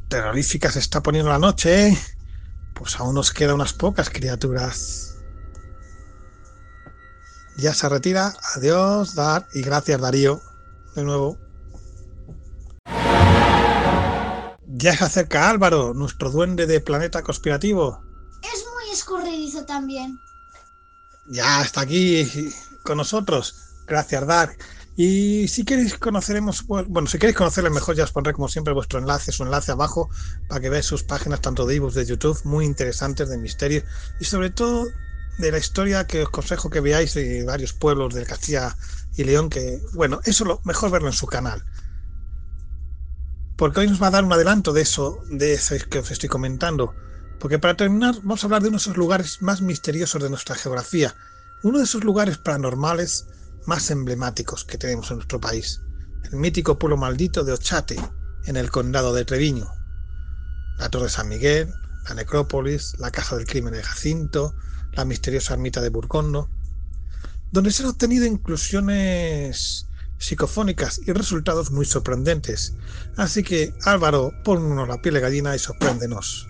Terrorífica 0.08 0.70
se 0.70 0.80
está 0.80 1.02
poniendo 1.02 1.30
la 1.30 1.38
noche, 1.38 1.88
¿eh? 1.88 1.98
Pues 2.80 2.98
aún 2.98 3.14
nos 3.14 3.30
quedan 3.30 3.56
unas 3.56 3.74
pocas 3.74 4.08
criaturas. 4.08 5.18
Ya 7.58 7.74
se 7.74 7.86
retira. 7.90 8.32
Adiós, 8.56 9.14
Dar. 9.14 9.46
Y 9.52 9.60
gracias, 9.60 10.00
Darío. 10.00 10.40
De 10.94 11.04
nuevo. 11.04 11.36
Ya 14.66 14.96
se 14.96 15.04
acerca 15.04 15.50
Álvaro, 15.50 15.92
nuestro 15.92 16.30
duende 16.30 16.66
de 16.66 16.80
planeta 16.80 17.22
conspirativo. 17.22 18.02
Es 18.42 18.64
muy 18.64 18.90
escurridizo 18.94 19.66
también. 19.66 20.18
Ya 21.26 21.60
está 21.60 21.82
aquí 21.82 22.50
con 22.82 22.96
nosotros. 22.96 23.56
Gracias, 23.86 24.26
Dark. 24.26 24.56
Y 25.02 25.48
si 25.48 25.64
queréis 25.64 25.96
conoceremos, 25.96 26.66
bueno, 26.66 27.06
si 27.06 27.18
queréis 27.18 27.34
conocerle 27.34 27.70
mejor, 27.70 27.96
ya 27.96 28.04
os 28.04 28.12
pondré 28.12 28.34
como 28.34 28.48
siempre 28.48 28.74
vuestro 28.74 28.98
enlace, 28.98 29.32
su 29.32 29.44
enlace 29.44 29.72
abajo, 29.72 30.10
para 30.46 30.60
que 30.60 30.68
veáis 30.68 30.84
sus 30.84 31.04
páginas, 31.04 31.40
tanto 31.40 31.64
de 31.64 31.76
ebooks 31.76 31.94
de 31.94 32.04
YouTube, 32.04 32.38
muy 32.44 32.66
interesantes 32.66 33.30
de 33.30 33.38
misterio, 33.38 33.82
y 34.20 34.26
sobre 34.26 34.50
todo 34.50 34.86
de 35.38 35.52
la 35.52 35.56
historia 35.56 36.06
que 36.06 36.20
os 36.20 36.28
aconsejo 36.28 36.68
que 36.68 36.80
veáis 36.80 37.14
de 37.14 37.44
varios 37.44 37.72
pueblos 37.72 38.12
de 38.12 38.26
Castilla 38.26 38.76
y 39.16 39.24
León, 39.24 39.48
que, 39.48 39.80
bueno, 39.94 40.20
eso 40.24 40.44
lo 40.44 40.60
mejor 40.64 40.90
verlo 40.90 41.08
en 41.08 41.14
su 41.14 41.26
canal. 41.26 41.64
Porque 43.56 43.80
hoy 43.80 43.88
nos 43.88 44.02
va 44.02 44.08
a 44.08 44.10
dar 44.10 44.24
un 44.24 44.34
adelanto 44.34 44.74
de 44.74 44.82
eso, 44.82 45.22
de 45.30 45.54
eso 45.54 45.76
que 45.88 46.00
os 46.00 46.10
estoy 46.10 46.28
comentando. 46.28 46.94
Porque 47.38 47.58
para 47.58 47.74
terminar, 47.74 48.16
vamos 48.16 48.44
a 48.44 48.48
hablar 48.48 48.60
de 48.60 48.68
uno 48.68 48.76
de 48.76 48.82
esos 48.82 48.98
lugares 48.98 49.40
más 49.40 49.62
misteriosos 49.62 50.22
de 50.22 50.28
nuestra 50.28 50.56
geografía, 50.56 51.14
uno 51.62 51.78
de 51.78 51.84
esos 51.84 52.04
lugares 52.04 52.36
paranormales 52.36 53.24
más 53.66 53.90
emblemáticos 53.90 54.64
que 54.64 54.78
tenemos 54.78 55.10
en 55.10 55.18
nuestro 55.18 55.40
país, 55.40 55.80
el 56.24 56.38
mítico 56.38 56.78
pueblo 56.78 56.96
maldito 56.96 57.44
de 57.44 57.52
Ochate, 57.52 57.96
en 58.46 58.56
el 58.56 58.70
condado 58.70 59.12
de 59.12 59.24
Treviño. 59.24 59.66
La 60.78 60.88
Torre 60.88 61.04
de 61.04 61.10
San 61.10 61.28
Miguel, 61.28 61.72
la 62.08 62.14
necrópolis, 62.14 62.94
la 62.98 63.10
Casa 63.10 63.36
del 63.36 63.46
Crimen 63.46 63.74
de 63.74 63.82
Jacinto, 63.82 64.54
la 64.92 65.04
misteriosa 65.04 65.54
ermita 65.54 65.80
de 65.80 65.90
Burgondo, 65.90 66.48
donde 67.52 67.70
se 67.70 67.82
han 67.82 67.90
obtenido 67.90 68.26
inclusiones 68.26 69.86
psicofónicas 70.18 71.00
y 71.06 71.12
resultados 71.12 71.70
muy 71.70 71.84
sorprendentes. 71.84 72.76
Así 73.16 73.42
que, 73.42 73.74
Álvaro, 73.84 74.32
ponnos 74.44 74.88
la 74.88 75.00
piel 75.00 75.14
de 75.14 75.20
gallina 75.20 75.54
y 75.54 75.58
sorpréndenos. 75.58 76.46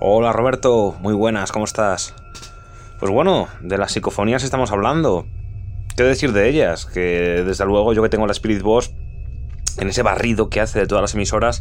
Hola 0.00 0.32
Roberto, 0.32 0.96
muy 1.00 1.14
buenas, 1.14 1.50
¿cómo 1.50 1.64
estás? 1.64 2.14
Pues 3.00 3.10
bueno, 3.10 3.48
de 3.60 3.78
las 3.78 3.92
psicofonías 3.92 4.44
estamos 4.44 4.70
hablando. 4.70 5.26
¿Qué 5.98 6.04
decir 6.04 6.32
de 6.32 6.48
ellas? 6.48 6.86
Que 6.86 7.42
desde 7.44 7.64
luego 7.64 7.92
yo 7.92 8.04
que 8.04 8.08
tengo 8.08 8.24
la 8.24 8.30
Spirit 8.30 8.62
Boss, 8.62 8.92
en 9.78 9.88
ese 9.88 10.04
barrido 10.04 10.48
que 10.48 10.60
hace 10.60 10.78
de 10.78 10.86
todas 10.86 11.02
las 11.02 11.14
emisoras, 11.14 11.60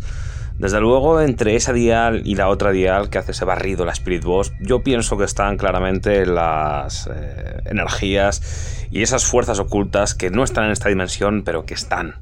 desde 0.60 0.80
luego 0.80 1.22
entre 1.22 1.56
esa 1.56 1.74
dial 1.74 2.22
y 2.24 2.36
la 2.36 2.48
otra 2.48 2.70
dial 2.70 3.10
que 3.10 3.18
hace 3.18 3.32
ese 3.32 3.46
barrido, 3.46 3.84
la 3.84 3.94
Spirit 3.94 4.24
Boss, 4.24 4.54
yo 4.60 4.84
pienso 4.84 5.18
que 5.18 5.24
están 5.24 5.58
claramente 5.58 6.28
las 6.28 7.10
eh, 7.12 7.64
energías 7.66 8.86
y 8.92 9.02
esas 9.02 9.26
fuerzas 9.26 9.58
ocultas 9.58 10.14
que 10.14 10.30
no 10.30 10.44
están 10.44 10.66
en 10.66 10.72
esta 10.72 10.90
dimensión, 10.90 11.42
pero 11.44 11.66
que 11.66 11.74
están 11.74 12.14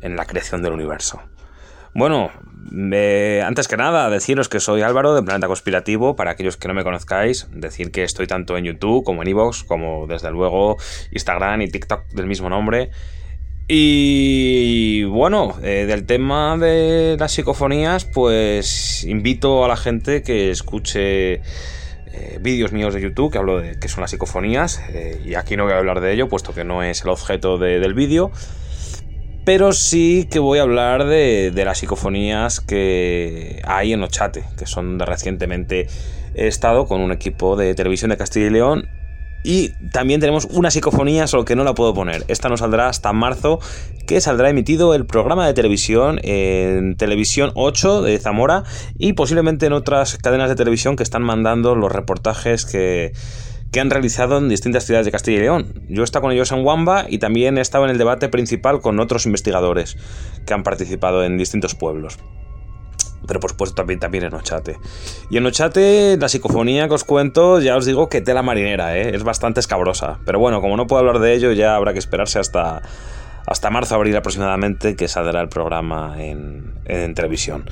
en 0.00 0.14
la 0.14 0.26
creación 0.26 0.62
del 0.62 0.74
universo. 0.74 1.20
Bueno, 1.98 2.30
eh, 2.92 3.42
antes 3.44 3.66
que 3.66 3.76
nada, 3.76 4.08
deciros 4.08 4.48
que 4.48 4.60
soy 4.60 4.82
Álvaro 4.82 5.16
de 5.16 5.22
Planeta 5.24 5.48
Conspirativo. 5.48 6.14
Para 6.14 6.30
aquellos 6.30 6.56
que 6.56 6.68
no 6.68 6.74
me 6.74 6.84
conozcáis, 6.84 7.48
decir 7.52 7.90
que 7.90 8.04
estoy 8.04 8.28
tanto 8.28 8.56
en 8.56 8.66
YouTube 8.66 9.02
como 9.02 9.22
en 9.22 9.28
Evox, 9.30 9.64
como 9.64 10.06
desde 10.06 10.30
luego 10.30 10.76
Instagram 11.10 11.62
y 11.62 11.68
TikTok 11.72 12.06
del 12.10 12.26
mismo 12.26 12.48
nombre. 12.48 12.90
Y 13.66 15.02
bueno, 15.06 15.56
eh, 15.60 15.86
del 15.88 16.06
tema 16.06 16.56
de 16.56 17.16
las 17.18 17.32
psicofonías, 17.32 18.04
pues 18.04 19.02
invito 19.02 19.64
a 19.64 19.68
la 19.68 19.76
gente 19.76 20.22
que 20.22 20.52
escuche 20.52 21.32
eh, 21.32 22.38
vídeos 22.40 22.70
míos 22.70 22.94
de 22.94 23.00
YouTube 23.00 23.32
que 23.32 23.38
hablo 23.38 23.58
de 23.58 23.76
qué 23.80 23.88
son 23.88 24.02
las 24.02 24.12
psicofonías. 24.12 24.80
y 25.24 25.34
aquí 25.34 25.56
no 25.56 25.64
voy 25.64 25.72
a 25.72 25.78
hablar 25.78 26.00
de 26.00 26.12
ello, 26.12 26.28
puesto 26.28 26.54
que 26.54 26.62
no 26.62 26.84
es 26.84 27.02
el 27.02 27.08
objeto 27.08 27.58
del 27.58 27.92
vídeo 27.94 28.30
pero 29.48 29.72
sí 29.72 30.28
que 30.30 30.40
voy 30.40 30.58
a 30.58 30.62
hablar 30.62 31.06
de, 31.06 31.50
las 31.64 31.78
psicofonías 31.78 32.60
que 32.60 33.62
hay 33.64 33.94
en 33.94 34.02
Ochate, 34.02 34.44
que 34.58 34.66
son 34.66 34.98
de 34.98 35.06
recientemente 35.06 35.88
he 36.34 36.48
estado 36.48 36.84
con 36.84 37.00
un 37.00 37.12
equipo 37.12 37.56
de 37.56 37.74
televisión 37.74 38.10
de 38.10 38.18
Castilla 38.18 38.48
y 38.48 38.50
León. 38.50 38.90
Y 39.42 39.70
también 39.90 40.20
tenemos 40.20 40.44
una 40.50 40.70
psicofonía, 40.70 41.26
solo 41.26 41.46
que 41.46 41.56
no 41.56 41.64
la 41.64 41.72
puedo 41.72 41.94
poner. 41.94 42.26
Esta 42.28 42.50
no 42.50 42.58
saldrá 42.58 42.88
hasta 42.88 43.14
marzo, 43.14 43.58
que 44.06 44.20
saldrá 44.20 44.50
emitido 44.50 44.94
el 44.94 45.06
programa 45.06 45.46
de 45.46 45.54
televisión 45.54 46.20
en 46.24 46.96
Televisión 46.96 47.50
8 47.54 48.02
de 48.02 48.18
Zamora 48.18 48.64
y 48.98 49.14
posiblemente 49.14 49.64
en 49.64 49.72
otras 49.72 50.18
cadenas 50.18 50.50
de 50.50 50.56
televisión 50.56 50.94
que 50.94 51.04
están 51.04 51.22
mandando 51.22 51.74
los 51.74 51.90
reportajes 51.90 52.66
que, 52.66 53.14
que 53.70 53.80
han 53.80 53.90
realizado 53.90 54.38
en 54.38 54.48
distintas 54.48 54.84
ciudades 54.84 55.06
de 55.06 55.12
Castilla 55.12 55.38
y 55.38 55.40
León. 55.40 55.82
Yo 55.88 56.02
he 56.02 56.04
estado 56.04 56.22
con 56.22 56.32
ellos 56.32 56.52
en 56.52 56.64
Wamba 56.64 57.06
y 57.08 57.18
también 57.18 57.58
he 57.58 57.60
estado 57.60 57.84
en 57.84 57.90
el 57.90 57.98
debate 57.98 58.28
principal 58.28 58.80
con 58.80 58.98
otros 59.00 59.26
investigadores 59.26 59.96
que 60.46 60.54
han 60.54 60.62
participado 60.62 61.24
en 61.24 61.36
distintos 61.36 61.74
pueblos. 61.74 62.18
Pero 63.26 63.40
por 63.40 63.50
supuesto 63.50 63.74
también, 63.74 64.00
también 64.00 64.24
en 64.24 64.34
Ochate. 64.34 64.78
Y 65.28 65.36
en 65.36 65.44
Ochate, 65.44 66.16
la 66.18 66.28
psicofonía 66.28 66.88
que 66.88 66.94
os 66.94 67.04
cuento, 67.04 67.60
ya 67.60 67.76
os 67.76 67.84
digo 67.84 68.08
que 68.08 68.20
tela 68.20 68.42
marinera, 68.42 68.96
¿eh? 68.96 69.14
es 69.14 69.22
bastante 69.22 69.60
escabrosa. 69.60 70.18
Pero 70.24 70.38
bueno, 70.38 70.60
como 70.62 70.76
no 70.76 70.86
puedo 70.86 71.00
hablar 71.00 71.18
de 71.18 71.34
ello, 71.34 71.52
ya 71.52 71.76
habrá 71.76 71.92
que 71.92 71.98
esperarse 71.98 72.38
hasta, 72.38 72.80
hasta 73.46 73.70
marzo, 73.70 73.96
abril 73.96 74.16
aproximadamente, 74.16 74.96
que 74.96 75.08
saldrá 75.08 75.42
el 75.42 75.48
programa 75.48 76.14
en, 76.18 77.14
televisión. 77.14 77.68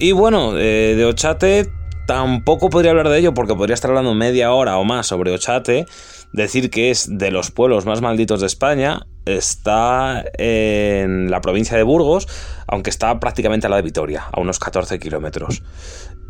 Y 0.00 0.10
bueno, 0.10 0.58
eh, 0.58 0.94
de 0.96 1.04
Ochate 1.04 1.70
Tampoco 2.06 2.68
podría 2.68 2.90
hablar 2.90 3.08
de 3.08 3.18
ello 3.18 3.32
porque 3.32 3.54
podría 3.54 3.74
estar 3.74 3.90
hablando 3.90 4.14
media 4.14 4.52
hora 4.52 4.76
o 4.76 4.84
más 4.84 5.06
sobre 5.06 5.32
Ochate. 5.32 5.86
Decir 6.32 6.70
que 6.70 6.90
es 6.90 7.06
de 7.18 7.30
los 7.30 7.50
pueblos 7.50 7.86
más 7.86 8.02
malditos 8.02 8.40
de 8.40 8.46
España. 8.46 9.06
Está 9.24 10.24
en 10.36 11.30
la 11.30 11.40
provincia 11.40 11.76
de 11.76 11.82
Burgos, 11.82 12.28
aunque 12.66 12.90
está 12.90 13.18
prácticamente 13.20 13.66
a 13.66 13.70
la 13.70 13.76
de 13.76 13.82
Vitoria, 13.82 14.24
a 14.30 14.40
unos 14.40 14.58
14 14.58 14.98
kilómetros. 14.98 15.62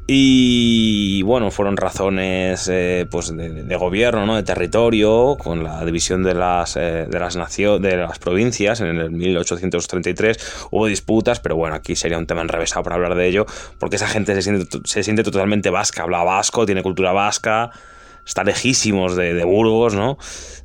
Y 0.06 1.22
bueno, 1.22 1.50
fueron 1.50 1.78
razones 1.78 2.68
eh, 2.70 3.06
pues 3.10 3.34
de, 3.34 3.76
gobierno, 3.76 4.26
¿no? 4.26 4.36
de 4.36 4.42
territorio, 4.42 5.36
con 5.38 5.64
la 5.64 5.82
división 5.82 6.22
de 6.22 6.34
las, 6.34 6.76
eh, 6.76 7.06
de, 7.08 7.18
las 7.18 7.34
de 7.34 7.96
las 7.96 8.18
provincias 8.18 8.80
en 8.82 8.88
el 8.88 9.10
1833. 9.10 10.66
Hubo 10.72 10.86
disputas, 10.86 11.40
pero 11.40 11.56
bueno, 11.56 11.74
aquí 11.74 11.96
sería 11.96 12.18
un 12.18 12.26
tema 12.26 12.42
enrevesado 12.42 12.82
para 12.82 12.96
hablar 12.96 13.14
de 13.14 13.26
ello, 13.26 13.46
porque 13.78 13.96
esa 13.96 14.06
gente 14.06 14.34
se 14.34 14.42
siente, 14.42 14.78
se 14.84 15.02
siente 15.02 15.22
totalmente 15.22 15.70
vasca, 15.70 16.02
habla 16.02 16.22
vasco, 16.22 16.66
tiene 16.66 16.82
cultura 16.82 17.12
vasca, 17.12 17.70
está 18.26 18.44
lejísimos 18.44 19.16
de, 19.16 19.42
Burgos, 19.44 19.94
¿no? 19.94 20.18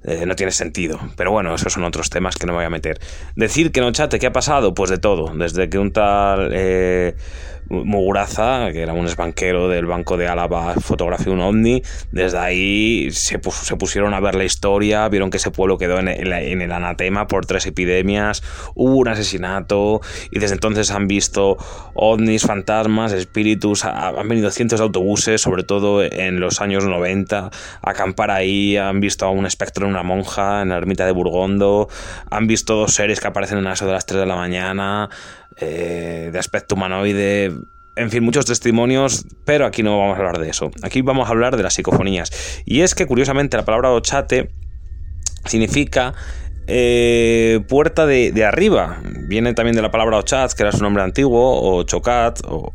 Eh, 0.04 0.26
no 0.26 0.36
tiene 0.36 0.52
sentido. 0.52 1.00
Pero 1.16 1.32
bueno, 1.32 1.56
esos 1.56 1.72
son 1.72 1.86
otros 1.86 2.10
temas 2.10 2.36
que 2.36 2.46
no 2.46 2.52
me 2.52 2.58
voy 2.58 2.66
a 2.66 2.70
meter. 2.70 3.00
Decir 3.38 3.72
que 3.72 3.80
en 3.80 3.86
Ochate, 3.86 4.20
¿qué 4.20 4.28
ha 4.28 4.34
pasado? 4.34 4.74
Pues 4.74 4.90
de 4.90 4.98
todo. 4.98 5.32
Desde 5.34 5.70
que 5.70 5.78
un 5.78 5.94
tal 5.94 6.52
Muguraza, 7.70 8.72
que 8.72 8.82
era 8.82 8.94
un 8.94 9.08
banquero 9.16 9.70
del 9.70 9.86
Banco 9.86 10.18
de 10.18 10.28
Álava, 10.28 10.74
fotografió 10.76 11.34
un 11.34 11.42
ovni. 11.42 11.84
Desde 12.12 12.38
ahí 12.38 13.12
se, 13.12 13.40
pusieron 13.40 14.14
a 14.14 14.20
ver 14.20 14.36
la 14.36 14.44
historia, 14.44 15.08
vieron 15.10 15.30
que 15.30 15.38
ese 15.38 15.52
pueblo 15.52 15.78
quedó 15.78 16.00
en 16.00 16.08
el, 16.08 16.72
anatema 16.72 17.28
por 17.28 17.46
tres 17.46 17.66
epidemias, 17.66 18.44
hubo 18.76 18.96
un 18.96 19.08
asesinato 19.08 20.02
y 20.32 20.40
desde 20.40 20.56
entonces 20.56 20.92
han 20.92 21.08
visto 21.08 21.58
ovnis, 21.94 22.44
fantasmas, 22.44 23.12
espíritus, 23.14 23.86
han 23.86 24.28
venido 24.28 24.50
cientos 24.52 24.80
de 24.80 24.86
autobuses, 24.86 25.42
sobre 25.42 25.64
todo 25.64 26.04
en 26.04 26.40
los 26.40 26.62
años 26.62 26.86
90, 26.86 27.38
a 27.38 27.52
acampar 27.82 28.32
ahí, 28.32 28.78
han 28.78 29.00
visto 29.00 29.26
a 29.26 29.30
un 29.30 29.46
espectro 29.46 29.86
en 29.86 29.92
una 29.92 30.04
monja 30.04 30.62
en 30.62 30.70
la 30.70 30.78
ermita 30.78 31.06
de 31.06 31.12
Burgondo, 31.12 31.88
han 32.30 32.48
visto 32.48 32.76
dos 32.76 32.94
seres 32.94 33.20
que 33.20 33.28
aparecen 33.28 33.60
en 33.60 33.68
eso 33.68 33.86
de 33.86 33.94
las 33.94 34.06
3 34.06 34.22
de 34.22 34.26
la 34.26 34.36
mañana, 34.36 35.10
eh, 35.60 36.30
de 36.32 36.40
aspecto 36.40 36.76
humanoide, 36.76 37.52
en 37.96 38.10
fin, 38.10 38.24
muchos 38.24 38.46
testimonios, 38.46 39.26
pero 39.46 39.66
aquí 39.66 39.84
no 39.84 40.00
vamos 40.00 40.16
a 40.16 40.20
hablar 40.20 40.40
de 40.40 40.50
eso. 40.50 40.72
Aquí 40.84 41.02
vamos 41.02 41.28
a 41.28 41.32
hablar 41.32 41.58
de 41.58 41.64
las 41.64 41.74
psicofonías. 41.74 42.32
Y 42.66 42.82
es 42.82 42.96
que 42.96 43.06
curiosamente 43.06 43.58
la 43.58 43.66
palabra 43.66 43.92
ochate 43.92 44.50
significa 45.46 46.14
eh, 46.68 47.60
puerta 47.68 48.06
de, 48.06 48.46
arriba. 48.46 49.02
Viene 49.28 49.54
también 49.54 49.76
de 49.76 49.82
la 49.82 49.92
palabra 49.92 50.18
ochat, 50.18 50.54
que 50.54 50.64
era 50.64 50.72
su 50.72 50.82
nombre 50.82 51.04
antiguo, 51.04 51.62
o 51.62 51.84
chocat, 51.84 52.40
o, 52.46 52.74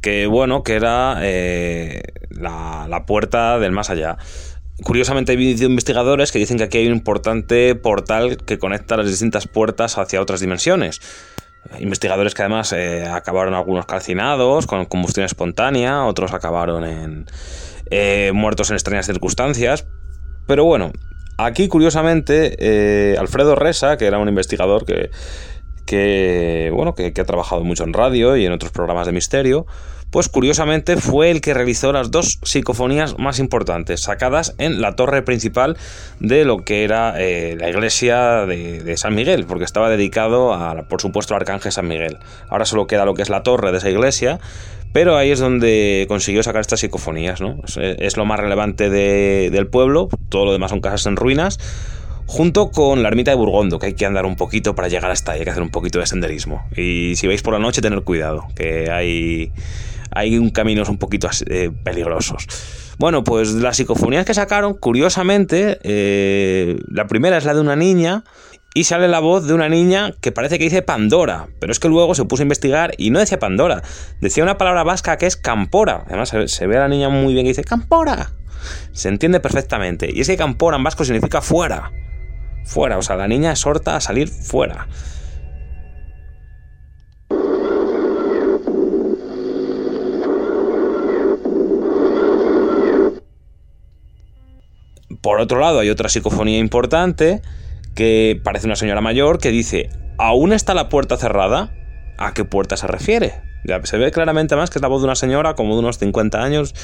que 0.00 0.26
bueno, 0.26 0.64
que 0.64 0.74
era 0.74 1.18
eh, 1.22 2.02
la, 2.30 2.86
la 2.88 3.06
puerta 3.06 3.60
del 3.60 3.70
más 3.70 3.90
allá. 3.90 4.16
Curiosamente 4.82 5.32
hay 5.32 5.62
investigadores 5.62 6.32
que 6.32 6.40
dicen 6.40 6.58
que 6.58 6.64
aquí 6.64 6.78
hay 6.78 6.88
un 6.88 6.94
importante 6.94 7.76
portal 7.76 8.38
que 8.38 8.58
conecta 8.58 8.96
las 8.96 9.06
distintas 9.06 9.46
puertas 9.46 9.98
hacia 9.98 10.20
otras 10.20 10.40
dimensiones. 10.40 11.00
Investigadores 11.80 12.34
que 12.34 12.42
además 12.42 12.72
eh, 12.72 13.06
acabaron 13.06 13.54
algunos 13.54 13.86
calcinados 13.86 14.66
con 14.66 14.84
combustión 14.86 15.26
espontánea, 15.26 16.04
otros 16.04 16.32
acabaron 16.32 16.84
en 16.84 17.26
eh, 17.90 18.32
muertos 18.34 18.70
en 18.70 18.76
extrañas 18.76 19.06
circunstancias. 19.06 19.86
Pero 20.46 20.64
bueno, 20.64 20.92
Aquí, 21.36 21.66
curiosamente, 21.66 22.54
eh, 22.60 23.16
Alfredo 23.18 23.56
Resa, 23.56 23.96
que 23.96 24.06
era 24.06 24.18
un 24.18 24.28
investigador 24.28 24.84
que, 24.84 25.10
que 25.84 26.70
bueno, 26.72 26.94
que, 26.94 27.12
que, 27.12 27.20
ha 27.20 27.24
trabajado 27.24 27.64
mucho 27.64 27.82
en 27.82 27.92
radio 27.92 28.36
y 28.36 28.46
en 28.46 28.52
otros 28.52 28.70
programas 28.70 29.06
de 29.06 29.12
misterio, 29.12 29.66
pues 30.14 30.28
curiosamente 30.28 30.96
fue 30.96 31.32
el 31.32 31.40
que 31.40 31.54
realizó 31.54 31.92
las 31.92 32.12
dos 32.12 32.38
psicofonías 32.44 33.18
más 33.18 33.40
importantes, 33.40 34.02
sacadas 34.02 34.54
en 34.58 34.80
la 34.80 34.94
torre 34.94 35.22
principal 35.22 35.76
de 36.20 36.44
lo 36.44 36.58
que 36.58 36.84
era 36.84 37.20
eh, 37.20 37.56
la 37.58 37.68
iglesia 37.68 38.46
de, 38.46 38.96
San 38.96 39.16
Miguel, 39.16 39.44
porque 39.44 39.64
estaba 39.64 39.90
dedicado, 39.90 40.54
a, 40.54 40.84
por 40.84 41.00
supuesto, 41.00 41.34
al 41.34 41.40
arcángel 41.40 41.72
San 41.72 41.88
Miguel. 41.88 42.18
Ahora 42.48 42.64
solo 42.64 42.86
queda 42.86 43.04
lo 43.04 43.14
que 43.14 43.22
es 43.22 43.28
la 43.28 43.42
torre 43.42 43.72
de 43.72 43.78
esa 43.78 43.90
iglesia, 43.90 44.38
pero 44.92 45.16
ahí 45.16 45.32
es 45.32 45.40
donde 45.40 46.04
consiguió 46.06 46.44
sacar 46.44 46.60
estas 46.60 46.78
psicofonías, 46.78 47.40
¿no? 47.40 47.56
Es, 47.66 47.76
es 47.76 48.16
lo 48.16 48.24
más 48.24 48.38
relevante 48.38 48.90
de, 48.90 49.50
del 49.50 49.66
pueblo, 49.66 50.08
todo 50.28 50.44
lo 50.44 50.52
demás 50.52 50.70
son 50.70 50.80
casas 50.80 51.06
en 51.06 51.16
ruinas, 51.16 51.58
junto 52.26 52.70
con 52.70 53.02
la 53.02 53.08
ermita 53.08 53.32
de 53.32 53.36
Burgondo, 53.36 53.80
que 53.80 53.86
hay 53.86 53.94
que 53.94 54.06
andar 54.06 54.26
un 54.26 54.36
poquito 54.36 54.76
para 54.76 54.86
llegar 54.86 55.10
hasta 55.10 55.32
ahí, 55.32 55.40
hay 55.40 55.44
que 55.44 55.50
hacer 55.50 55.62
un 55.64 55.70
poquito 55.70 55.98
de 55.98 56.06
senderismo. 56.06 56.64
Y 56.76 57.16
si 57.16 57.26
vais 57.26 57.42
por 57.42 57.52
la 57.52 57.58
noche, 57.58 57.82
tener 57.82 58.02
cuidado, 58.02 58.46
que 58.54 58.90
hay, 58.90 59.50
hay 60.14 60.38
un 60.38 60.50
caminos 60.50 60.88
un 60.88 60.98
poquito 60.98 61.28
eh, 61.46 61.70
peligrosos. 61.82 62.46
Bueno, 62.98 63.24
pues 63.24 63.52
las 63.52 63.76
psicofonías 63.76 64.24
que 64.24 64.34
sacaron, 64.34 64.74
curiosamente, 64.74 65.78
eh, 65.82 66.78
la 66.88 67.06
primera 67.06 67.36
es 67.36 67.44
la 67.44 67.54
de 67.54 67.60
una 67.60 67.76
niña 67.76 68.24
y 68.72 68.84
sale 68.84 69.08
la 69.08 69.20
voz 69.20 69.46
de 69.46 69.54
una 69.54 69.68
niña 69.68 70.14
que 70.20 70.32
parece 70.32 70.58
que 70.58 70.64
dice 70.64 70.82
Pandora, 70.82 71.48
pero 71.60 71.72
es 71.72 71.78
que 71.78 71.88
luego 71.88 72.14
se 72.14 72.24
puso 72.24 72.42
a 72.42 72.44
investigar 72.44 72.92
y 72.98 73.10
no 73.10 73.20
decía 73.20 73.38
Pandora, 73.38 73.82
decía 74.20 74.42
una 74.42 74.58
palabra 74.58 74.82
vasca 74.82 75.16
que 75.16 75.26
es 75.26 75.36
Campora. 75.36 76.04
Además 76.06 76.32
se, 76.46 76.66
ve 76.66 76.76
a 76.76 76.80
la 76.80 76.88
niña 76.88 77.08
muy 77.08 77.32
bien 77.34 77.44
que 77.44 77.50
dice 77.50 77.64
Campora. 77.64 78.32
Se 78.92 79.08
entiende 79.08 79.40
perfectamente. 79.40 80.10
Y 80.12 80.20
es 80.20 80.26
que 80.26 80.36
Campora 80.36 80.76
en 80.76 80.82
vasco 80.82 81.04
significa 81.04 81.40
fuera. 81.40 81.92
Fuera, 82.64 82.98
o 82.98 83.02
sea, 83.02 83.16
la 83.16 83.28
niña 83.28 83.52
exhorta 83.52 83.96
a 83.96 84.00
salir 84.00 84.28
fuera. 84.28 84.88
Por 95.24 95.40
otro 95.40 95.58
lado, 95.58 95.80
hay 95.80 95.88
otra 95.88 96.10
psicofonía 96.10 96.58
importante 96.58 97.40
que 97.94 98.38
parece 98.44 98.66
una 98.66 98.76
señora 98.76 99.00
mayor 99.00 99.38
que 99.38 99.50
dice, 99.50 99.88
¿aún 100.18 100.52
está 100.52 100.74
la 100.74 100.90
puerta 100.90 101.16
cerrada? 101.16 101.72
¿A 102.18 102.34
qué 102.34 102.44
puerta 102.44 102.76
se 102.76 102.86
refiere? 102.86 103.32
Ya 103.64 103.80
se 103.86 103.96
ve 103.96 104.10
claramente 104.10 104.54
más 104.54 104.68
que 104.68 104.76
es 104.76 104.82
la 104.82 104.88
voz 104.88 105.00
de 105.00 105.06
una 105.06 105.14
señora 105.14 105.54
como 105.54 105.72
de 105.72 105.78
unos 105.78 105.96
50 105.96 106.42
años 106.42 106.74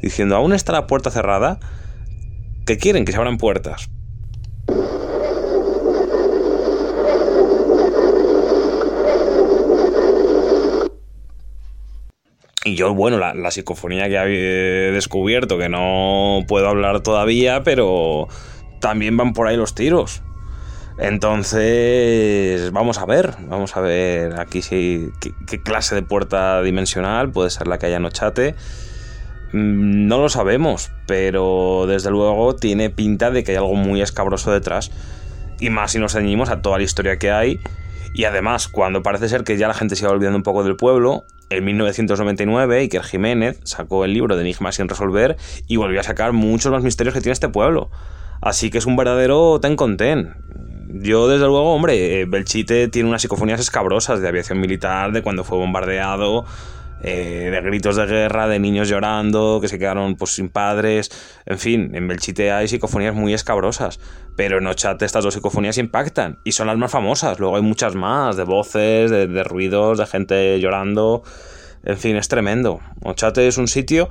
diciendo, 0.00 0.34
¿aún 0.34 0.54
está 0.54 0.72
la 0.72 0.86
puerta 0.86 1.10
cerrada? 1.10 1.60
¿Qué 2.64 2.78
quieren? 2.78 3.04
Que 3.04 3.12
se 3.12 3.18
abran 3.18 3.36
puertas. 3.36 3.90
Y 12.64 12.74
yo, 12.74 12.94
bueno, 12.94 13.18
la, 13.18 13.32
la, 13.34 13.50
psicofonía 13.50 14.08
que 14.08 14.16
he 14.16 14.92
descubierto, 14.92 15.56
que 15.56 15.70
no 15.70 16.40
puedo 16.46 16.68
hablar 16.68 17.00
todavía, 17.00 17.62
pero 17.62 18.28
también 18.80 19.16
van 19.16 19.32
por 19.32 19.46
ahí 19.46 19.56
los 19.56 19.74
tiros. 19.74 20.22
Entonces, 21.00 22.70
vamos 22.72 22.98
a 22.98 23.06
ver, 23.06 23.34
vamos 23.48 23.74
a 23.74 23.80
ver 23.80 24.38
aquí 24.38 24.60
si 24.60 25.10
qué, 25.46 25.62
clase 25.62 25.94
de 25.94 26.02
puerta 26.02 26.60
dimensional 26.62 27.30
puede 27.30 27.48
ser 27.48 27.68
la 27.68 27.78
que 27.78 27.86
haya 27.86 27.96
en 27.96 28.04
Ochate. 28.04 28.54
No 29.52 30.18
lo 30.18 30.28
sabemos, 30.28 30.92
pero 31.06 31.86
desde 31.88 32.10
luego 32.10 32.54
tiene 32.54 32.90
pinta 32.90 33.30
de 33.30 33.42
que 33.42 33.52
hay 33.52 33.56
algo 33.56 33.74
muy 33.76 34.02
escabroso 34.02 34.52
detrás. 34.52 34.90
Y 35.58 35.70
más 35.70 35.92
si 35.92 35.98
nos 35.98 36.12
ceñimos 36.12 36.50
a 36.50 36.60
toda 36.60 36.76
la 36.76 36.84
historia 36.84 37.18
que 37.18 37.30
hay. 37.30 37.60
Y 38.12 38.24
además, 38.24 38.68
cuando 38.68 39.02
parece 39.02 39.30
ser 39.30 39.42
que 39.42 39.56
ya 39.56 39.68
la 39.68 39.74
gente 39.74 39.96
se 39.96 40.04
va 40.04 40.12
olvidando 40.12 40.36
un 40.36 40.42
poco 40.42 40.64
del 40.64 40.76
pueblo, 40.76 41.24
en 41.50 41.64
1999 41.64 42.78
Iker 42.78 43.02
Jiménez 43.02 43.60
sacó 43.64 44.04
el 44.04 44.14
libro 44.14 44.36
de 44.36 44.42
Enigmas 44.42 44.76
sin 44.76 44.88
resolver 44.88 45.36
y 45.66 45.76
volvió 45.76 46.00
a 46.00 46.04
sacar 46.04 46.32
muchos 46.32 46.72
más 46.72 46.82
misterios 46.82 47.12
que 47.12 47.20
tiene 47.20 47.32
este 47.32 47.48
pueblo. 47.48 47.90
Así 48.40 48.70
que 48.70 48.78
es 48.78 48.86
un 48.86 48.96
verdadero 48.96 49.60
ten 49.60 49.76
con 49.76 49.96
ten. 49.96 50.34
Yo, 50.92 51.28
desde 51.28 51.46
luego, 51.46 51.74
hombre, 51.74 52.24
Belchite 52.24 52.88
tiene 52.88 53.08
unas 53.08 53.22
psicofonías 53.22 53.60
escabrosas 53.60 54.20
de 54.20 54.28
aviación 54.28 54.60
militar, 54.60 55.12
de 55.12 55.22
cuando 55.22 55.44
fue 55.44 55.58
bombardeado, 55.58 56.44
eh, 57.02 57.50
de 57.50 57.60
gritos 57.62 57.96
de 57.96 58.06
guerra, 58.06 58.48
de 58.48 58.58
niños 58.58 58.88
llorando, 58.88 59.58
que 59.60 59.68
se 59.68 59.78
quedaron 59.78 60.16
pues 60.16 60.32
sin 60.32 60.48
padres. 60.48 61.10
En 61.46 61.58
fin, 61.58 61.94
en 61.94 62.08
Belchite 62.08 62.52
hay 62.52 62.68
psicofonías 62.68 63.14
muy 63.14 63.34
escabrosas. 63.34 64.00
Pero 64.36 64.58
en 64.58 64.66
Ochate 64.66 65.04
estas 65.04 65.24
dos 65.24 65.34
psicofonías 65.34 65.78
impactan. 65.78 66.38
Y 66.44 66.52
son 66.52 66.66
las 66.66 66.76
más 66.76 66.90
famosas. 66.90 67.38
Luego 67.38 67.56
hay 67.56 67.62
muchas 67.62 67.94
más, 67.94 68.36
de 68.36 68.44
voces, 68.44 69.10
de, 69.10 69.26
de 69.26 69.44
ruidos, 69.44 69.98
de 69.98 70.06
gente 70.06 70.60
llorando. 70.60 71.22
En 71.82 71.96
fin, 71.96 72.16
es 72.16 72.28
tremendo. 72.28 72.80
Ochate 73.02 73.46
es 73.48 73.56
un 73.56 73.68
sitio 73.68 74.10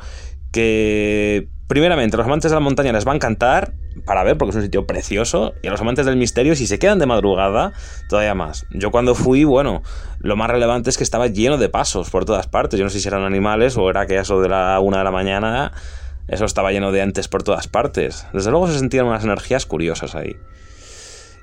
que 0.51 1.47
primeramente 1.67 2.17
los 2.17 2.25
amantes 2.25 2.51
de 2.51 2.55
la 2.55 2.61
montaña 2.61 2.91
les 2.91 3.07
va 3.07 3.11
a 3.11 3.15
encantar 3.15 3.73
para 4.05 4.23
ver 4.23 4.37
porque 4.37 4.51
es 4.51 4.55
un 4.55 4.61
sitio 4.63 4.87
precioso 4.87 5.53
y 5.61 5.67
a 5.67 5.71
los 5.71 5.81
amantes 5.81 6.05
del 6.05 6.15
misterio 6.15 6.55
si 6.55 6.65
se 6.65 6.79
quedan 6.79 6.99
de 6.99 7.05
madrugada 7.05 7.73
todavía 8.07 8.33
más. 8.33 8.65
Yo 8.71 8.91
cuando 8.91 9.13
fui, 9.13 9.43
bueno, 9.43 9.83
lo 10.19 10.35
más 10.35 10.49
relevante 10.49 10.89
es 10.89 10.97
que 10.97 11.03
estaba 11.03 11.27
lleno 11.27 11.57
de 11.57 11.69
pasos 11.69 12.09
por 12.09 12.25
todas 12.25 12.47
partes. 12.47 12.79
Yo 12.79 12.85
no 12.85 12.89
sé 12.89 12.99
si 12.99 13.07
eran 13.07 13.23
animales 13.23 13.77
o 13.77 13.89
era 13.89 14.07
que 14.07 14.17
eso 14.17 14.41
de 14.41 14.49
la 14.49 14.79
una 14.79 14.99
de 14.99 15.03
la 15.03 15.11
mañana 15.11 15.71
eso 16.29 16.45
estaba 16.45 16.71
lleno 16.71 16.91
de 16.91 17.01
entes 17.01 17.27
por 17.27 17.43
todas 17.43 17.67
partes. 17.67 18.27
Desde 18.33 18.51
luego 18.51 18.67
se 18.67 18.77
sentían 18.77 19.05
unas 19.05 19.23
energías 19.23 19.65
curiosas 19.65 20.15
ahí. 20.15 20.35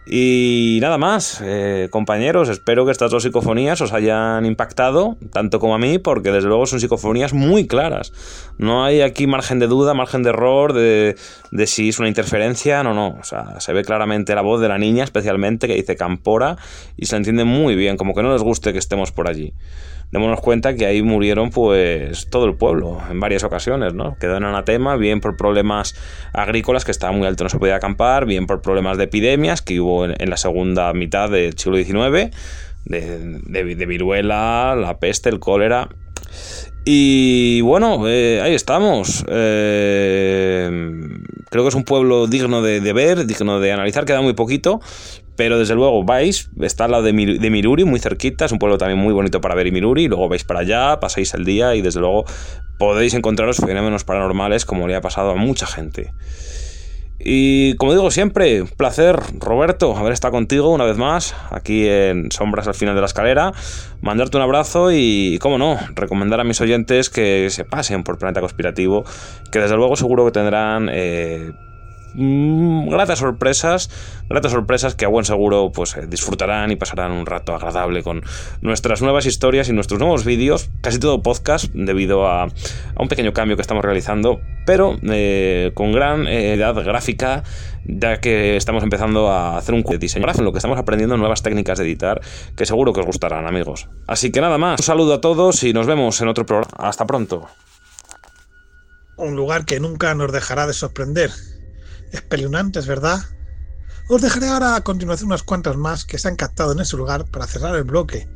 Y 0.08 0.78
nada 0.80 0.98
más, 0.98 1.40
eh, 1.42 1.88
compañeros, 1.90 2.48
espero 2.48 2.86
que 2.86 2.92
estas 2.92 3.10
dos 3.10 3.24
psicofonías 3.24 3.80
os 3.80 3.92
hayan 3.92 4.46
impactado, 4.46 5.16
tanto 5.32 5.58
como 5.58 5.74
a 5.74 5.78
mí, 5.78 5.98
porque 5.98 6.30
desde 6.30 6.46
luego 6.46 6.66
son 6.66 6.78
psicofonías 6.78 7.32
muy 7.32 7.66
claras. 7.66 8.12
No 8.56 8.84
hay 8.84 9.00
aquí 9.00 9.26
margen 9.26 9.58
de 9.58 9.66
duda, 9.66 9.94
margen 9.94 10.22
de 10.22 10.28
error, 10.28 10.74
de, 10.74 11.16
de 11.50 11.66
si 11.66 11.88
es 11.88 11.98
una 11.98 12.06
interferencia, 12.06 12.84
no, 12.84 12.94
no. 12.94 13.16
O 13.20 13.24
sea, 13.24 13.58
se 13.58 13.72
ve 13.72 13.82
claramente 13.82 14.36
la 14.36 14.42
voz 14.42 14.60
de 14.60 14.68
la 14.68 14.78
niña, 14.78 15.02
especialmente, 15.02 15.66
que 15.66 15.74
dice 15.74 15.96
Campora, 15.96 16.56
y 16.96 17.06
se 17.06 17.16
entiende 17.16 17.44
muy 17.44 17.74
bien, 17.74 17.96
como 17.96 18.14
que 18.14 18.22
no 18.22 18.32
les 18.32 18.42
guste 18.42 18.72
que 18.72 18.78
estemos 18.78 19.10
por 19.10 19.28
allí 19.28 19.54
démonos 20.16 20.40
cuenta 20.40 20.74
que 20.74 20.86
ahí 20.86 21.02
murieron 21.02 21.50
pues 21.50 22.28
todo 22.30 22.46
el 22.46 22.54
pueblo 22.54 22.98
en 23.10 23.20
varias 23.20 23.44
ocasiones, 23.44 23.92
¿no? 23.92 24.16
Quedó 24.18 24.38
en 24.38 24.44
anatema, 24.44 24.96
bien 24.96 25.20
por 25.20 25.36
problemas 25.36 25.94
agrícolas 26.32 26.86
que 26.86 26.90
estaba 26.90 27.12
muy 27.12 27.26
alto, 27.26 27.44
no 27.44 27.50
se 27.50 27.58
podía 27.58 27.76
acampar, 27.76 28.24
bien 28.24 28.46
por 28.46 28.62
problemas 28.62 28.96
de 28.96 29.04
epidemias 29.04 29.60
que 29.60 29.78
hubo 29.78 30.06
en, 30.06 30.30
la 30.30 30.38
segunda 30.38 30.90
mitad 30.94 31.28
del 31.28 31.58
siglo 31.58 31.76
XIX, 31.76 32.34
de, 32.86 33.42
de, 33.44 33.86
viruela, 33.86 34.74
la 34.74 34.98
peste, 34.98 35.28
el 35.28 35.38
cólera. 35.38 35.90
Y 36.86 37.60
bueno, 37.60 38.08
eh, 38.08 38.40
ahí 38.42 38.54
estamos. 38.54 39.22
Eh, 39.28 40.70
creo 41.50 41.62
que 41.64 41.68
es 41.68 41.74
un 41.74 41.84
pueblo 41.84 42.26
digno 42.26 42.62
de, 42.62 42.80
ver, 42.94 43.26
digno 43.26 43.60
de 43.60 43.72
analizar, 43.72 44.06
queda 44.06 44.22
muy 44.22 44.32
poquito, 44.32 44.80
pero 45.36 45.58
desde 45.58 45.74
luego 45.74 46.04
vais, 46.04 46.50
está 46.60 46.84
al 46.84 46.92
lado 46.92 47.02
de, 47.02 47.12
Mir 47.12 47.40
de, 47.40 47.50
Miruri, 47.50 47.84
muy 47.84 48.00
cerquita, 48.00 48.46
es 48.46 48.52
un 48.52 48.58
pueblo 48.58 48.78
también 48.78 48.98
muy 48.98 49.12
bonito 49.12 49.40
para 49.40 49.54
ver 49.54 49.66
y 49.66 49.72
Miruri, 49.72 50.08
luego 50.08 50.28
vais 50.28 50.44
para 50.44 50.60
allá, 50.60 50.98
pasáis 51.00 51.34
el 51.34 51.44
día 51.44 51.74
y 51.74 51.82
desde 51.82 52.00
luego 52.00 52.24
podéis 52.78 53.14
encontraros 53.14 53.58
fenómenos 53.58 54.04
paranormales 54.04 54.64
como 54.64 54.88
le 54.88 54.96
ha 54.96 55.00
pasado 55.00 55.30
a 55.30 55.34
mucha 55.36 55.66
gente. 55.66 56.12
Y 57.18 57.74
como 57.76 57.92
digo 57.92 58.10
siempre, 58.10 58.62
un 58.62 58.68
placer, 58.68 59.18
Roberto, 59.38 59.96
haber 59.96 60.12
estado 60.12 60.32
contigo 60.32 60.68
una 60.70 60.84
vez 60.84 60.98
más, 60.98 61.34
aquí 61.50 61.88
en 61.88 62.30
Sombras 62.30 62.68
al 62.68 62.74
final 62.74 62.94
de 62.94 63.00
la 63.00 63.06
escalera, 63.06 63.52
mandarte 64.02 64.36
un 64.36 64.42
abrazo 64.42 64.92
y, 64.92 65.38
como 65.40 65.56
no, 65.56 65.78
recomendar 65.94 66.40
a 66.40 66.44
mis 66.44 66.60
oyentes 66.60 67.08
que 67.08 67.48
se 67.50 67.64
pasen 67.64 68.04
por 68.04 68.18
Planeta 68.18 68.40
Conspirativo, 68.40 69.04
que 69.50 69.58
desde 69.58 69.76
luego 69.76 69.96
seguro 69.96 70.26
que 70.26 70.32
tendrán 70.32 70.90
eh, 70.92 71.52
mmm, 72.16 72.88
gratas 72.88 73.20
sorpresas, 73.20 73.90
gratas 74.28 74.52
sorpresas 74.52 74.94
que 74.94 75.04
a 75.04 75.08
buen 75.08 75.24
seguro 75.24 75.70
pues 75.72 75.96
eh, 75.96 76.06
disfrutarán 76.08 76.70
y 76.70 76.76
pasarán 76.76 77.12
un 77.12 77.26
rato 77.26 77.54
agradable 77.54 78.02
con 78.02 78.22
nuestras 78.60 79.02
nuevas 79.02 79.26
historias 79.26 79.68
y 79.68 79.72
nuestros 79.72 80.00
nuevos 80.00 80.24
vídeos, 80.24 80.70
casi 80.80 80.98
todo 80.98 81.22
podcast 81.22 81.66
debido 81.72 82.26
a, 82.26 82.48
un 82.98 83.08
pequeño 83.08 83.32
cambio 83.32 83.56
que 83.56 83.62
estamos 83.62 83.84
realizando, 83.84 84.40
pero 84.64 84.96
eh, 85.02 85.72
con 85.74 85.92
gran 85.92 86.26
eh, 86.26 86.54
edad 86.54 86.74
gráfica 86.74 87.44
ya 87.88 88.20
que 88.20 88.56
estamos 88.56 88.82
empezando 88.82 89.30
a 89.30 89.56
hacer 89.56 89.74
un 89.74 89.82
diseño 89.98 90.26
en 90.26 90.44
lo 90.44 90.52
que 90.52 90.58
estamos 90.58 90.78
aprendiendo 90.78 91.16
nuevas 91.16 91.42
técnicas 91.42 91.78
de 91.78 91.84
editar 91.84 92.20
que 92.56 92.66
seguro 92.66 92.92
que 92.92 93.00
os 93.00 93.06
gustarán 93.06 93.46
amigos. 93.46 93.88
Así 94.06 94.32
que 94.32 94.40
nada 94.40 94.58
más, 94.58 94.80
un 94.80 94.84
saludo 94.84 95.14
a 95.14 95.20
todos 95.20 95.62
y 95.62 95.72
nos 95.72 95.86
vemos 95.86 96.20
en 96.20 96.28
otro 96.28 96.44
programa. 96.44 96.72
Hasta 96.78 97.06
pronto. 97.06 97.46
Un 99.16 99.36
lugar 99.36 99.64
que 99.64 99.80
nunca 99.80 100.14
nos 100.14 100.32
dejará 100.32 100.66
de 100.66 100.72
sorprender 100.72 101.30
espeluznantes, 102.12 102.86
¿verdad? 102.86 103.20
Os 104.08 104.22
dejaré 104.22 104.48
ahora 104.48 104.76
a 104.76 104.84
continuación 104.84 105.28
unas 105.28 105.42
cuantas 105.42 105.76
más 105.76 106.04
que 106.04 106.18
se 106.18 106.28
han 106.28 106.36
captado 106.36 106.72
en 106.72 106.80
ese 106.80 106.96
lugar 106.96 107.24
para 107.26 107.46
cerrar 107.46 107.74
el 107.74 107.84
bloque 107.84 108.28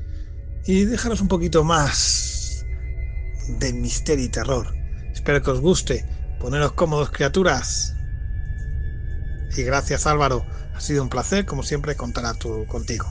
y 0.67 0.85
dejaros 0.85 1.21
un 1.21 1.29
poquito 1.29 1.65
más 1.65 2.65
de 3.59 3.73
misterio 3.73 4.25
y 4.25 4.29
terror. 4.29 4.75
Espero 5.13 5.43
que 5.43 5.51
os 5.51 5.61
guste. 5.61 6.05
Poneros 6.41 6.73
cómodos, 6.73 7.11
criaturas. 7.11 7.95
Y 9.57 9.63
gracias 9.63 10.07
Álvaro, 10.07 10.45
ha 10.75 10.81
sido 10.81 11.03
un 11.03 11.09
placer 11.09 11.45
como 11.45 11.63
siempre 11.63 11.97
contar 11.97 12.25
a 12.27 12.35
tu, 12.35 12.67
contigo. 12.67 13.11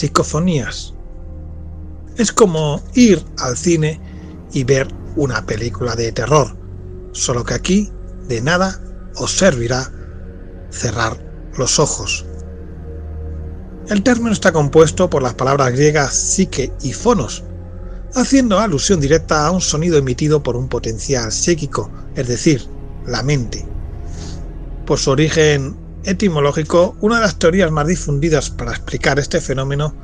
Psicofonías. 0.00 0.94
Es 2.16 2.32
como 2.32 2.82
ir 2.94 3.22
al 3.38 3.54
cine 3.54 4.00
y 4.50 4.64
ver 4.64 4.88
una 5.14 5.44
película 5.44 5.94
de 5.94 6.10
terror, 6.10 6.56
solo 7.12 7.44
que 7.44 7.52
aquí 7.52 7.92
de 8.26 8.40
nada 8.40 8.80
os 9.16 9.30
servirá 9.30 9.92
cerrar 10.70 11.22
los 11.58 11.78
ojos. 11.78 12.24
El 13.88 14.02
término 14.02 14.32
está 14.32 14.52
compuesto 14.52 15.10
por 15.10 15.22
las 15.22 15.34
palabras 15.34 15.72
griegas 15.72 16.14
psique 16.14 16.72
y 16.80 16.94
fonos, 16.94 17.44
haciendo 18.14 18.58
alusión 18.58 19.00
directa 19.00 19.46
a 19.46 19.50
un 19.50 19.60
sonido 19.60 19.98
emitido 19.98 20.42
por 20.42 20.56
un 20.56 20.70
potencial 20.70 21.30
psíquico, 21.30 21.90
es 22.14 22.26
decir, 22.26 22.66
la 23.06 23.22
mente. 23.22 23.68
Por 24.86 24.98
su 24.98 25.10
origen 25.10 25.76
etimológico, 26.04 26.96
una 27.00 27.16
de 27.16 27.22
las 27.22 27.38
teorías 27.38 27.70
más 27.70 27.86
difundidas 27.86 28.50
para 28.50 28.72
explicar 28.72 29.18
este 29.18 29.40
fenómeno 29.40 29.94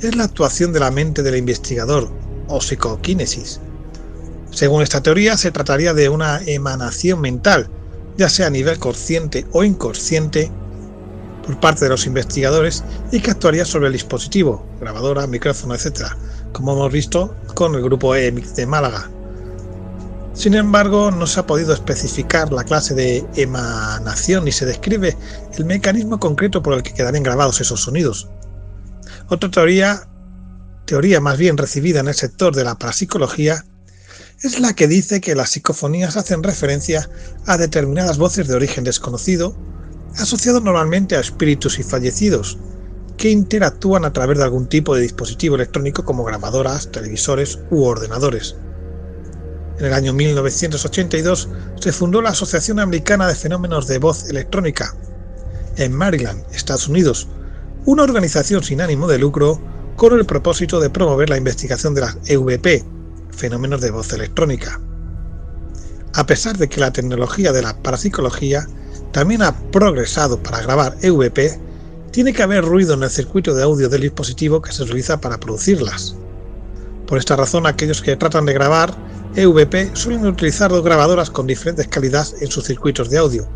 es 0.00 0.16
la 0.16 0.24
actuación 0.24 0.72
de 0.72 0.80
la 0.80 0.90
mente 0.90 1.22
del 1.22 1.36
investigador, 1.36 2.10
o 2.48 2.60
psicoquinesis. 2.60 3.60
Según 4.50 4.82
esta 4.82 5.02
teoría, 5.02 5.36
se 5.36 5.50
trataría 5.50 5.94
de 5.94 6.08
una 6.08 6.40
emanación 6.46 7.20
mental, 7.20 7.68
ya 8.16 8.28
sea 8.28 8.46
a 8.46 8.50
nivel 8.50 8.78
consciente 8.78 9.46
o 9.52 9.64
inconsciente, 9.64 10.50
por 11.44 11.60
parte 11.60 11.84
de 11.84 11.90
los 11.90 12.06
investigadores 12.06 12.82
y 13.12 13.20
que 13.20 13.30
actuaría 13.30 13.64
sobre 13.64 13.88
el 13.88 13.92
dispositivo, 13.92 14.66
grabadora, 14.80 15.26
micrófono, 15.26 15.74
etc., 15.74 16.06
como 16.52 16.72
hemos 16.72 16.92
visto 16.92 17.36
con 17.54 17.74
el 17.74 17.82
grupo 17.82 18.14
EMIC 18.14 18.46
de 18.54 18.66
Málaga. 18.66 19.10
Sin 20.34 20.54
embargo, 20.54 21.12
no 21.12 21.28
se 21.28 21.38
ha 21.38 21.46
podido 21.46 21.72
especificar 21.72 22.52
la 22.52 22.64
clase 22.64 22.92
de 22.94 23.24
emanación 23.36 24.44
ni 24.44 24.50
se 24.52 24.66
describe 24.66 25.16
el 25.56 25.64
mecanismo 25.64 26.18
concreto 26.18 26.60
por 26.60 26.74
el 26.74 26.82
que 26.82 26.92
quedarían 26.92 27.22
grabados 27.22 27.60
esos 27.60 27.82
sonidos. 27.82 28.28
Otra 29.28 29.48
teoría, 29.48 30.08
teoría 30.86 31.20
más 31.20 31.38
bien 31.38 31.56
recibida 31.56 32.00
en 32.00 32.08
el 32.08 32.14
sector 32.14 32.54
de 32.54 32.64
la 32.64 32.74
parapsicología, 32.74 33.64
es 34.42 34.58
la 34.58 34.74
que 34.74 34.88
dice 34.88 35.20
que 35.20 35.36
las 35.36 35.50
psicofonías 35.50 36.16
hacen 36.16 36.42
referencia 36.42 37.08
a 37.46 37.56
determinadas 37.56 38.18
voces 38.18 38.48
de 38.48 38.54
origen 38.54 38.82
desconocido, 38.82 39.56
asociados 40.18 40.64
normalmente 40.64 41.16
a 41.16 41.20
espíritus 41.20 41.78
y 41.78 41.84
fallecidos, 41.84 42.58
que 43.16 43.30
interactúan 43.30 44.04
a 44.04 44.12
través 44.12 44.38
de 44.38 44.44
algún 44.44 44.68
tipo 44.68 44.96
de 44.96 45.02
dispositivo 45.02 45.54
electrónico 45.54 46.04
como 46.04 46.24
grabadoras, 46.24 46.90
televisores 46.90 47.60
u 47.70 47.84
ordenadores. 47.84 48.56
En 49.78 49.86
el 49.86 49.92
año 49.92 50.12
1982 50.12 51.48
se 51.80 51.92
fundó 51.92 52.22
la 52.22 52.30
Asociación 52.30 52.78
Americana 52.78 53.26
de 53.26 53.34
Fenómenos 53.34 53.88
de 53.88 53.98
Voz 53.98 54.28
Electrónica, 54.30 54.94
en 55.76 55.92
Maryland, 55.92 56.44
Estados 56.52 56.88
Unidos, 56.88 57.28
una 57.84 58.04
organización 58.04 58.62
sin 58.62 58.80
ánimo 58.80 59.08
de 59.08 59.18
lucro 59.18 59.60
con 59.96 60.12
el 60.18 60.24
propósito 60.26 60.80
de 60.80 60.90
promover 60.90 61.28
la 61.28 61.36
investigación 61.36 61.94
de 61.94 62.02
las 62.02 62.16
EVP, 62.26 62.84
fenómenos 63.30 63.80
de 63.80 63.90
voz 63.90 64.12
electrónica. 64.12 64.80
A 66.14 66.24
pesar 66.24 66.56
de 66.56 66.68
que 66.68 66.80
la 66.80 66.92
tecnología 66.92 67.52
de 67.52 67.62
la 67.62 67.76
parapsicología 67.82 68.66
también 69.12 69.42
ha 69.42 69.56
progresado 69.72 70.40
para 70.40 70.62
grabar 70.62 70.96
EVP, 71.02 71.60
tiene 72.12 72.32
que 72.32 72.44
haber 72.44 72.64
ruido 72.64 72.94
en 72.94 73.02
el 73.02 73.10
circuito 73.10 73.54
de 73.54 73.64
audio 73.64 73.88
del 73.88 74.02
dispositivo 74.02 74.62
que 74.62 74.72
se 74.72 74.84
utiliza 74.84 75.20
para 75.20 75.38
producirlas. 75.38 76.16
Por 77.06 77.18
esta 77.18 77.36
razón, 77.36 77.66
aquellos 77.66 78.00
que 78.00 78.16
tratan 78.16 78.46
de 78.46 78.54
grabar 78.54 78.94
EVP 79.36 79.94
suelen 79.94 80.26
utilizar 80.26 80.70
dos 80.70 80.84
grabadoras 80.84 81.28
con 81.28 81.46
diferentes 81.46 81.88
calidades 81.88 82.36
en 82.40 82.50
sus 82.50 82.64
circuitos 82.64 83.10
de 83.10 83.18
audio, 83.18 83.48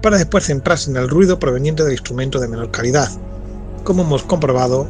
para 0.00 0.16
después 0.16 0.46
centrarse 0.46 0.90
en 0.90 0.96
el 0.96 1.08
ruido 1.08 1.38
proveniente 1.38 1.84
del 1.84 1.92
instrumento 1.92 2.40
de 2.40 2.48
menor 2.48 2.70
calidad, 2.70 3.10
como 3.84 4.02
hemos 4.02 4.22
comprobado 4.22 4.88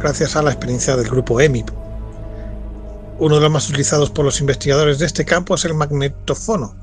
gracias 0.00 0.36
a 0.36 0.42
la 0.42 0.50
experiencia 0.50 0.96
del 0.96 1.08
grupo 1.08 1.40
EMIP. 1.40 1.70
Uno 3.18 3.36
de 3.36 3.42
los 3.42 3.50
más 3.50 3.68
utilizados 3.68 4.10
por 4.10 4.24
los 4.24 4.40
investigadores 4.40 4.98
de 4.98 5.06
este 5.06 5.24
campo 5.24 5.54
es 5.54 5.64
el 5.64 5.74
magnetofono. 5.74 6.74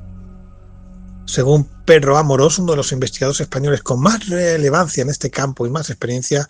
Según 1.26 1.68
Pedro 1.86 2.18
Amorós, 2.18 2.58
uno 2.58 2.72
de 2.72 2.78
los 2.78 2.92
investigadores 2.92 3.42
españoles 3.42 3.84
con 3.84 4.00
más 4.00 4.28
relevancia 4.28 5.02
en 5.04 5.10
este 5.10 5.30
campo 5.30 5.68
y 5.68 5.70
más 5.70 5.90
experiencia, 5.90 6.50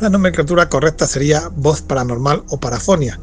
la 0.00 0.08
nomenclatura 0.08 0.68
correcta 0.68 1.06
sería 1.06 1.50
voz 1.54 1.82
paranormal 1.82 2.42
o 2.48 2.58
parafonia, 2.58 3.20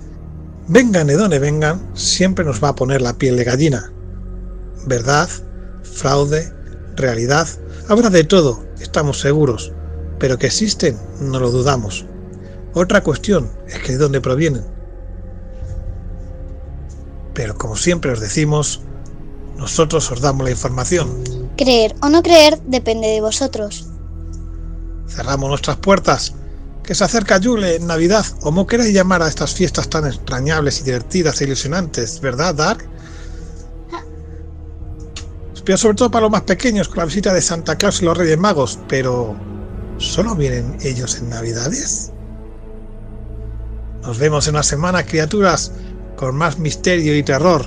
vengan 0.67 1.07
de 1.07 1.15
donde 1.15 1.39
vengan, 1.39 1.89
siempre 1.95 2.45
nos 2.45 2.63
va 2.63 2.69
a 2.69 2.75
poner 2.75 3.01
la 3.01 3.17
piel 3.17 3.35
de 3.35 3.43
gallina. 3.43 3.91
Verdad, 4.85 5.27
fraude, 5.83 6.53
realidad, 6.95 7.47
habrá 7.89 8.11
de 8.11 8.23
todo, 8.23 8.63
estamos 8.79 9.19
seguros, 9.19 9.73
pero 10.19 10.37
que 10.37 10.47
existen, 10.47 10.97
no 11.19 11.39
lo 11.39 11.49
dudamos. 11.49 12.05
Otra 12.73 13.01
cuestión 13.01 13.49
es 13.67 13.79
que 13.79 13.93
de 13.93 13.97
dónde 13.97 14.21
provienen. 14.21 14.63
Pero 17.33 17.57
como 17.57 17.75
siempre 17.75 18.11
os 18.11 18.19
decimos, 18.19 18.81
nosotros 19.57 20.11
os 20.11 20.21
damos 20.21 20.45
la 20.45 20.51
información. 20.51 21.23
Creer 21.57 21.95
o 22.03 22.09
no 22.09 22.21
creer 22.21 22.61
depende 22.67 23.07
de 23.07 23.21
vosotros. 23.21 23.87
Cerramos 25.07 25.49
nuestras 25.49 25.77
puertas 25.77 26.35
que 26.87 26.95
se 26.95 27.03
acerca 27.03 27.37
Yule 27.37 27.79
Navidad, 27.79 28.25
o 28.37 28.43
como 28.45 28.65
queréis 28.65 28.93
llamar 28.93 29.21
a 29.21 29.27
estas 29.27 29.53
fiestas 29.53 29.89
tan 29.89 30.07
extrañables 30.07 30.79
y 30.79 30.83
divertidas 30.85 31.41
e 31.41 31.43
ilusionantes, 31.43 32.21
¿verdad, 32.21 32.55
Dark? 32.55 32.89
Pero 35.65 35.77
sobre 35.77 35.95
todo 35.97 36.09
para 36.09 36.21
los 36.21 36.31
más 36.31 36.43
pequeños 36.43 36.87
con 36.87 36.99
la 36.99 37.05
visita 37.05 37.33
de 37.33 37.41
Santa 37.41 37.75
Claus 37.75 38.01
y 38.01 38.05
los 38.05 38.17
Reyes 38.17 38.37
Magos, 38.37 38.79
pero 38.87 39.35
¿solo 39.97 40.33
vienen 40.33 40.77
ellos 40.79 41.17
en 41.17 41.29
Navidades? 41.29 42.13
Nos 44.03 44.17
vemos 44.17 44.47
en 44.47 44.55
una 44.55 44.63
semana, 44.63 45.03
criaturas, 45.03 45.73
con 46.15 46.37
más 46.37 46.57
misterio 46.57 47.17
y 47.17 47.21
terror. 47.21 47.65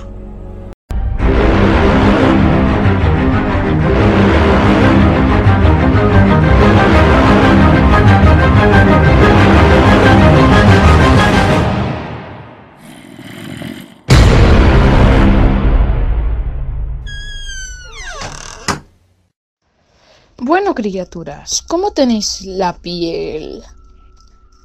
Bueno, 20.71 20.89
criaturas, 20.89 21.61
¿cómo 21.67 21.91
tenéis 21.91 22.45
la 22.45 22.77
piel? 22.77 23.61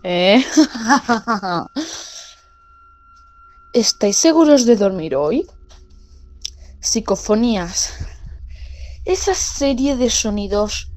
¿Eh? 0.05 0.41
¿Estáis 3.73 4.17
seguros 4.17 4.67
de 4.67 4.77
dormir 4.77 5.17
hoy? 5.17 5.45
Psicofonías. 6.79 7.93
Esa 9.05 9.35
serie 9.35 9.97
de 9.97 10.09
sonidos 10.09 10.93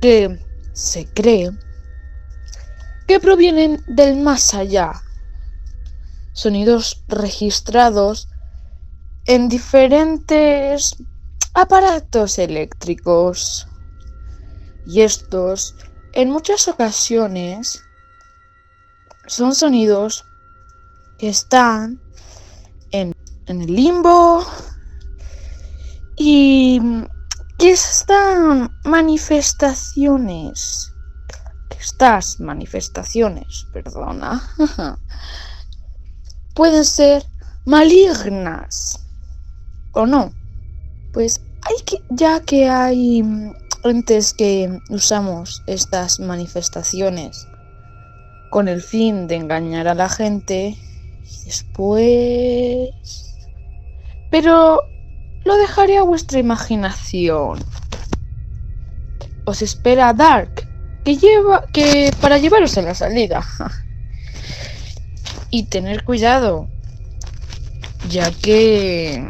que 0.00 0.36
se 0.72 1.06
cree 1.06 1.52
que 3.06 3.20
provienen 3.20 3.84
del 3.86 4.16
más 4.16 4.52
allá. 4.52 5.00
Sonidos 6.32 7.04
registrados 7.06 8.26
en 9.26 9.48
diferentes 9.48 10.96
aparatos 11.60 12.38
eléctricos. 12.38 13.66
Y 14.86 15.02
estos, 15.02 15.74
en 16.12 16.30
muchas 16.30 16.68
ocasiones, 16.68 17.82
son 19.26 19.54
sonidos 19.54 20.24
que 21.18 21.28
están 21.28 22.00
en, 22.92 23.14
en 23.46 23.62
el 23.62 23.74
limbo 23.74 24.46
y 26.16 26.80
que 27.58 27.72
están 27.72 28.70
manifestaciones, 28.84 30.92
estas 31.78 32.40
manifestaciones, 32.40 33.66
perdona, 33.72 34.48
pueden 36.54 36.84
ser 36.84 37.26
malignas. 37.64 39.04
¿O 39.92 40.06
no? 40.06 40.32
Pues 41.12 41.40
ya 42.10 42.40
que 42.40 42.68
hay 42.68 43.22
mm, 43.22 43.54
entes 43.84 44.34
que 44.34 44.80
usamos 44.90 45.62
estas 45.66 46.20
manifestaciones 46.20 47.48
con 48.50 48.68
el 48.68 48.82
fin 48.82 49.26
de 49.26 49.36
engañar 49.36 49.88
a 49.88 49.94
la 49.94 50.08
gente 50.08 50.76
y 51.24 51.44
después... 51.44 52.90
Pero 54.30 54.82
lo 55.44 55.56
dejaré 55.56 55.98
a 55.98 56.02
vuestra 56.02 56.38
imaginación. 56.38 57.64
Os 59.44 59.62
espera 59.62 60.12
Dark, 60.12 60.68
que 61.04 61.16
lleva 61.16 61.64
que 61.72 62.12
para 62.20 62.38
llevaros 62.38 62.76
a 62.76 62.82
la 62.82 62.94
salida. 62.94 63.46
y 65.50 65.64
tener 65.64 66.04
cuidado, 66.04 66.68
ya 68.10 68.30
que 68.30 69.24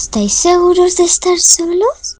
¿Estáis 0.00 0.32
seguros 0.32 0.96
de 0.96 1.02
estar 1.02 1.40
solos? 1.40 2.18